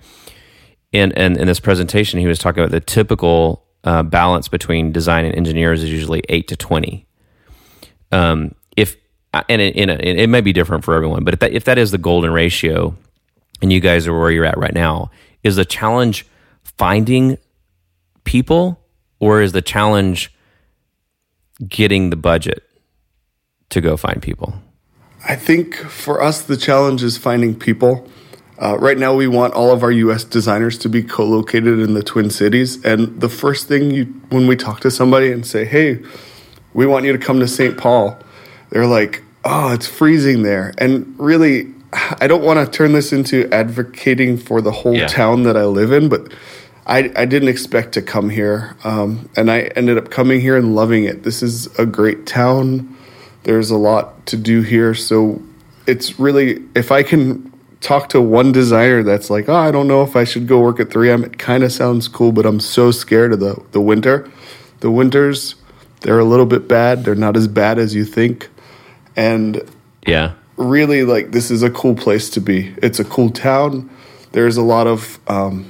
in 0.91 1.11
in, 1.11 1.39
in 1.39 1.47
this 1.47 1.59
presentation, 1.59 2.19
he 2.19 2.27
was 2.27 2.39
talking 2.39 2.63
about 2.63 2.71
the 2.71 2.79
typical 2.79 3.65
uh, 3.83 4.03
balance 4.03 4.47
between 4.47 4.91
design 4.91 5.25
and 5.25 5.35
engineers 5.35 5.83
is 5.83 5.91
usually 5.91 6.23
eight 6.29 6.47
to 6.47 6.55
twenty. 6.55 7.07
Um, 8.11 8.55
if 8.75 8.95
uh, 9.33 9.43
and 9.49 9.61
it, 9.61 9.75
in 9.75 9.89
a, 9.89 9.95
it 9.95 10.27
may 10.27 10.41
be 10.41 10.53
different 10.53 10.83
for 10.83 10.93
everyone, 10.93 11.23
but 11.23 11.33
if 11.33 11.39
that, 11.41 11.51
if 11.51 11.65
that 11.65 11.77
is 11.77 11.91
the 11.91 11.97
golden 11.97 12.31
ratio, 12.31 12.95
and 13.61 13.73
you 13.73 13.79
guys 13.79 14.07
are 14.07 14.17
where 14.17 14.31
you're 14.31 14.45
at 14.45 14.57
right 14.57 14.73
now, 14.73 15.11
is 15.43 15.55
the 15.55 15.65
challenge 15.65 16.25
finding 16.63 17.37
people, 18.23 18.79
or 19.19 19.41
is 19.41 19.51
the 19.51 19.61
challenge 19.61 20.33
getting 21.67 22.09
the 22.09 22.15
budget 22.15 22.63
to 23.69 23.81
go 23.81 23.97
find 23.97 24.21
people? 24.21 24.53
I 25.27 25.35
think 25.35 25.75
for 25.75 26.21
us, 26.21 26.41
the 26.41 26.55
challenge 26.55 27.03
is 27.03 27.17
finding 27.17 27.57
people. 27.57 28.07
Uh, 28.59 28.75
right 28.79 28.97
now, 28.97 29.13
we 29.13 29.27
want 29.27 29.53
all 29.53 29.71
of 29.71 29.83
our 29.83 29.91
U.S. 29.91 30.23
designers 30.23 30.77
to 30.79 30.89
be 30.89 31.03
co-located 31.03 31.79
in 31.79 31.93
the 31.93 32.01
Twin 32.01 32.29
Cities. 32.31 32.83
And 32.83 33.21
the 33.21 33.29
first 33.29 33.67
thing 33.67 33.91
you, 33.91 34.05
when 34.29 34.47
we 34.47 34.55
talk 34.55 34.79
to 34.81 34.89
somebody 34.91 35.31
and 35.31 35.45
say, 35.45 35.63
"Hey, 35.63 35.99
we 36.73 36.85
want 36.87 37.05
you 37.05 37.11
to 37.11 37.19
come 37.19 37.39
to 37.39 37.47
St. 37.47 37.77
Paul," 37.77 38.17
they're 38.71 38.87
like, 38.87 39.21
"Oh, 39.45 39.73
it's 39.73 39.85
freezing 39.87 40.41
there." 40.41 40.73
And 40.79 41.13
really, 41.19 41.71
I 42.19 42.25
don't 42.27 42.43
want 42.43 42.59
to 42.65 42.71
turn 42.77 42.93
this 42.93 43.13
into 43.13 43.47
advocating 43.53 44.37
for 44.37 44.59
the 44.61 44.71
whole 44.71 44.95
Yeah. 44.95 45.07
town 45.07 45.43
that 45.43 45.55
I 45.55 45.65
live 45.65 45.91
in, 45.91 46.09
but 46.09 46.27
I, 46.87 47.11
I 47.15 47.25
didn't 47.25 47.49
expect 47.49 47.91
to 47.93 48.01
come 48.01 48.29
here, 48.29 48.75
um, 48.83 49.29
and 49.35 49.51
I 49.51 49.61
ended 49.75 49.97
up 49.97 50.09
coming 50.09 50.41
here 50.41 50.57
and 50.57 50.73
loving 50.73 51.03
it. 51.03 51.23
This 51.23 51.43
is 51.43 51.67
a 51.77 51.85
great 51.85 52.25
town. 52.25 52.95
There's 53.43 53.69
a 53.69 53.77
lot 53.77 54.25
to 54.27 54.37
do 54.37 54.61
here, 54.61 54.95
so 54.95 55.41
it's 55.85 56.19
really 56.19 56.63
if 56.75 56.91
I 56.91 57.03
can 57.03 57.51
talk 57.81 58.09
to 58.09 58.21
one 58.21 58.51
designer 58.51 59.03
that's 59.03 59.29
like, 59.29 59.47
oh, 59.49 59.55
I 59.55 59.71
don't 59.71 59.87
know 59.87 60.03
if 60.03 60.15
I 60.15 60.23
should 60.23 60.47
go 60.47 60.59
work 60.59 60.79
at 60.79 60.89
3M. 60.89 61.23
It 61.25 61.37
kind 61.37 61.63
of 61.63 61.71
sounds 61.71 62.07
cool, 62.07 62.31
but 62.31 62.45
I'm 62.45 62.59
so 62.59 62.91
scared 62.91 63.33
of 63.33 63.39
the 63.39 63.61
the 63.71 63.81
winter. 63.81 64.29
The 64.79 64.91
winters 64.91 65.55
they're 66.01 66.19
a 66.19 66.23
little 66.25 66.45
bit 66.45 66.67
bad. 66.67 67.03
They're 67.03 67.15
not 67.15 67.35
as 67.35 67.47
bad 67.47 67.79
as 67.79 67.95
you 67.95 68.05
think, 68.05 68.49
and 69.15 69.61
Yeah. 70.05 70.33
really 70.57 71.03
like 71.03 71.31
this 71.31 71.49
is 71.49 71.63
a 71.63 71.69
cool 71.71 71.95
place 71.95 72.29
to 72.31 72.39
be. 72.41 72.73
It's 72.81 72.99
a 72.99 73.03
cool 73.03 73.29
town. 73.31 73.89
There's 74.33 74.57
a 74.57 74.61
lot 74.61 74.85
of 74.87 75.19
um, 75.27 75.65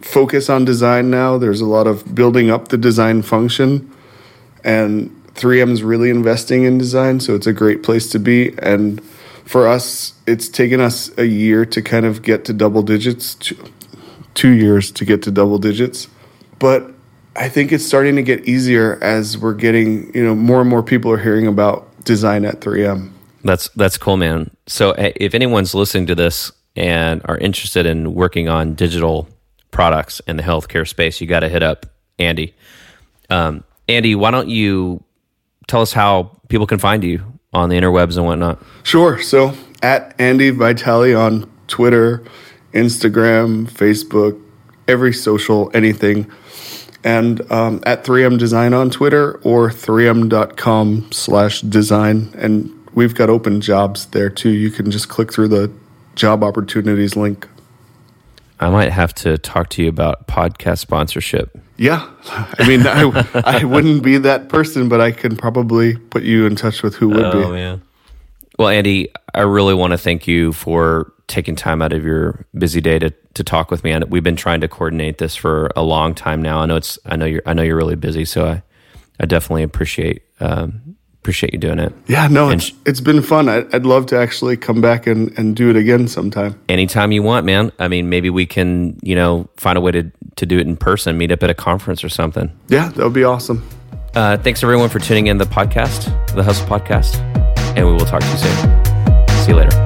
focus 0.00 0.50
on 0.50 0.64
design 0.64 1.10
now. 1.10 1.38
There's 1.38 1.60
a 1.60 1.66
lot 1.66 1.86
of 1.86 2.14
building 2.14 2.50
up 2.50 2.68
the 2.68 2.76
design 2.76 3.22
function, 3.22 3.90
and 4.64 5.10
3M 5.34 5.70
is 5.72 5.82
really 5.82 6.10
investing 6.10 6.64
in 6.64 6.76
design, 6.76 7.20
so 7.20 7.34
it's 7.34 7.46
a 7.46 7.52
great 7.52 7.82
place 7.82 8.08
to 8.10 8.18
be. 8.18 8.52
And 8.58 9.00
for 9.52 9.68
us, 9.68 10.14
it's 10.26 10.48
taken 10.48 10.80
us 10.80 11.10
a 11.18 11.26
year 11.26 11.66
to 11.66 11.82
kind 11.82 12.06
of 12.06 12.22
get 12.22 12.46
to 12.46 12.54
double 12.54 12.82
digits, 12.82 13.34
two, 13.34 13.62
two 14.32 14.48
years 14.48 14.90
to 14.92 15.04
get 15.04 15.22
to 15.24 15.30
double 15.30 15.58
digits, 15.58 16.08
but 16.58 16.90
I 17.36 17.50
think 17.50 17.70
it's 17.70 17.84
starting 17.84 18.16
to 18.16 18.22
get 18.22 18.48
easier 18.48 18.98
as 19.02 19.36
we're 19.36 19.52
getting, 19.52 20.10
you 20.14 20.24
know, 20.24 20.34
more 20.34 20.62
and 20.62 20.70
more 20.70 20.82
people 20.82 21.12
are 21.12 21.18
hearing 21.18 21.46
about 21.46 22.02
design 22.02 22.46
at 22.46 22.60
3M. 22.60 23.10
That's 23.44 23.68
that's 23.76 23.98
cool, 23.98 24.16
man. 24.16 24.50
So 24.68 24.92
uh, 24.92 25.12
if 25.16 25.34
anyone's 25.34 25.74
listening 25.74 26.06
to 26.06 26.14
this 26.14 26.50
and 26.74 27.20
are 27.26 27.36
interested 27.36 27.84
in 27.84 28.14
working 28.14 28.48
on 28.48 28.74
digital 28.74 29.28
products 29.70 30.20
in 30.26 30.36
the 30.38 30.42
healthcare 30.42 30.88
space, 30.88 31.20
you 31.20 31.26
got 31.26 31.40
to 31.40 31.50
hit 31.50 31.62
up 31.62 31.84
Andy. 32.18 32.54
Um, 33.28 33.64
Andy, 33.86 34.14
why 34.14 34.30
don't 34.30 34.48
you 34.48 35.04
tell 35.66 35.82
us 35.82 35.92
how 35.92 36.40
people 36.48 36.66
can 36.66 36.78
find 36.78 37.04
you 37.04 37.31
on 37.52 37.68
the 37.68 37.76
interwebs 37.76 38.16
and 38.16 38.26
whatnot? 38.26 38.62
Sure. 38.82 39.20
So 39.20 39.54
at 39.82 40.14
Andy 40.18 40.50
Vitale 40.50 41.14
on 41.14 41.50
Twitter, 41.66 42.22
Instagram, 42.72 43.68
Facebook, 43.68 44.40
every 44.88 45.12
social, 45.12 45.70
anything. 45.74 46.30
And 47.04 47.50
um, 47.50 47.82
at 47.84 48.04
3M 48.04 48.38
Design 48.38 48.74
on 48.74 48.90
Twitter 48.90 49.38
or 49.38 49.70
3m.com 49.70 51.10
slash 51.10 51.60
design. 51.62 52.32
And 52.36 52.70
we've 52.94 53.14
got 53.14 53.28
open 53.28 53.60
jobs 53.60 54.06
there 54.06 54.30
too. 54.30 54.50
You 54.50 54.70
can 54.70 54.90
just 54.90 55.08
click 55.08 55.32
through 55.32 55.48
the 55.48 55.72
job 56.14 56.44
opportunities 56.44 57.16
link. 57.16 57.48
I 58.60 58.70
might 58.70 58.92
have 58.92 59.12
to 59.16 59.38
talk 59.38 59.70
to 59.70 59.82
you 59.82 59.88
about 59.88 60.28
podcast 60.28 60.78
sponsorship. 60.78 61.58
Yeah. 61.76 62.08
I 62.26 62.68
mean, 62.68 62.86
I, 62.86 63.60
I 63.60 63.64
wouldn't 63.64 64.02
be 64.02 64.18
that 64.18 64.48
person, 64.48 64.88
but 64.88 65.00
I 65.00 65.10
can 65.10 65.36
probably 65.36 65.96
put 65.96 66.22
you 66.22 66.46
in 66.46 66.56
touch 66.56 66.82
with 66.82 66.94
who 66.94 67.08
would 67.08 67.32
be. 67.32 67.38
man. 67.50 67.82
Well, 68.58 68.68
Andy, 68.68 69.08
I 69.34 69.40
really 69.40 69.74
want 69.74 69.92
to 69.92 69.98
thank 69.98 70.28
you 70.28 70.52
for 70.52 71.12
taking 71.26 71.56
time 71.56 71.80
out 71.80 71.92
of 71.92 72.04
your 72.04 72.46
busy 72.56 72.80
day 72.80 72.98
to, 72.98 73.10
to 73.34 73.42
talk 73.42 73.70
with 73.70 73.82
me. 73.82 73.90
And 73.90 74.04
we've 74.04 74.22
been 74.22 74.36
trying 74.36 74.60
to 74.60 74.68
coordinate 74.68 75.18
this 75.18 75.34
for 75.34 75.70
a 75.74 75.82
long 75.82 76.14
time 76.14 76.42
now. 76.42 76.60
I 76.60 76.66
know 76.66 76.76
it's 76.76 76.98
I 77.06 77.16
know 77.16 77.24
you're 77.24 77.42
I 77.46 77.54
know 77.54 77.62
you're 77.62 77.76
really 77.76 77.96
busy, 77.96 78.24
so 78.24 78.46
I 78.46 78.62
I 79.18 79.26
definitely 79.26 79.62
appreciate 79.62 80.22
um, 80.40 80.96
appreciate 81.22 81.52
you 81.52 81.58
doing 81.60 81.78
it. 81.78 81.92
Yeah, 82.08 82.26
no, 82.26 82.48
And 82.50 82.60
it's, 82.60 82.70
sh- 82.70 82.74
it's 82.84 83.00
been 83.00 83.22
fun. 83.22 83.48
I, 83.48 83.64
I'd 83.72 83.86
love 83.86 84.06
to 84.06 84.18
actually 84.18 84.56
come 84.56 84.80
back 84.80 85.06
and, 85.06 85.32
and 85.38 85.54
do 85.54 85.70
it 85.70 85.76
again 85.76 86.08
sometime. 86.08 86.58
Anytime 86.68 87.12
you 87.12 87.22
want, 87.22 87.46
man. 87.46 87.70
I 87.78 87.86
mean, 87.86 88.08
maybe 88.08 88.28
we 88.28 88.44
can 88.44 88.98
you 89.02 89.14
know 89.14 89.48
find 89.56 89.78
a 89.78 89.80
way 89.80 89.92
to 89.92 90.10
to 90.36 90.46
do 90.46 90.58
it 90.58 90.66
in 90.66 90.76
person, 90.76 91.16
meet 91.16 91.30
up 91.30 91.44
at 91.44 91.50
a 91.50 91.54
conference 91.54 92.02
or 92.02 92.08
something. 92.08 92.50
Yeah, 92.68 92.88
that 92.88 93.04
would 93.04 93.12
be 93.12 93.22
awesome. 93.22 93.62
Uh, 94.14 94.36
thanks 94.36 94.62
everyone 94.64 94.88
for 94.88 94.98
tuning 94.98 95.28
in 95.28 95.38
the 95.38 95.44
podcast, 95.44 96.06
the 96.34 96.42
Hustle 96.42 96.66
Podcast, 96.66 97.16
and 97.76 97.86
we 97.86 97.92
will 97.92 98.00
talk 98.00 98.20
to 98.20 98.28
you 98.28 98.36
soon. 98.38 99.28
See 99.44 99.52
you 99.52 99.56
later. 99.56 99.78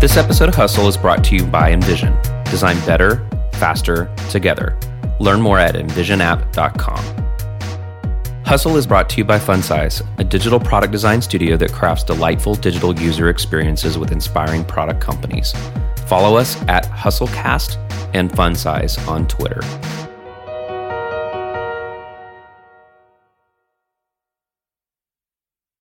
This 0.00 0.16
episode 0.16 0.48
of 0.48 0.54
Hustle 0.54 0.86
is 0.86 0.96
brought 0.96 1.24
to 1.24 1.34
you 1.34 1.44
by 1.44 1.72
InVision. 1.72 2.14
Design 2.50 2.78
better, 2.86 3.28
faster, 3.54 4.08
together. 4.30 4.78
Learn 5.18 5.40
more 5.40 5.58
at 5.58 5.74
invisionapp.com. 5.74 7.28
Hustle 8.44 8.78
is 8.78 8.86
brought 8.86 9.10
to 9.10 9.18
you 9.18 9.24
by 9.24 9.38
Funsize, 9.38 10.02
a 10.18 10.24
digital 10.24 10.58
product 10.58 10.90
design 10.90 11.20
studio 11.20 11.56
that 11.58 11.70
crafts 11.70 12.02
delightful 12.02 12.54
digital 12.54 12.98
user 12.98 13.28
experiences 13.28 13.98
with 13.98 14.10
inspiring 14.10 14.64
product 14.64 15.02
companies. 15.02 15.52
Follow 16.06 16.38
us 16.38 16.56
at 16.62 16.86
HustleCast 16.86 17.76
and 18.14 18.30
Funsize 18.30 19.06
on 19.06 19.28
Twitter. 19.28 19.60